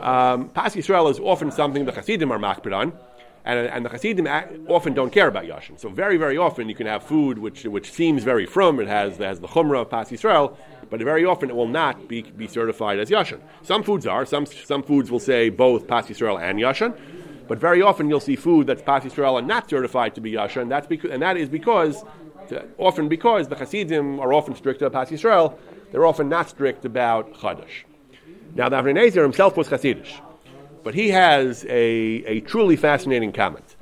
Um, 0.00 0.48
pas 0.48 0.74
Yisrael 0.74 1.10
is 1.10 1.20
often 1.20 1.50
something 1.50 1.84
the 1.84 1.92
Hasidim 1.92 2.32
are 2.32 2.38
makbid 2.38 2.76
on 2.76 2.92
and, 3.44 3.66
and 3.66 3.84
the 3.84 3.88
Hasidim 3.88 4.26
often 4.68 4.94
don't 4.94 5.10
care 5.10 5.28
about 5.28 5.44
Yashin. 5.44 5.78
So 5.78 5.88
very, 5.88 6.16
very 6.16 6.36
often 6.36 6.68
you 6.68 6.74
can 6.74 6.86
have 6.86 7.02
food 7.02 7.38
which, 7.38 7.64
which 7.64 7.92
seems 7.92 8.22
very 8.22 8.46
from, 8.46 8.80
it 8.80 8.88
has, 8.88 9.14
it 9.14 9.24
has 9.24 9.40
the 9.40 9.48
Chumrah 9.48 9.82
of 9.82 9.90
Pas 9.90 10.10
Yisrael, 10.10 10.56
but 10.90 11.00
very 11.00 11.24
often 11.24 11.50
it 11.50 11.56
will 11.56 11.68
not 11.68 12.08
be, 12.08 12.22
be 12.22 12.46
certified 12.46 12.98
as 12.98 13.10
Yashin. 13.10 13.40
Some 13.62 13.82
foods 13.82 14.06
are, 14.06 14.26
some, 14.26 14.46
some 14.46 14.82
foods 14.82 15.10
will 15.10 15.20
say 15.20 15.48
both 15.48 15.86
Pas 15.86 16.06
Yisrael 16.06 16.40
and 16.40 16.58
Yashin, 16.58 16.98
but 17.48 17.58
very 17.58 17.82
often 17.82 18.08
you'll 18.08 18.20
see 18.20 18.36
food 18.36 18.66
that's 18.66 18.82
Pas 18.82 19.02
Yisrael 19.04 19.38
and 19.38 19.48
not 19.48 19.70
certified 19.70 20.14
to 20.14 20.20
be 20.20 20.32
Yashin, 20.32 20.68
that's 20.68 20.86
because, 20.86 21.10
and 21.10 21.22
that 21.22 21.36
is 21.36 21.48
because, 21.48 22.04
often 22.78 23.08
because 23.08 23.48
the 23.48 23.56
Hasidim 23.56 24.20
are 24.20 24.32
often 24.32 24.54
strict 24.54 24.82
about 24.82 24.92
Pas 24.92 25.10
Yisrael, 25.10 25.56
they're 25.92 26.06
often 26.06 26.28
not 26.28 26.48
strict 26.48 26.84
about 26.84 27.32
Chadash. 27.34 27.84
Now 28.54 28.68
the 28.68 28.76
Avnei 28.76 28.94
Nezer 28.94 29.22
himself 29.22 29.56
was 29.56 29.68
Hasidish. 29.68 30.20
But 30.82 30.94
he 30.94 31.10
has 31.10 31.64
a, 31.64 31.70
a 31.70 32.40
truly 32.40 32.76
fascinating 32.76 33.32
comment. 33.32 33.76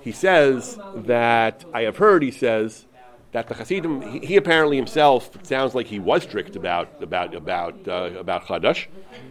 He 0.00 0.12
says 0.12 0.78
that, 0.94 1.64
I 1.74 1.82
have 1.82 1.96
heard, 1.96 2.22
he 2.22 2.30
says, 2.30 2.86
that 3.32 3.48
the 3.48 3.54
Hasidim, 3.54 4.02
he, 4.02 4.18
he 4.20 4.36
apparently 4.36 4.76
himself, 4.76 5.36
sounds 5.42 5.74
like 5.74 5.86
he 5.86 5.98
was 5.98 6.22
strict 6.22 6.54
about, 6.54 7.02
about, 7.02 7.34
about, 7.34 7.88
uh, 7.88 8.10
about 8.16 8.44
Chadash, 8.44 8.86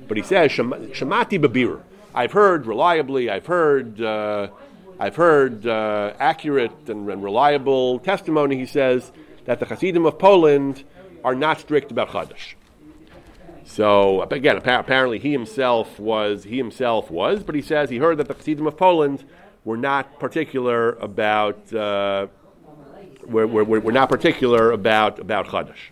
but 0.07 0.17
he 0.17 0.23
says, 0.23 0.51
Shamati 0.51 1.39
Babir. 1.39 1.81
I've 2.13 2.33
heard 2.33 2.65
reliably, 2.65 3.29
I've 3.29 3.45
heard, 3.45 4.01
uh, 4.01 4.49
I've 4.99 5.15
heard 5.15 5.65
uh, 5.65 6.13
accurate 6.19 6.89
and, 6.89 7.09
and, 7.09 7.23
reliable 7.23 7.99
testimony, 7.99 8.57
he 8.57 8.65
says, 8.65 9.11
that 9.45 9.59
the 9.59 9.65
Hasidim 9.65 10.05
of 10.05 10.19
Poland 10.19 10.83
are 11.23 11.35
not 11.35 11.59
strict 11.59 11.91
about 11.91 12.09
Chadash. 12.09 12.55
So 13.65 14.21
again, 14.21 14.57
apparently 14.57 15.19
he 15.19 15.31
himself 15.31 15.99
was 15.99 16.43
he 16.43 16.57
himself 16.57 17.09
was, 17.09 17.43
but 17.43 17.55
he 17.55 17.61
says 17.61 17.89
he 17.89 17.97
heard 17.97 18.17
that 18.19 18.27
the 18.27 18.35
Chassidim 18.35 18.67
of 18.67 18.77
Poland 18.77 19.25
were 19.65 19.75
not 19.75 20.19
particular 20.19 20.91
about 20.93 21.73
uh, 21.73 22.27
were, 23.25 23.47
were, 23.47 23.63
were 23.63 23.91
not 23.91 24.07
particular 24.07 24.71
about 24.71 25.19
about 25.19 25.47
Chadash. 25.47 25.89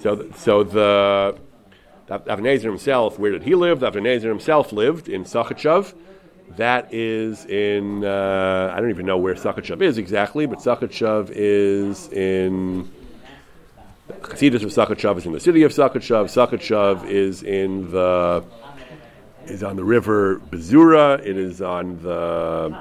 So 0.00 0.28
so 0.36 0.64
the 0.64 1.38
Avnei 2.08 2.58
Nezer 2.58 2.64
himself, 2.64 3.18
where 3.18 3.30
did 3.30 3.44
he 3.44 3.54
live? 3.54 3.78
The 3.78 3.90
Avnei 3.90 4.18
Nezer 4.18 4.28
himself 4.28 4.72
lived 4.72 5.08
in 5.08 5.22
Sakhachev. 5.24 5.94
That 6.56 6.92
is 6.92 7.46
in 7.46 8.04
uh, 8.04 8.72
I 8.74 8.80
don't 8.80 8.90
even 8.90 9.06
know 9.06 9.18
where 9.18 9.34
Sakhachev 9.36 9.80
is 9.80 9.98
exactly, 9.98 10.46
but 10.46 10.58
Sakhachev 10.58 11.30
is 11.32 12.08
in 12.08 12.90
Chassidus 14.22 14.62
of 14.62 14.70
Sakhachev 14.70 15.18
is 15.18 15.26
in 15.26 15.32
the 15.32 15.40
city 15.40 15.62
of 15.64 15.72
Sakhachev. 15.72 16.26
Sakhachev 16.26 17.08
is 17.08 17.42
in 17.42 17.90
the 17.90 18.44
is 19.46 19.62
on 19.62 19.76
the 19.76 19.84
river 19.84 20.40
Bezura. 20.50 21.18
It 21.20 21.36
is 21.36 21.60
on 21.60 22.00
the 22.02 22.76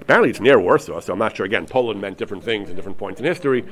apparently 0.00 0.30
it's 0.30 0.40
near 0.40 0.58
Warsaw, 0.58 1.00
so 1.00 1.12
I'm 1.12 1.18
not 1.18 1.36
sure. 1.36 1.46
Again, 1.46 1.66
Poland 1.66 2.00
meant 2.00 2.18
different 2.18 2.42
things 2.42 2.68
at 2.68 2.76
different 2.76 2.98
points 2.98 3.20
in 3.20 3.26
history. 3.26 3.62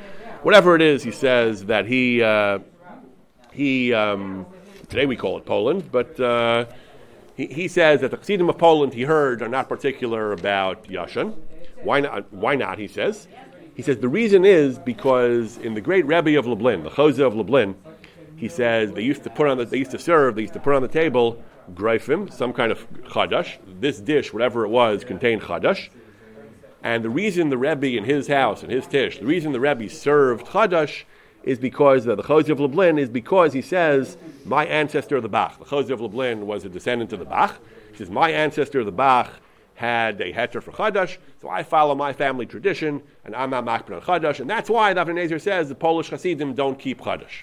Whatever 0.42 0.74
it 0.76 0.82
is, 0.82 1.02
he 1.02 1.10
says 1.10 1.66
that 1.66 1.86
he 1.86 2.22
uh, 2.22 2.60
he 3.52 3.92
um, 3.92 4.46
today 4.88 5.06
we 5.06 5.16
call 5.16 5.38
it 5.38 5.46
Poland, 5.46 5.90
but. 5.90 6.18
Uh, 6.18 6.66
he, 7.34 7.46
he, 7.46 7.66
says 7.66 8.02
that 8.02 8.10
the 8.10 8.18
Chassidim 8.18 8.50
of 8.50 8.58
Poland 8.58 8.92
he 8.92 9.04
heard 9.04 9.40
are 9.40 9.48
not 9.48 9.66
particular 9.66 10.32
about 10.32 10.84
Yashan. 10.84 11.34
Why 11.82 12.00
not? 12.00 12.30
Why 12.30 12.56
not? 12.56 12.78
He 12.78 12.88
says 12.88 13.26
he 13.74 13.82
says 13.82 13.98
the 13.98 14.08
reason 14.08 14.44
is 14.44 14.78
because 14.78 15.58
in 15.58 15.74
the 15.74 15.80
great 15.80 16.06
Rebbe 16.06 16.38
of 16.38 16.46
Lublin, 16.46 16.82
the 16.82 16.90
Chozeh 16.90 17.26
of 17.26 17.34
Lublin, 17.34 17.74
he 18.36 18.48
says 18.48 18.92
they 18.92 19.02
used 19.02 19.22
to 19.24 19.30
put 19.30 19.46
on 19.46 19.58
the, 19.58 19.64
they 19.64 19.78
used 19.78 19.92
to 19.92 19.98
serve, 19.98 20.34
they 20.34 20.42
used 20.42 20.54
to 20.54 20.60
put 20.60 20.74
on 20.74 20.82
the 20.82 20.88
table 20.88 21.42
greifim, 21.74 22.32
some 22.32 22.52
kind 22.52 22.72
of 22.72 22.90
chadash. 23.04 23.58
This 23.80 24.00
dish, 24.00 24.32
whatever 24.32 24.64
it 24.64 24.68
was, 24.68 25.04
contained 25.04 25.42
chadash. 25.42 25.88
And 26.82 27.04
the 27.04 27.10
reason 27.10 27.48
the 27.48 27.56
Rebbe 27.56 27.96
in 27.96 28.04
his 28.04 28.26
house, 28.26 28.62
in 28.62 28.70
his 28.70 28.86
tish, 28.86 29.18
the 29.18 29.26
reason 29.26 29.52
the 29.52 29.60
Rebbe 29.60 29.88
served 29.88 30.46
chadash 30.48 31.04
is 31.44 31.58
because 31.58 32.06
uh, 32.06 32.14
the, 32.14 32.16
the 32.16 32.28
Chozeh 32.28 32.50
of 32.50 32.60
Lublin 32.60 32.98
is 32.98 33.08
because 33.08 33.52
he 33.52 33.62
says, 33.62 34.16
my 34.44 34.66
ancestor 34.66 35.20
the 35.20 35.28
Bach. 35.28 35.58
The 35.58 35.64
Chozeh 35.64 35.90
of 35.90 36.00
Lublin 36.00 36.46
was 36.46 36.64
a 36.64 36.68
descendant 36.68 37.12
of 37.12 37.18
the 37.18 37.24
Bach. 37.24 37.58
He 37.92 37.98
says, 37.98 38.10
my 38.10 38.30
ancestor 38.30 38.84
the 38.84 38.92
Bach 38.92 39.30
had 39.82 40.20
a 40.20 40.32
heter 40.32 40.62
for 40.62 40.70
Chadash, 40.70 41.16
so 41.40 41.48
I 41.48 41.64
follow 41.64 41.96
my 41.96 42.12
family 42.12 42.46
tradition, 42.46 43.02
and 43.24 43.34
I'm 43.34 43.50
not 43.50 43.64
makbid 43.64 43.96
on 43.96 44.02
Chadash, 44.02 44.38
and 44.38 44.48
that's 44.48 44.70
why 44.70 44.94
the 44.94 45.04
Avnei 45.04 45.28
Nezer 45.28 45.40
says 45.40 45.68
the 45.68 45.74
Polish 45.74 46.10
Hasidim 46.10 46.54
don't 46.54 46.78
keep 46.78 47.00
Chadash. 47.00 47.42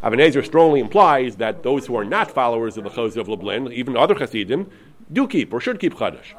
Avnei 0.00 0.44
strongly 0.46 0.78
implies 0.78 1.34
that 1.36 1.64
those 1.64 1.86
who 1.86 1.96
are 1.96 2.04
not 2.04 2.30
followers 2.30 2.76
of 2.76 2.84
the 2.84 2.90
Chozeh 2.90 3.16
of 3.16 3.28
Lublin, 3.28 3.72
even 3.72 3.96
other 3.96 4.14
Hasidim, 4.14 4.70
do 5.12 5.26
keep 5.26 5.52
or 5.52 5.60
should 5.60 5.80
keep 5.80 5.94
Chadash. 5.94 6.36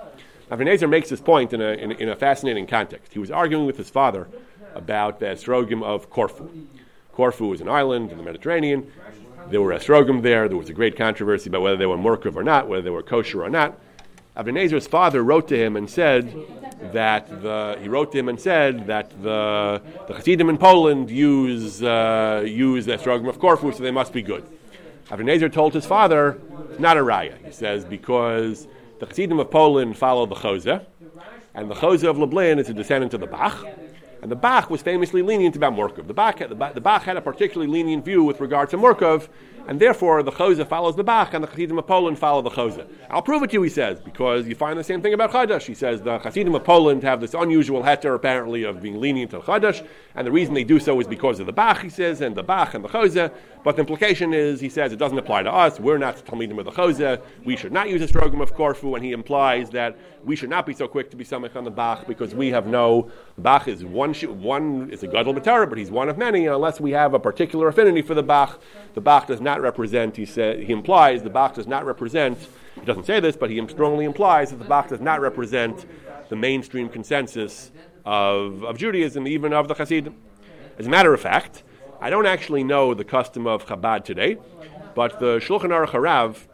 Avnei 0.50 0.90
makes 0.90 1.10
this 1.10 1.20
point 1.20 1.52
in 1.52 1.60
a, 1.60 1.74
in, 1.74 1.92
in, 1.92 2.08
a 2.08 2.16
fascinating 2.16 2.66
context. 2.66 3.12
He 3.12 3.20
was 3.20 3.30
arguing 3.30 3.66
with 3.66 3.76
his 3.76 3.90
father 3.90 4.30
about 4.74 5.20
the 5.20 5.26
Esrogim 5.26 5.84
of 5.84 6.10
Corfu. 6.10 6.50
Corfu 7.12 7.52
is 7.52 7.60
an 7.60 7.68
island 7.68 8.10
in 8.10 8.18
the 8.18 8.24
Mediterranean. 8.24 8.90
There 9.50 9.62
were 9.62 9.74
Esrogim 9.74 10.22
there. 10.22 10.48
There 10.48 10.58
was 10.58 10.70
a 10.70 10.74
great 10.74 10.96
controversy 10.96 11.50
about 11.50 11.62
whether 11.62 11.76
they 11.76 11.86
were 11.86 11.98
Murkav 11.98 12.38
or 12.38 12.44
not, 12.44 12.70
whether 12.70 12.84
they 12.84 12.90
were 12.90 13.04
kosher 13.04 13.44
or 13.44 13.50
not. 13.50 13.78
Avnei 14.38 14.68
Nezer's 14.68 14.86
father 14.86 15.24
wrote 15.24 15.48
to 15.48 15.58
him 15.58 15.78
and 15.78 15.90
said 15.90 16.36
that 16.92 17.42
the, 17.42 17.78
he 17.82 17.88
wrote 17.88 18.12
to 18.12 18.18
him 18.18 18.28
and 18.28 18.40
said 18.40 18.86
that 18.88 19.10
the, 19.24 19.82
the 20.08 20.14
Hasidim 20.14 20.50
in 20.50 20.58
Poland 20.58 21.10
use, 21.10 21.82
uh, 21.82 22.44
use 22.46 22.86
the 22.86 22.98
Esrogim 22.98 23.30
of 23.30 23.40
Corfu, 23.40 23.72
so 23.72 23.82
they 23.82 23.92
must 23.92 24.12
be 24.12 24.22
good. 24.22 24.46
Avnei 25.08 25.40
Nezer 25.40 25.52
told 25.52 25.74
his 25.74 25.86
father, 25.86 26.42
not 26.80 26.98
a 26.98 27.00
raya. 27.00 27.38
He 27.46 27.52
says, 27.52 27.86
because 27.86 28.68
the 29.00 29.06
Hasidim 29.06 29.40
of 29.40 29.50
Poland 29.50 29.98
follow 29.98 30.26
the 30.26 30.36
Chozeh, 30.36 30.86
and 31.54 31.72
the 31.72 31.76
Chozeh 31.76 32.10
of 32.10 32.18
Lublin 32.18 32.60
is 32.60 32.68
a 32.68 32.74
descendant 32.74 33.14
of 33.14 33.22
the 33.22 33.28
Bach, 33.28 33.66
and 34.22 34.30
the 34.30 34.36
Bach 34.36 34.70
was 34.70 34.82
famously 34.82 35.22
lenient 35.22 35.56
about 35.56 35.74
Morkov. 35.74 36.08
The 36.08 36.14
Bach, 36.14 36.40
the, 36.40 36.72
the 36.74 36.82
Bach 36.82 37.04
had 37.04 37.16
a 37.16 37.22
particularly 37.22 37.72
lenient 37.72 38.04
view 38.04 38.24
with 38.24 38.42
regard 38.42 38.70
to 38.72 38.78
Murkov, 38.78 39.30
and 39.68 39.80
therefore 39.80 40.24
the 40.24 40.32
Chozeh 40.32 40.68
follows 40.68 40.96
the 40.96 41.04
Bach, 41.04 41.34
and 41.34 41.44
the 41.44 41.48
Chassidim 41.48 41.78
of 41.78 41.88
Poland 41.88 42.20
follow 42.20 42.42
the 42.42 42.50
Chozeh. 42.50 42.88
I'll 43.10 43.22
prove 43.22 43.44
it 43.44 43.52
to 43.52 43.54
you, 43.54 43.62
he 43.64 43.70
says, 43.70 44.00
because 44.00 44.48
you 44.48 44.56
find 44.56 44.78
the 44.78 44.84
same 44.84 45.02
thing 45.02 45.14
about 45.14 45.32
Chadash. 45.32 45.64
He 45.64 45.74
says 45.74 46.02
the 46.02 46.20
Chassidim 46.20 46.54
of 46.56 46.64
Poland 46.64 47.04
have 47.04 47.22
this 47.22 47.34
unusual 47.34 47.84
heter, 47.84 48.16
apparently, 48.16 48.64
of 48.64 48.82
being 48.82 49.00
lenient 49.00 49.32
to 49.32 49.40
Chadash, 49.40 49.86
and 50.16 50.26
the 50.26 50.32
reason 50.32 50.54
they 50.54 50.64
do 50.64 50.80
so 50.80 51.00
is 51.00 51.08
because 51.08 51.40
of 51.40 51.46
the 51.46 51.54
Bach, 51.54 51.82
he 51.82 51.90
says, 51.90 52.22
and 52.22 52.36
the 52.36 52.44
Bach 52.44 52.74
and 52.74 52.84
the 52.84 52.90
Chozeh. 52.90 53.32
But 53.64 53.78
the 53.78 53.82
implication 53.82 54.32
is, 54.32 54.60
he 54.60 54.70
says, 54.70 54.94
it 54.94 54.98
doesn't 54.98 55.18
apply 55.18 55.42
to 55.42 55.52
us. 55.52 55.80
We're 55.80 55.98
not 55.98 56.18
the 56.18 56.32
Talmidim 56.32 56.60
of 56.60 56.66
the 56.66 56.72
Chozeh. 56.72 57.20
We 57.44 57.58
should 57.58 57.72
not 57.72 57.90
use 57.90 58.02
a 58.02 58.08
Strogim 58.08 58.42
of 58.42 58.54
Corfu, 58.54 58.94
and 58.94 59.04
he 59.04 59.12
implies 59.12 59.72
that 59.72 59.98
we 60.26 60.36
should 60.36 60.50
not 60.50 60.66
be 60.66 60.74
so 60.74 60.88
quick 60.88 61.12
to 61.12 61.16
be 61.16 61.24
Samech 61.24 61.56
on 61.56 61.64
the 61.64 61.72
Bach 61.72 62.08
because 62.08 62.34
we 62.34 62.50
have 62.50 62.66
no 62.66 63.12
Bach 63.38 63.68
is 63.68 63.86
one 63.86 64.14
one 64.14 64.90
is 64.92 65.04
a 65.04 65.08
Gadol 65.08 65.36
B'Torah, 65.36 65.70
but 65.70 65.78
he's 65.78 65.92
one 65.92 66.10
of 66.10 66.18
many. 66.18 66.46
And 66.46 66.56
unless 66.56 66.80
we 66.80 66.92
have 66.92 67.14
a 67.14 67.20
particular 67.20 67.68
affinity 67.68 68.02
for 68.02 68.16
the 68.16 68.24
Bach, 68.24 68.60
the 68.96 69.02
Bach 69.02 69.28
does 69.28 69.40
not 69.40 69.62
represent. 69.62 70.18
He 70.18 70.26
said 70.26 70.64
he 70.64 70.74
implies 70.74 71.24
the 71.24 71.30
Bach 71.30 71.54
does 71.54 71.68
not 71.68 71.86
represent. 71.86 72.38
He 72.76 72.86
doesn't 72.86 73.06
say 73.06 73.20
this, 73.20 73.38
but 73.38 73.50
he 73.50 73.66
strongly 73.68 74.06
implies 74.06 74.50
that 74.50 74.58
the 74.58 74.66
Bach 74.66 74.90
does 74.90 75.02
not 75.02 75.22
represent 75.22 75.86
the 76.30 76.36
mainstream 76.36 76.90
consensus 76.90 77.72
of, 78.04 78.64
of 78.64 78.78
Judaism, 78.78 79.28
even 79.28 79.54
of 79.54 79.68
the 79.68 79.76
Hasidim. 79.76 80.16
As 80.78 80.88
a 80.88 80.90
matter 80.90 81.14
of 81.14 81.22
fact, 81.22 81.64
I 82.02 82.10
don't 82.10 82.26
actually 82.26 82.64
know 82.64 82.94
the 82.94 83.06
custom 83.06 83.48
of 83.48 83.66
Chabad 83.66 84.04
today, 84.04 84.38
but 84.94 85.20
the 85.20 85.38
Shulchan 85.38 85.70
Aruch 85.70 85.92
Harav 85.92 86.48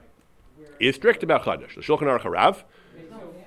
is 0.79 0.95
strict 0.95 1.23
about 1.23 1.43
Chadash. 1.43 1.75
The 1.75 1.81
Shulchan 1.81 2.03
Aruch 2.03 2.21
Harav 2.21 2.63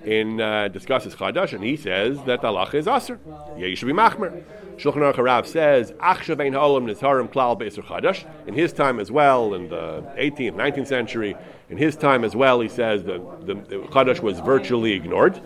in 0.05 0.39
uh, 0.39 0.67
discusses 0.67 1.15
Chadash, 1.15 1.53
and 1.53 1.63
he 1.63 1.75
says 1.75 2.21
that 2.23 2.41
the 2.41 2.47
halacha 2.47 2.75
is 2.75 2.87
aser. 2.87 3.19
Yeah, 3.57 3.67
you 3.67 3.75
should 3.75 3.87
be 3.87 3.93
machmer. 3.93 4.43
Shulchan 4.77 4.97
Aruch 4.97 5.15
Harav 5.15 5.45
says 5.47 5.91
Achshav 5.93 6.39
ein 6.39 6.53
ha'olam 6.53 6.85
nizharim 6.85 7.27
klal 7.27 7.57
be'isur 7.57 7.83
Chadash. 7.83 8.25
In 8.47 8.53
his 8.53 8.71
time 8.71 8.99
as 8.99 9.11
well, 9.11 9.53
in 9.53 9.69
the 9.69 10.03
18th, 10.17 10.53
19th 10.53 10.87
century, 10.87 11.35
in 11.69 11.77
his 11.77 11.95
time 11.95 12.23
as 12.23 12.35
well, 12.35 12.59
he 12.59 12.69
says 12.69 13.03
the, 13.03 13.17
the, 13.41 13.55
the 13.55 13.77
Chadash 13.87 14.19
was 14.19 14.39
virtually 14.39 14.93
ignored, 14.93 15.41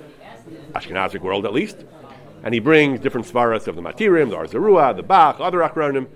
Ashkenazic 0.74 1.22
world 1.22 1.46
at 1.46 1.54
least. 1.54 1.78
And 2.44 2.54
he 2.54 2.60
brings 2.60 3.00
different 3.00 3.28
svaras 3.28 3.68
of 3.68 3.76
the 3.76 3.82
Matirim, 3.82 4.30
the 4.30 4.36
Or 4.36 4.46
Zarua, 4.46 4.96
the 4.96 5.04
Bach, 5.04 5.40
other 5.40 5.60
Achronim, 5.60 6.08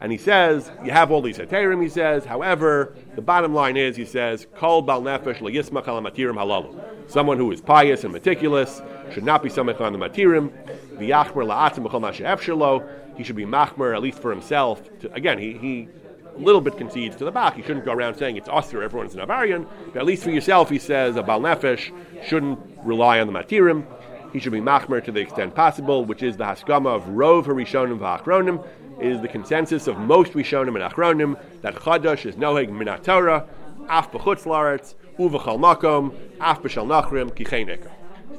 and 0.00 0.10
he 0.10 0.18
says, 0.18 0.70
you 0.82 0.90
have 0.92 1.10
all 1.10 1.20
these 1.20 1.36
heterim, 1.36 1.82
he 1.82 1.88
says, 1.88 2.24
however, 2.24 2.94
the 3.20 3.26
bottom 3.26 3.52
line 3.52 3.76
is, 3.76 3.96
he 3.96 4.06
says, 4.06 4.46
Kol 4.56 4.80
bal 4.80 5.02
nefesh 5.02 5.42
al 5.42 6.00
matirim 6.00 6.36
halalu. 6.36 7.10
Someone 7.10 7.36
who 7.36 7.52
is 7.52 7.60
pious 7.60 8.02
and 8.02 8.14
meticulous 8.14 8.80
should 9.12 9.24
not 9.24 9.42
be 9.42 9.50
samech 9.50 9.78
on 9.78 9.92
the 9.92 9.98
matirim. 9.98 10.50
V'yachmer 10.96 11.44
la'atzim 11.44 11.86
b'chol 11.86 12.00
masha'ef 12.00 13.18
He 13.18 13.22
should 13.22 13.36
be 13.36 13.44
machmer, 13.44 13.94
at 13.94 14.00
least 14.00 14.20
for 14.20 14.30
himself. 14.30 14.88
To, 15.00 15.12
again, 15.12 15.38
he, 15.38 15.52
he 15.52 15.88
a 16.34 16.38
little 16.38 16.62
bit 16.62 16.78
concedes 16.78 17.14
to 17.16 17.26
the 17.26 17.30
Bach. 17.30 17.56
He 17.56 17.60
shouldn't 17.60 17.84
go 17.84 17.92
around 17.92 18.14
saying 18.14 18.38
it's 18.38 18.48
Osir, 18.48 18.82
everyone's 18.82 19.14
an 19.14 19.20
Avarian. 19.20 19.66
But 19.92 19.98
at 20.00 20.06
least 20.06 20.22
for 20.22 20.30
yourself, 20.30 20.70
he 20.70 20.78
says, 20.78 21.16
a 21.16 21.22
bal 21.22 21.42
nefesh 21.42 21.92
shouldn't 22.24 22.58
rely 22.84 23.20
on 23.20 23.30
the 23.30 23.34
matirim. 23.34 23.84
He 24.32 24.38
should 24.38 24.52
be 24.52 24.60
machmer 24.60 25.02
to 25.04 25.12
the 25.12 25.20
extent 25.20 25.54
possible, 25.54 26.04
which 26.04 26.22
is 26.22 26.36
the 26.36 26.44
haskama 26.44 26.94
of 26.94 27.04
rov 27.04 27.44
harishonim 27.46 27.98
v'achronim, 27.98 28.64
is 29.00 29.20
the 29.20 29.28
consensus 29.28 29.86
of 29.86 29.98
most 29.98 30.32
Rishonim 30.32 30.80
and 30.80 30.92
Achronim 30.92 31.40
that 31.62 31.74
Chadash 31.74 32.26
is 32.26 32.36
Noheg 32.36 32.68
Minat 32.68 33.02
Torah, 33.02 33.46
Af 33.88 34.12
B'chutz 34.12 34.44
Laretz, 34.44 34.94
Uvachal 35.18 35.58
Makom, 35.58 36.14
Af 36.40 36.62
B'shal 36.62 36.86
Nachrim, 36.86 37.30
Kichenek. 37.30 37.90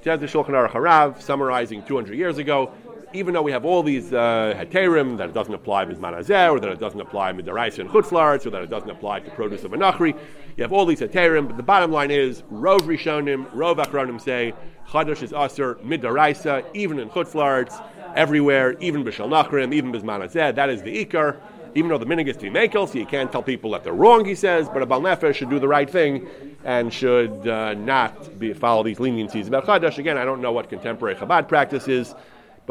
Says 0.04 0.20
the 0.20 0.28
Shulchan 0.28 0.50
Aruch 0.50 0.72
Harav, 0.72 1.22
summarizing 1.22 1.84
200 1.84 2.16
years 2.18 2.38
ago, 2.38 2.72
even 3.14 3.34
though 3.34 3.42
we 3.42 3.52
have 3.52 3.66
all 3.66 3.84
these 3.84 4.14
uh, 4.14 4.54
heterim, 4.58 5.18
that 5.18 5.30
it 5.30 5.34
doesn't 5.34 5.54
apply 5.54 5.86
with 5.86 6.00
Manazeh, 6.00 6.52
or 6.52 6.60
that 6.60 6.70
it 6.70 6.80
doesn't 6.80 7.02
apply 7.02 7.32
with 7.32 7.46
Daraisa 7.46 7.80
and 7.80 7.90
Chutzlaritz, 7.90 8.46
or 8.46 8.50
that 8.52 8.62
it 8.62 8.70
doesn't 8.70 8.90
apply 8.90 9.20
to 9.22 9.32
produce 9.32 9.64
of 9.64 9.74
a 9.74 9.78
Nachri, 9.78 10.18
you 10.58 10.64
have 10.64 10.74
all 10.74 10.86
these 10.86 11.00
heterim, 11.00 11.48
but 11.48 11.58
the 11.58 11.64
bottom 11.64 11.92
line 11.92 12.12
is, 12.12 12.42
Rov 12.52 12.82
Rishonim, 12.82 13.50
Rov 13.52 13.78
Achronim 13.78 14.20
say, 14.20 14.54
Chadash 14.88 15.24
is 15.24 15.34
Aser 15.34 15.76
Midaraisa, 15.76 16.66
even 16.74 17.00
in 17.00 17.10
Chutzlaritz, 17.10 17.82
everywhere, 18.16 18.78
even 18.80 19.04
b'shal 19.04 19.30
nachrim, 19.30 19.74
even 19.74 19.92
b'zman. 19.92 20.32
That 20.56 20.70
is 20.70 20.82
the 20.82 21.06
ikar. 21.06 21.40
Even 21.74 21.90
though 21.90 21.98
the 21.98 22.06
minig 22.06 22.28
is 22.28 22.36
to 22.36 22.42
be 22.42 22.50
makel, 22.50 22.86
so 22.86 22.98
you 22.98 23.06
can't 23.06 23.32
tell 23.32 23.42
people 23.42 23.72
that 23.72 23.86
they're 23.86 23.94
wrong, 23.94 24.26
he 24.26 24.36
says, 24.36 24.68
but 24.68 24.82
a 24.82 24.86
bal 24.86 25.00
nefesh 25.00 25.36
should 25.36 25.50
do 25.50 25.58
the 25.58 25.68
right 25.70 25.90
thing 25.90 26.28
and 26.66 26.92
should 26.92 27.48
uh, 27.48 27.74
not 27.76 28.38
be, 28.38 28.52
follow 28.52 28.84
these 28.84 28.98
leniencies 28.98 29.48
about 29.48 29.66
chadash. 29.66 29.98
Again, 29.98 30.18
I 30.18 30.26
don't 30.26 30.42
know 30.42 30.52
what 30.52 30.68
contemporary 30.68 31.16
Chabad 31.16 31.48
practice 31.48 31.88
is, 31.88 32.14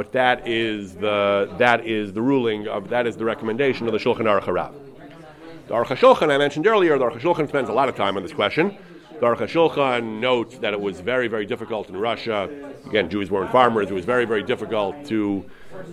but 0.00 0.12
that 0.12 0.48
is 0.48 0.94
the 0.94 1.54
that 1.58 1.84
is 1.84 2.14
the 2.14 2.22
ruling 2.22 2.66
of 2.66 2.88
that 2.88 3.06
is 3.06 3.18
the 3.18 3.24
recommendation 3.26 3.86
of 3.86 3.92
the 3.92 3.98
Shulchan 3.98 4.24
Aruch 4.24 4.44
Harav. 4.44 4.72
The 5.66 5.74
Aruch 5.74 5.94
Shulchan 5.94 6.32
I 6.32 6.38
mentioned 6.38 6.66
earlier. 6.66 6.96
The 6.96 7.04
Aruch 7.04 7.20
Shulchan 7.20 7.46
spends 7.46 7.68
a 7.68 7.74
lot 7.74 7.90
of 7.90 7.96
time 7.96 8.16
on 8.16 8.22
this 8.22 8.32
question. 8.32 8.78
The 9.10 9.26
Aruch 9.26 9.46
Shulchan 9.46 10.18
notes 10.18 10.56
that 10.60 10.72
it 10.72 10.80
was 10.80 11.00
very, 11.00 11.28
very 11.28 11.44
difficult 11.44 11.90
in 11.90 11.98
Russia. 11.98 12.48
Again, 12.86 13.10
Jews 13.10 13.30
weren't 13.30 13.52
farmers. 13.52 13.90
It 13.90 13.92
was 13.92 14.06
very, 14.06 14.24
very 14.24 14.42
difficult 14.42 15.04
to 15.08 15.44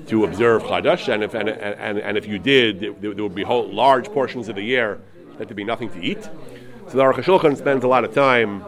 to 0.07 0.23
observe 0.23 0.63
Chadash, 0.63 1.13
and 1.13 1.21
if 1.21 1.33
and, 1.33 1.49
and, 1.49 1.99
and 1.99 2.17
if 2.17 2.25
you 2.25 2.39
did, 2.39 2.79
there, 3.01 3.13
there 3.13 3.23
would 3.23 3.35
be 3.35 3.43
whole 3.43 3.67
large 3.69 4.07
portions 4.07 4.47
of 4.47 4.55
the 4.55 4.63
year 4.63 5.01
that 5.37 5.49
there'd 5.49 5.57
be 5.57 5.65
nothing 5.65 5.89
to 5.89 6.01
eat. 6.01 6.23
So 6.23 6.93
the 6.95 7.03
Aruch 7.03 7.25
Shulchan 7.25 7.57
spends 7.57 7.83
a 7.83 7.89
lot 7.89 8.05
of 8.05 8.15
time 8.15 8.63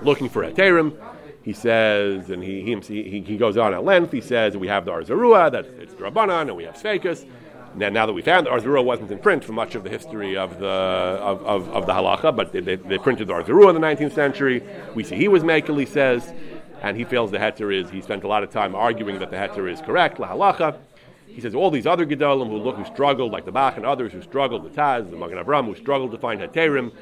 looking 0.00 0.30
for 0.30 0.42
a 0.42 0.50
Heterim. 0.50 1.11
He 1.42 1.52
says, 1.52 2.30
and 2.30 2.42
he, 2.42 2.62
he, 2.62 3.20
he, 3.20 3.36
goes 3.36 3.56
on 3.56 3.74
at 3.74 3.82
length. 3.82 4.12
He 4.12 4.20
says 4.20 4.56
we 4.56 4.68
have 4.68 4.84
the 4.84 4.92
Or 4.92 5.02
Zarua, 5.02 5.50
that 5.50 5.66
it's 5.66 5.92
Drabanan, 5.94 6.42
and 6.42 6.56
we 6.56 6.64
have 6.64 6.76
Sveikas. 6.76 7.26
Now, 7.74 7.88
now 7.88 8.06
that 8.06 8.12
we 8.12 8.22
found 8.22 8.46
the 8.46 8.50
Or 8.50 8.60
Zarua 8.60 8.84
wasn't 8.84 9.10
in 9.10 9.18
print 9.18 9.44
for 9.44 9.52
much 9.52 9.74
of 9.74 9.82
the 9.82 9.90
history 9.90 10.36
of 10.36 10.60
the 10.60 10.68
of, 10.68 11.44
of, 11.44 11.68
of 11.70 11.86
the 11.86 11.92
halacha, 11.92 12.34
but 12.36 12.52
they, 12.52 12.60
they, 12.60 12.76
they, 12.76 12.98
printed 12.98 13.26
the 13.26 13.32
Or 13.32 13.42
Zarua 13.42 13.74
in 13.74 13.80
the 13.80 13.86
19th 13.86 14.14
century. 14.14 14.62
We 14.94 15.02
see 15.02 15.16
he 15.16 15.26
was 15.26 15.42
makel, 15.42 15.80
he 15.80 15.86
says, 15.86 16.32
and 16.80 16.96
he 16.96 17.04
feels 17.04 17.32
the 17.32 17.38
heter 17.38 17.74
is. 17.74 17.90
He 17.90 18.02
spent 18.02 18.22
a 18.22 18.28
lot 18.28 18.44
of 18.44 18.50
time 18.50 18.76
arguing 18.76 19.18
that 19.18 19.30
the 19.30 19.36
heter 19.36 19.70
is 19.70 19.80
correct, 19.80 20.20
la 20.20 20.28
halacha. 20.28 20.78
He 21.26 21.40
says 21.40 21.54
all 21.54 21.70
these 21.70 21.86
other 21.86 22.06
gedolim 22.06 22.50
who 22.50 22.58
look 22.58 22.76
who 22.76 22.84
struggled, 22.84 23.32
like 23.32 23.46
the 23.46 23.52
Bach 23.52 23.76
and 23.76 23.86
others 23.86 24.12
who 24.12 24.22
struggled, 24.22 24.64
the 24.64 24.68
Taz, 24.68 25.10
the 25.10 25.16
Magen 25.16 25.38
Avram, 25.38 25.64
who 25.64 25.74
struggled 25.74 26.12
to 26.12 26.18
find 26.18 26.40
heterim, 26.40 26.92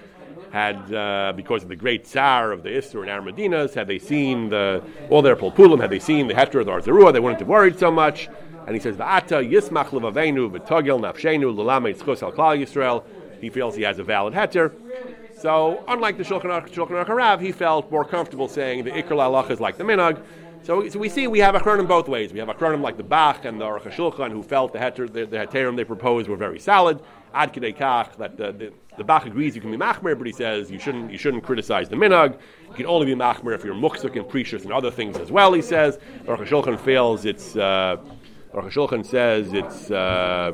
had 0.51 0.93
uh, 0.93 1.33
because 1.37 1.63
of 1.63 1.69
the 1.69 1.77
great 1.77 2.07
tsar 2.07 2.53
of 2.53 2.63
the 2.63 2.71
Isser 2.71 3.03
and 3.03 3.11
Armadinas, 3.11 3.75
had 3.75 3.87
they 3.87 3.99
seen 3.99 4.49
the 4.49 4.83
all 5.09 5.23
their 5.23 5.37
pulpulim, 5.37 5.81
had 5.81 5.91
they 5.91 6.01
seen 6.01 6.27
the 6.27 6.35
heter 6.35 6.61
of 6.61 6.67
the 6.67 6.73
Or 6.73 6.81
Zarua, 6.81 7.13
they 7.13 7.21
wouldn't 7.21 7.41
have 7.41 7.49
worried 7.49 7.79
so 7.79 7.91
much. 7.91 8.29
And 8.67 8.75
he 8.75 8.81
says, 8.81 8.97
Yisrael. 12.59 13.05
He 13.41 13.49
feels 13.49 13.75
he 13.75 13.83
has 13.83 13.99
a 13.99 14.05
valid 14.05 14.35
heter. 14.35 14.73
So, 15.39 15.83
unlike 15.89 16.19
the 16.19 16.25
Shulchan 16.25 16.45
Aruch 16.45 16.69
Shulchan 16.69 17.03
Aruch 17.03 17.07
Harav, 17.07 17.41
he 17.41 17.53
felt 17.53 17.91
more 17.91 18.05
comfortable 18.05 18.49
saying 18.49 18.85
the 18.85 18.91
Ikr 18.91 19.13
Lalach 19.13 19.51
is 19.51 19.59
like 19.59 19.79
the 19.79 19.85
Minag. 19.85 20.23
So, 20.63 20.87
so 20.91 20.99
we 20.99 21.09
see 21.09 21.27
we 21.27 21.39
have 21.39 21.55
a 21.55 21.61
Achronim 21.61 21.89
both 21.89 22.07
ways. 22.07 22.35
We 22.35 22.39
have 22.41 22.51
a 22.51 22.55
Achronim 22.55 22.83
like 22.83 22.99
the 22.99 23.03
Bach 23.03 23.47
and 23.47 23.59
the 23.59 23.65
Aruch 23.65 23.91
Shulchan 23.91 24.31
who 24.31 24.43
felt 24.43 24.75
the 24.75 24.79
heter, 24.79 25.11
the, 25.11 25.25
the 25.25 25.39
heterim 25.39 25.77
they 25.77 25.85
proposed 25.85 26.29
were 26.29 26.37
very 26.37 26.59
solid. 26.59 27.01
Ad 27.33 27.55
Kedei 27.55 27.75
Kach, 27.75 28.17
that 28.19 28.37
the, 28.37 28.53
the, 28.53 28.73
the 29.01 29.05
Bach 29.05 29.25
agrees 29.25 29.55
you 29.55 29.63
can 29.63 29.71
be 29.71 29.79
Machmer, 29.79 30.17
but 30.17 30.27
he 30.27 30.33
says 30.33 30.71
you 30.71 30.79
shouldn't, 30.79 31.11
you 31.11 31.17
shouldn't 31.17 31.43
criticize 31.43 31.89
the 31.89 31.97
Minag. 31.97 32.39
You 32.69 32.75
can 32.75 32.85
only 32.85 33.07
be 33.07 33.15
Machmer 33.15 33.55
if 33.55 33.65
you're 33.65 33.75
Muksuk 33.75 34.15
and 34.15 34.29
Precious 34.29 34.65
and 34.65 34.75
other 34.75 34.91
things 34.91 35.17
as 35.17 35.33
well, 35.33 35.55
he 35.55 35.63
says. 35.63 35.99
Aruch 36.27 36.47
Shulchan 36.47 36.79
fails. 36.79 37.25
it's. 37.25 37.57
Uh, 37.57 37.97
Aruch 38.53 38.73
Shulchan 38.73 39.07
says 39.07 39.55
it's 39.55 39.91
uh, 39.91 40.53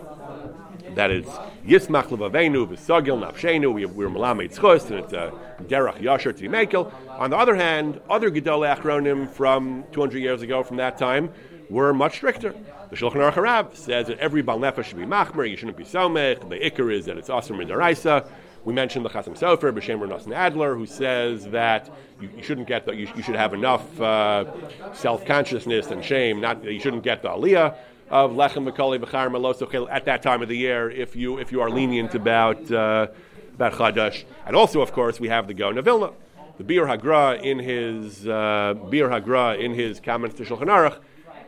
that 0.94 1.11
it's 1.11 1.28
Yismach 1.66 2.09
Levavenu 2.09 2.68
v'Sagil 2.68 3.18
Nafshenu. 3.18 3.74
We 3.74 3.84
we're 3.84 4.09
Malamed 4.09 4.55
Tzchus, 4.55 4.90
and 4.90 5.01
it's 5.01 5.12
a 5.12 5.32
Derach 5.62 5.99
Yasher 6.01 6.32
Tzimekel. 6.32 6.92
On 7.18 7.30
the 7.30 7.36
other 7.36 7.57
hand, 7.57 8.01
other 8.09 8.30
Gedol 8.30 8.62
Achronim 8.76 9.28
from 9.28 9.82
200 9.90 10.18
years 10.18 10.42
ago, 10.42 10.62
from 10.62 10.76
that 10.76 10.99
time, 10.99 11.32
were 11.68 11.92
much 11.92 12.16
stricter. 12.16 12.55
The 12.91 12.97
Shulchan 12.97 13.14
Aruch 13.14 13.32
Harav 13.32 13.74
says 13.74 14.07
that 14.07 14.18
every 14.18 14.43
Bal 14.43 14.61
Nefesh 14.61 14.84
should 14.84 14.97
be 14.97 15.05
Machmer. 15.05 15.49
You 15.49 15.57
shouldn't 15.57 15.76
be 15.76 15.84
Somech. 15.84 16.49
The 16.49 16.57
Iker 16.57 16.93
is 16.93 17.07
that 17.07 17.18
it's 17.18 17.28
Asr 17.28 17.51
Midaraisa. 17.51 18.28
We 18.64 18.72
mentioned 18.72 19.05
the 19.05 19.11
Chasam 19.11 19.39
Sofer, 19.39 19.72
B'Shem 19.72 20.01
Nosson 20.09 20.34
Adler, 20.34 20.74
who 20.74 20.87
says 20.87 21.47
that 21.47 21.89
you, 22.20 22.28
you 22.37 22.43
shouldn't 22.43 22.66
get 22.66 22.84
the, 22.84 22.95
you, 22.95 23.09
you, 23.14 23.22
should 23.22 23.37
have 23.37 23.55
enough 23.55 24.01
uh, 24.01 24.45
self 24.93 25.24
consciousness 25.24 25.93
and 25.93 26.05
shame. 26.05 26.41
Not 26.41 26.64
you 26.64 26.80
shouldn't 26.80 27.05
get 27.05 27.22
the 27.22 27.28
aliyah 27.28 27.76
of 28.11 28.32
lechem 28.32 28.68
v'koli 28.68 28.99
v'char 28.99 29.30
melosochil 29.30 29.89
at 29.91 30.05
that 30.07 30.22
time 30.22 30.43
of 30.43 30.49
the 30.49 30.57
year 30.57 30.91
if 30.91 31.14
you 31.14 31.39
if 31.39 31.53
you 31.53 31.61
are 31.61 31.70
lenient 31.70 32.14
about 32.14 32.70
uh, 32.72 33.07
about 33.55 33.72
chadash. 33.74 34.24
And 34.47 34.57
also, 34.57 34.80
of 34.80 34.93
course, 34.93 35.20
we 35.20 35.28
have 35.28 35.47
the 35.47 35.55
Gaon 35.55 35.78
of 35.78 35.84
Vilna, 35.84 36.12
the 36.59 36.64
Biur 36.64 36.87
HaGra 36.87 37.43
in 37.43 37.61
his 37.61 38.26
uh, 38.26 38.74
Biur 38.74 39.11
HaGra 39.11 39.61
in 39.61 39.74
his 39.74 40.01
comments 40.01 40.37
to 40.39 40.45
Shulchan 40.45 40.66
Aruch, 40.66 40.99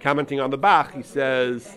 commenting 0.01 0.41
on 0.41 0.51
the 0.51 0.59
Bach, 0.59 0.93
he 0.95 1.03
says 1.03 1.77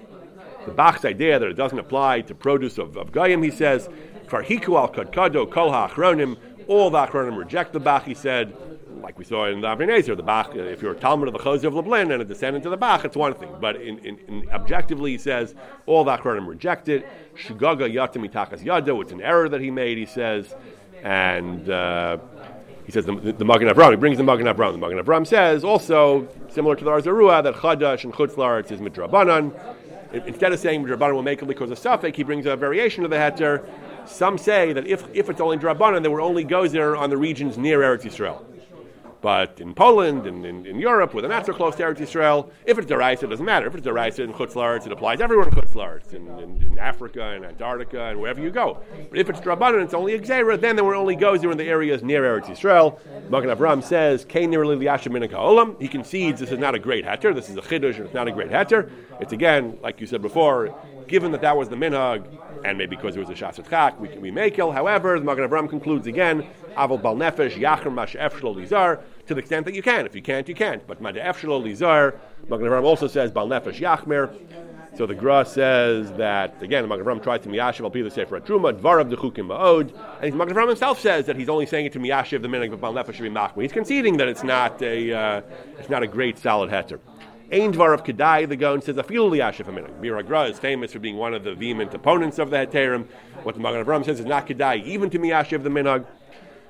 the 0.65 0.72
Bach's 0.72 1.05
idea 1.05 1.39
that 1.39 1.47
it 1.47 1.53
doesn't 1.53 1.80
apply 1.80 2.22
to 2.22 2.36
produce 2.36 2.78
of, 2.78 2.97
of 2.97 3.11
Goyim, 3.11 3.43
he 3.43 3.51
says 3.51 3.89
al 4.32 4.41
Kadkado 4.41 5.49
Kol 5.51 5.72
HaAchronim, 5.72 6.38
all 6.67 6.89
the 6.89 6.99
Achronim 6.99 7.38
reject 7.38 7.74
the 7.74 7.80
Bach, 7.80 8.05
he 8.05 8.13
said, 8.13 8.55
like 9.01 9.17
we 9.17 9.26
saw 9.26 9.47
in 9.47 9.61
the 9.61 9.67
Avnei 9.67 10.15
the 10.15 10.24
Bach, 10.24 10.55
if 10.55 10.82
you're 10.82 10.93
a 10.93 10.95
Talmud 10.95 11.28
of 11.28 11.34
the 11.34 11.39
Chozeh 11.39 11.65
of 11.65 11.74
Lublin 11.74 12.11
and 12.11 12.22
a 12.22 12.26
descendant 12.26 12.65
of 12.65 12.72
the 12.72 12.78
Bach, 12.78 13.03
it's 13.03 13.17
one 13.17 13.34
thing. 13.34 13.53
But 13.59 13.78
in, 13.78 13.97
in, 13.99 14.17
in 14.28 14.49
objectively, 14.51 15.11
he 15.11 15.17
says, 15.17 15.55
all 15.86 16.03
the 16.03 16.15
Achronim 16.15 16.47
reject 16.47 16.88
it. 16.88 17.07
Shigaga 17.36 17.91
Yatim 17.91 18.30
Itakas 18.30 18.63
Yado, 18.63 19.01
it's 19.01 19.11
an 19.11 19.22
error 19.22 19.49
that 19.49 19.59
he 19.59 19.72
made, 19.72 19.97
he 19.97 20.05
says. 20.05 20.55
And 21.03 21.69
uh, 21.69 22.19
he 22.91 22.93
says 22.93 23.05
the, 23.05 23.15
the, 23.15 23.31
the 23.31 23.45
Magen 23.45 23.69
Avram, 23.69 23.91
he 23.91 23.95
brings 23.95 24.17
the 24.17 24.23
Magen 24.23 24.47
Avram. 24.47 24.73
The 24.73 24.77
Magen 24.77 24.97
Avram 24.97 25.25
says 25.25 25.63
also, 25.63 26.27
similar 26.49 26.75
to 26.75 26.83
the 26.83 26.89
Or 26.89 27.01
Zarua, 27.01 27.41
that 27.41 27.55
Chadash 27.55 28.03
and 28.03 28.13
Chutzlaritz 28.13 28.69
is 28.69 28.81
Midrabanan. 28.81 29.53
Instead 30.11 30.51
of 30.51 30.59
saying 30.59 30.83
Midrabanan 30.83 31.13
will 31.13 31.23
make 31.23 31.41
it 31.41 31.45
because 31.45 31.71
of 31.71 31.79
Safek, 31.79 32.17
he 32.17 32.23
brings 32.23 32.45
a 32.45 32.57
variation 32.57 33.05
of 33.05 33.09
the 33.09 33.15
Heter 33.15 33.65
some 34.05 34.37
say 34.37 34.73
that 34.73 34.87
if, 34.87 35.05
if 35.13 35.29
it's 35.29 35.39
only 35.39 35.57
Drabanan, 35.57 36.01
then 36.01 36.11
we're 36.11 36.21
only 36.21 36.43
goes 36.43 36.73
there 36.73 36.97
on 36.97 37.09
the 37.09 37.15
regions 37.15 37.57
near 37.57 37.79
Eretz 37.79 38.01
Yisrael. 38.01 38.43
But 39.22 39.61
in 39.61 39.76
Poland 39.76 40.26
and 40.26 40.43
in, 40.45 40.65
in, 40.65 40.80
Europe, 40.80 41.13
where 41.13 41.22
they're 41.22 41.43
so 41.43 41.53
close 41.53 41.76
to 41.76 41.84
Eretz 41.84 41.97
Yisrael, 41.97 42.49
if 42.65 42.80
it's 42.80 42.89
Deraisa, 42.89 43.24
it 43.24 43.28
doesn't 43.28 43.45
matter. 43.45 43.67
If 43.67 43.76
it's 43.76 43.86
Deraisa 43.86 44.24
in 44.24 44.34
Chutzlaritz, 44.34 44.88
it 44.88 44.91
applies 44.91 45.22
everywhere 45.22 45.47
in 45.47 45.53
Chutzlaritz, 45.53 46.13
in, 46.13 46.28
in, 46.39 46.61
in, 46.63 46.80
Africa 46.80 47.22
and 47.22 47.45
Antarctica 47.45 48.05
and 48.05 48.19
wherever 48.19 48.41
you 48.41 48.49
go. 48.49 48.82
But 49.11 49.19
if 49.19 49.30
it's 49.30 49.39
Drabanan, 49.39 49.84
it's 49.84 49.93
only 49.93 50.19
Xera, 50.19 50.59
then 50.59 50.76
there 50.76 50.95
only 50.95 51.15
goes 51.15 51.41
there 51.41 51.51
in 51.51 51.57
the 51.57 51.65
areas 51.65 52.01
near 52.01 52.24
Eretz 52.24 52.45
Yisrael. 52.45 52.99
Magen 53.30 53.55
Avram 53.55 53.84
says, 53.84 54.26
Olam. 54.26 55.80
He 55.80 55.88
concedes 55.88 56.39
this 56.39 56.51
is 56.51 56.57
not 56.57 56.74
a 56.74 56.80
great 56.80 57.05
heter, 57.05 57.36
this 57.36 57.49
is 57.49 57.57
a 57.57 57.61
chiddush, 57.61 57.97
and 57.97 58.05
it's 58.05 58.13
not 58.15 58.28
a 58.28 58.32
great 58.32 58.49
heter. 58.49 58.89
It's 59.19 59.34
again, 59.34 59.78
like 59.84 60.01
you 60.01 60.07
said 60.07 60.24
before, 60.24 60.76
given 61.07 61.32
that 61.34 61.41
that 61.41 61.55
was 61.55 61.69
the 61.69 61.76
minhag, 61.76 62.26
and 62.64 62.78
maybe 62.78 62.95
because 62.95 63.16
it 63.16 63.20
was 63.20 63.30
a 63.30 63.34
shasat 63.34 63.70
chak, 63.70 63.99
we, 63.99 64.09
we 64.18 64.32
may 64.32 64.51
kill. 64.51 64.72
However, 64.72 65.20
the 65.20 65.26
Magen 65.26 65.47
Avram 65.47 65.70
concludes 65.70 66.07
again, 66.07 66.47
avol 66.78 67.01
bal 67.01 67.16
nefesh 67.16 67.53
yachar 67.53 67.93
mash 67.93 68.16
lizar, 68.16 69.01
to 69.28 69.34
the 69.34 69.39
extent 69.39 69.66
that 69.66 69.76
you 69.76 69.82
can. 69.82 70.05
If 70.05 70.16
you 70.16 70.22
can't, 70.22 70.47
you 70.47 70.55
can't. 70.55 70.86
But 70.88 71.01
mad 71.01 71.16
efshlo 71.16 71.64
lizar, 71.64 72.18
Magen 72.49 72.68
Avram 72.68 72.84
also 72.84 73.07
says 73.07 73.32
bal 73.32 73.47
nefesh 73.47 73.80
yachmer. 73.80 74.34
So 74.97 75.05
the 75.05 75.16
Gra 75.16 75.45
says 75.45 76.12
that 76.14 76.62
again, 76.62 76.84
the 76.84 76.88
Magen 76.88 77.05
Avram 77.05 77.24
tried 77.24 77.43
to 77.43 77.49
miyashiv 77.49 77.82
al 77.82 77.89
the 77.89 78.12
sefer 78.12 78.39
truma 78.41 78.74
dvarav 78.74 79.09
dechukim 79.14 79.47
ma'od, 79.47 79.93
and 80.22 80.34
the 80.34 80.38
Magen 80.38 80.55
Avram 80.55 80.68
himself 80.68 80.99
says 80.99 81.26
that 81.28 81.38
he's 81.38 81.49
only 81.49 81.66
saying 81.66 81.86
it 81.86 81.93
to 81.93 81.99
miyashiv 81.99 82.41
the 82.41 82.47
minhag 82.47 82.74
of 82.74 82.82
bal 82.82 82.93
nefesh 82.93 83.14
should 83.14 83.24
be 83.24 83.30
machmer. 83.30 83.62
He's 83.62 83.72
conceding 83.72 84.18
that 84.18 84.28
it's 84.28 84.43
not 84.43 84.82
a 84.82 85.14
uh, 85.14 85.41
it's 85.80 85.89
not 85.89 86.03
a 86.03 86.07
great 86.07 86.38
solid 86.38 86.70
heter. 86.70 86.99
Ein 87.53 87.69
of 87.71 88.05
Kedai, 88.05 88.47
the 88.47 88.55
Gaon 88.55 88.81
says, 88.81 88.95
Afilu 88.95 89.29
Liyashif 89.29 89.65
Aminah. 89.65 89.99
Miragra 89.99 90.49
is 90.49 90.57
famous 90.57 90.93
for 90.93 90.99
being 90.99 91.17
one 91.17 91.33
of 91.33 91.43
the 91.43 91.53
vehement 91.53 91.93
opponents 91.93 92.39
of 92.39 92.49
the 92.49 92.55
Heterim. 92.55 93.07
What 93.43 93.55
the 93.55 93.61
Magen 93.61 93.83
Avram 93.83 94.05
says 94.05 94.21
is 94.21 94.25
not 94.25 94.47
Kedai, 94.47 94.85
even 94.85 95.09
to 95.09 95.19
Miyashiv 95.19 95.61
the 95.61 95.69
Minhag. 95.69 96.05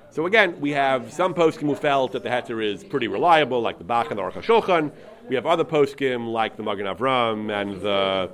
So 0.09 0.25
again, 0.25 0.59
we 0.59 0.71
have 0.71 1.13
some 1.13 1.36
poskim 1.36 1.67
who 1.67 1.75
felt 1.75 2.13
that 2.13 2.23
the 2.23 2.29
heter 2.29 2.65
is 2.65 2.84
pretty 2.84 3.07
reliable, 3.07 3.61
like 3.61 3.77
the 3.77 3.84
Bach 3.84 4.09
and 4.09 4.17
the 4.17 4.23
Aruch 4.23 4.43
HaShulchan. 4.43 4.91
We 5.29 5.36
have 5.36 5.45
other 5.45 5.63
poskim 5.63 6.32
like 6.32 6.57
the 6.57 6.63
Magen 6.63 6.88
Avram 6.88 7.51
and 7.51 7.79
the 7.79 8.32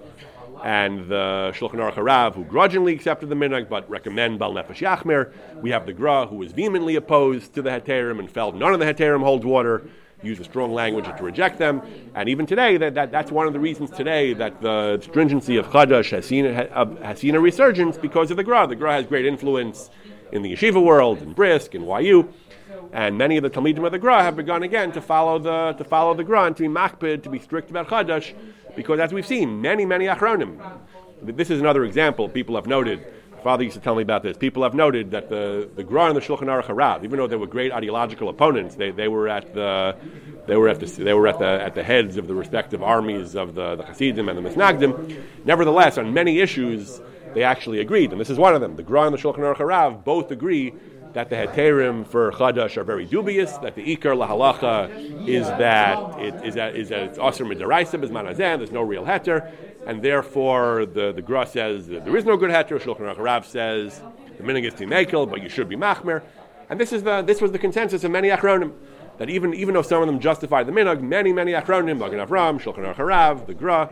and 0.63 1.07
the 1.07 1.51
Shulchan 1.53 1.75
Aruch 1.75 1.95
Harav 1.95 2.33
who 2.33 2.45
grudgingly 2.45 2.93
accepted 2.93 3.29
the 3.29 3.35
minhag 3.35 3.69
but 3.69 3.87
recommend 3.87 4.39
Bal 4.39 4.53
Nefesh 4.53 4.77
Yachmer. 4.77 5.31
We 5.61 5.69
have 5.69 5.85
the 5.85 5.93
Gra 5.93 6.25
who 6.25 6.37
was 6.37 6.51
vehemently 6.53 6.95
opposed 6.95 7.53
to 7.55 7.61
the 7.61 7.69
heterim 7.69 8.17
and 8.17 8.31
felt 8.31 8.55
none 8.55 8.73
of 8.73 8.79
the 8.79 8.85
heterim 8.85 9.21
holds 9.21 9.45
water 9.45 9.87
use 10.24 10.39
a 10.39 10.43
strong 10.43 10.74
language 10.74 11.05
to 11.05 11.24
reject 11.24 11.59
them. 11.59 11.82
And 12.15 12.28
even 12.28 12.45
today, 12.45 12.78
that, 12.78 12.95
that, 12.95 13.11
that's 13.11 13.32
one 13.32 13.47
of 13.47 13.53
the 13.53 13.59
reasons 13.59 13.91
today 13.91 14.34
that 14.34 14.61
the 14.61 14.99
stringency 15.01 15.57
of 15.57 15.68
Chadash 15.68 16.11
has 16.11 16.26
seen, 16.26 16.45
uh, 16.45 16.95
has 17.03 17.20
seen 17.20 17.36
a 17.36 17.39
resurgence 17.39 17.97
because 17.97 18.32
of 18.32 18.38
the 18.38 18.43
Gra. 18.43 18.68
The 18.68 18.76
Gra 18.76 18.93
has 18.93 19.05
great 19.05 19.26
influence 19.26 19.89
in 20.32 20.41
the 20.41 20.53
yeshiva 20.53 20.84
world, 20.84 21.22
in 21.22 21.34
Brisk, 21.34 21.76
in 21.76 21.84
YU. 21.84 22.34
And 22.91 23.18
many 23.18 23.38
of 23.38 23.43
the 23.43 23.49
Talmidim 23.49 23.86
of 23.86 23.91
the 23.91 23.99
Gra 23.99 24.24
have 24.24 24.36
begun 24.36 24.63
again 24.63 24.91
to 24.93 25.01
follow 25.01 25.39
the, 25.39 25.74
to 25.78 25.84
follow 25.84 26.13
the 26.13 26.24
Gra 26.24 26.45
and 26.45 26.57
to 26.57 26.63
be 26.63 26.70
makpid, 26.70 27.24
to 27.24 27.30
be 27.30 27.39
strict 27.39 27.70
about 27.70 27.88
Chadash, 27.88 28.34
because 28.76 28.99
as 28.99 29.13
we've 29.13 29.26
seen, 29.26 29.61
many, 29.61 29.86
many 29.86 30.05
Achronim. 30.05 30.59
This 31.22 31.49
is 31.49 31.59
another 31.59 31.84
example 31.84 32.30
people 32.30 32.55
have 32.55 32.68
noted 32.68 33.05
father 33.43 33.63
used 33.63 33.75
to 33.75 33.81
tell 33.81 33.95
me 33.95 34.01
about 34.01 34.23
this. 34.23 34.38
People 34.38 34.63
have 34.63 34.73
noted 34.73 35.11
that 35.11 35.29
the, 35.29 35.69
the 35.75 35.83
Gra 35.83 36.07
and 36.07 36.15
the 36.15 36.21
Shulchan 36.21 36.47
Aruch 36.47 36.65
Harav, 36.65 37.03
even 37.03 37.17
though 37.17 37.27
they 37.27 37.35
were 37.35 37.47
great 37.47 37.71
ideological 37.71 38.29
opponents, 38.29 38.75
they, 38.75 38.91
they 38.91 39.07
were 39.07 39.27
at 39.27 39.53
the 39.53 39.95
they 40.47 40.55
were 40.55 40.69
at 40.69 40.79
the 40.79 40.85
they 40.85 41.13
were 41.13 41.27
at 41.27 41.39
the 41.39 41.45
at 41.45 41.75
the 41.75 41.83
heads 41.83 42.17
of 42.17 42.27
the 42.27 42.33
respective 42.33 42.81
armies 42.81 43.35
of 43.35 43.55
the, 43.55 43.75
the 43.75 43.83
Hasidim 43.83 44.29
and 44.29 44.38
the 44.38 44.49
Misnagdim. 44.49 45.21
Nevertheless, 45.45 45.97
on 45.97 46.13
many 46.13 46.39
issues, 46.39 47.01
they 47.33 47.43
actually 47.43 47.79
agreed, 47.79 48.11
and 48.11 48.19
this 48.19 48.29
is 48.29 48.38
one 48.38 48.55
of 48.55 48.61
them. 48.61 48.75
The 48.75 48.83
Gra 48.83 49.03
and 49.03 49.13
the 49.13 49.19
Shulchan 49.19 49.39
Aruch 49.39 49.57
Harav 49.57 50.03
both 50.03 50.31
agree 50.31 50.73
that 51.13 51.29
the 51.29 51.35
heterim 51.35 52.05
for 52.05 52.31
chadash 52.31 52.77
are 52.77 52.83
very 52.83 53.05
dubious. 53.05 53.57
That 53.57 53.75
the 53.75 53.95
ikar 53.95 54.15
lahalacha 54.15 55.27
is 55.27 55.47
that 55.47 56.19
it 56.19 56.45
is 56.45 56.53
that 56.55 56.75
is 56.75 56.89
that 56.89 57.01
it's 57.03 57.17
aser 57.17 57.45
midaraisa 57.45 58.03
is 58.03 58.11
manazan. 58.11 58.59
There's 58.59 58.71
no 58.71 58.83
real 58.83 59.03
heter, 59.03 59.51
and 59.88 60.01
therefore 60.01 60.85
the, 60.85 61.13
the 61.13 61.21
Gra 61.21 61.47
says 61.47 61.88
that 61.88 62.03
there 62.03 62.15
is 62.15 62.25
no 62.25 62.35
good 62.35 62.51
heter. 62.51 62.79
Shulchan 62.79 63.15
Aruch 63.15 63.45
says 63.45 64.01
the 64.38 64.43
minig 64.43 64.67
is 64.67 64.73
timekel, 64.73 65.27
but 65.29 65.41
you 65.41 65.49
should 65.49 65.69
be 65.69 65.77
machmer. 65.77 66.21
And 66.69 66.77
this 66.79 66.91
is 66.91 67.03
the 67.03 67.21
this 67.21 67.41
was 67.41 67.53
the 67.53 67.57
consensus 67.57 68.03
of 68.03 68.11
many 68.11 68.27
achronim 68.27 68.73
that 69.17 69.29
even 69.29 69.53
even 69.53 69.73
though 69.73 69.81
some 69.81 70.01
of 70.01 70.07
them 70.07 70.19
justify 70.19 70.61
the 70.61 70.73
minog, 70.73 71.01
many 71.01 71.31
many 71.31 71.53
achronim, 71.53 71.99
Magen 71.99 72.19
Avram, 72.19 72.61
Shulchan 72.61 72.93
Aruch 72.93 72.97
Rav, 72.97 73.47
the 73.47 73.53
Gra, 73.53 73.89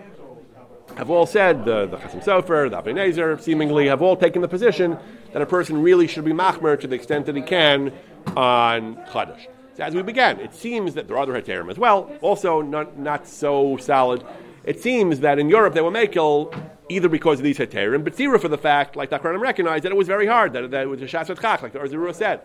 have 0.98 1.10
all 1.10 1.26
said 1.26 1.64
the 1.64 1.86
the 1.86 1.96
Chasam 1.96 2.22
Sofer, 2.22 2.70
the 2.70 2.82
Avnei 2.82 3.14
Nezer, 3.14 3.42
seemingly 3.42 3.88
have 3.88 4.02
all 4.02 4.18
taken 4.18 4.42
the 4.42 4.50
position 4.50 4.98
that 5.32 5.42
a 5.42 5.46
person 5.46 5.82
really 5.82 6.08
should 6.08 6.26
be 6.26 6.34
machmer 6.34 6.78
to 6.78 6.88
the 6.88 6.96
extent 6.96 7.26
that 7.26 7.38
he 7.38 7.42
can 7.42 7.94
on 8.36 8.96
chadash. 9.08 9.48
So 9.78 9.84
as 9.84 9.96
we 9.96 10.02
began, 10.02 10.40
it 10.40 10.54
seems 10.54 10.94
that 10.94 11.08
there 11.08 11.18
are 11.18 11.20
other 11.20 11.34
heterim 11.34 11.72
as 11.72 11.78
well, 11.78 12.12
also 12.22 12.62
not 12.62 13.00
not 13.00 13.26
so 13.26 13.78
solid 13.78 14.26
it 14.66 14.82
seems 14.82 15.20
that 15.22 15.40
in 15.40 15.50
Europe 15.50 15.74
they 15.74 15.82
were 15.82 15.92
makel 15.92 16.54
either 16.90 17.10
because 17.10 17.40
of 17.40 17.44
these 17.44 17.58
heterim, 17.58 18.04
but 18.04 18.16
zero 18.16 18.38
for 18.38 18.48
the 18.48 18.58
fact, 18.58 18.96
like 18.96 19.10
Achronim 19.10 19.40
recognized, 19.40 19.84
that 19.86 19.92
it 19.92 19.96
was 19.96 20.08
very 20.08 20.28
hard, 20.28 20.54
that, 20.54 20.70
that 20.72 20.84
it 20.84 20.88
was 20.88 21.02
a 21.02 21.06
shasat 21.06 21.38
chach, 21.38 21.62
like 21.62 21.74
the 21.74 21.80
Or 21.80 21.88
Zarua 21.88 22.14
said. 22.14 22.42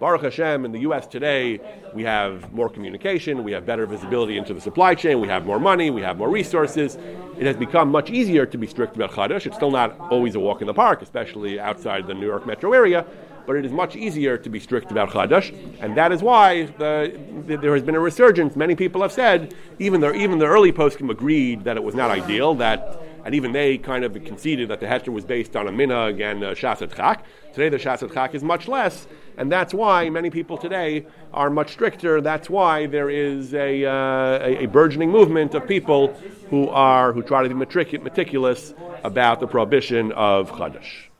Baruch 0.00 0.22
Hashem, 0.22 0.64
in 0.64 0.72
the 0.72 0.80
U.S. 0.80 1.06
today, 1.06 1.60
we 1.94 2.02
have 2.02 2.52
more 2.52 2.68
communication, 2.68 3.44
we 3.44 3.52
have 3.52 3.64
better 3.64 3.86
visibility 3.86 4.36
into 4.36 4.52
the 4.52 4.60
supply 4.60 4.94
chain, 4.94 5.20
we 5.20 5.28
have 5.28 5.46
more 5.46 5.60
money, 5.60 5.90
we 5.90 6.00
have 6.00 6.18
more 6.18 6.28
resources. 6.28 6.96
It 7.38 7.46
has 7.46 7.56
become 7.56 7.88
much 7.90 8.10
easier 8.10 8.44
to 8.44 8.58
be 8.58 8.66
strict 8.66 8.96
about 8.96 9.12
Chadash. 9.12 9.46
It's 9.46 9.54
still 9.54 9.70
not 9.70 9.96
always 10.10 10.34
a 10.34 10.40
walk 10.40 10.60
in 10.60 10.66
the 10.66 10.74
park, 10.74 11.02
especially 11.02 11.60
outside 11.60 12.06
the 12.08 12.14
New 12.14 12.26
York 12.26 12.46
metro 12.46 12.72
area, 12.72 13.06
but 13.46 13.56
it 13.56 13.64
is 13.64 13.72
much 13.72 13.96
easier 13.96 14.36
to 14.38 14.48
be 14.48 14.60
strict 14.60 14.90
about 14.90 15.10
Chadash, 15.10 15.52
and 15.80 15.96
that 15.96 16.12
is 16.12 16.22
why 16.22 16.64
the, 16.78 17.18
the, 17.46 17.56
there 17.56 17.74
has 17.74 17.82
been 17.82 17.94
a 17.94 18.00
resurgence. 18.00 18.56
Many 18.56 18.74
people 18.74 19.02
have 19.02 19.12
said, 19.12 19.54
even 19.78 20.00
the, 20.00 20.12
even 20.14 20.38
the 20.38 20.46
early 20.46 20.72
poskim 20.72 21.10
agreed 21.10 21.64
that 21.64 21.76
it 21.76 21.82
was 21.82 21.94
not 21.94 22.10
ideal, 22.10 22.54
that, 22.56 23.00
and 23.24 23.34
even 23.34 23.52
they 23.52 23.78
kind 23.78 24.04
of 24.04 24.12
conceded 24.24 24.68
that 24.68 24.80
the 24.80 24.86
Heter 24.86 25.08
was 25.08 25.24
based 25.24 25.56
on 25.56 25.68
a 25.68 25.70
minhag 25.70 26.20
and 26.20 26.42
a 26.42 26.54
shasat 26.54 26.94
chak. 26.94 27.24
Today 27.52 27.68
the 27.68 27.78
shasat 27.78 28.12
chak 28.12 28.34
is 28.34 28.42
much 28.42 28.68
less, 28.68 29.06
and 29.36 29.50
that's 29.50 29.72
why 29.74 30.08
many 30.10 30.30
people 30.30 30.58
today 30.58 31.06
are 31.32 31.50
much 31.50 31.72
stricter. 31.72 32.20
That's 32.20 32.48
why 32.50 32.86
there 32.86 33.10
is 33.10 33.54
a, 33.54 33.84
uh, 33.84 33.92
a, 33.92 34.64
a, 34.64 34.66
burgeoning 34.66 35.10
movement 35.10 35.54
of 35.54 35.66
people 35.66 36.08
who 36.50 36.68
are 36.68 37.12
who 37.12 37.22
try 37.22 37.42
to 37.42 37.48
be 37.48 37.54
meticulous 37.54 38.74
about 39.04 39.40
the 39.40 39.46
prohibition 39.46 40.12
of 40.12 40.50
Chadash. 40.50 41.11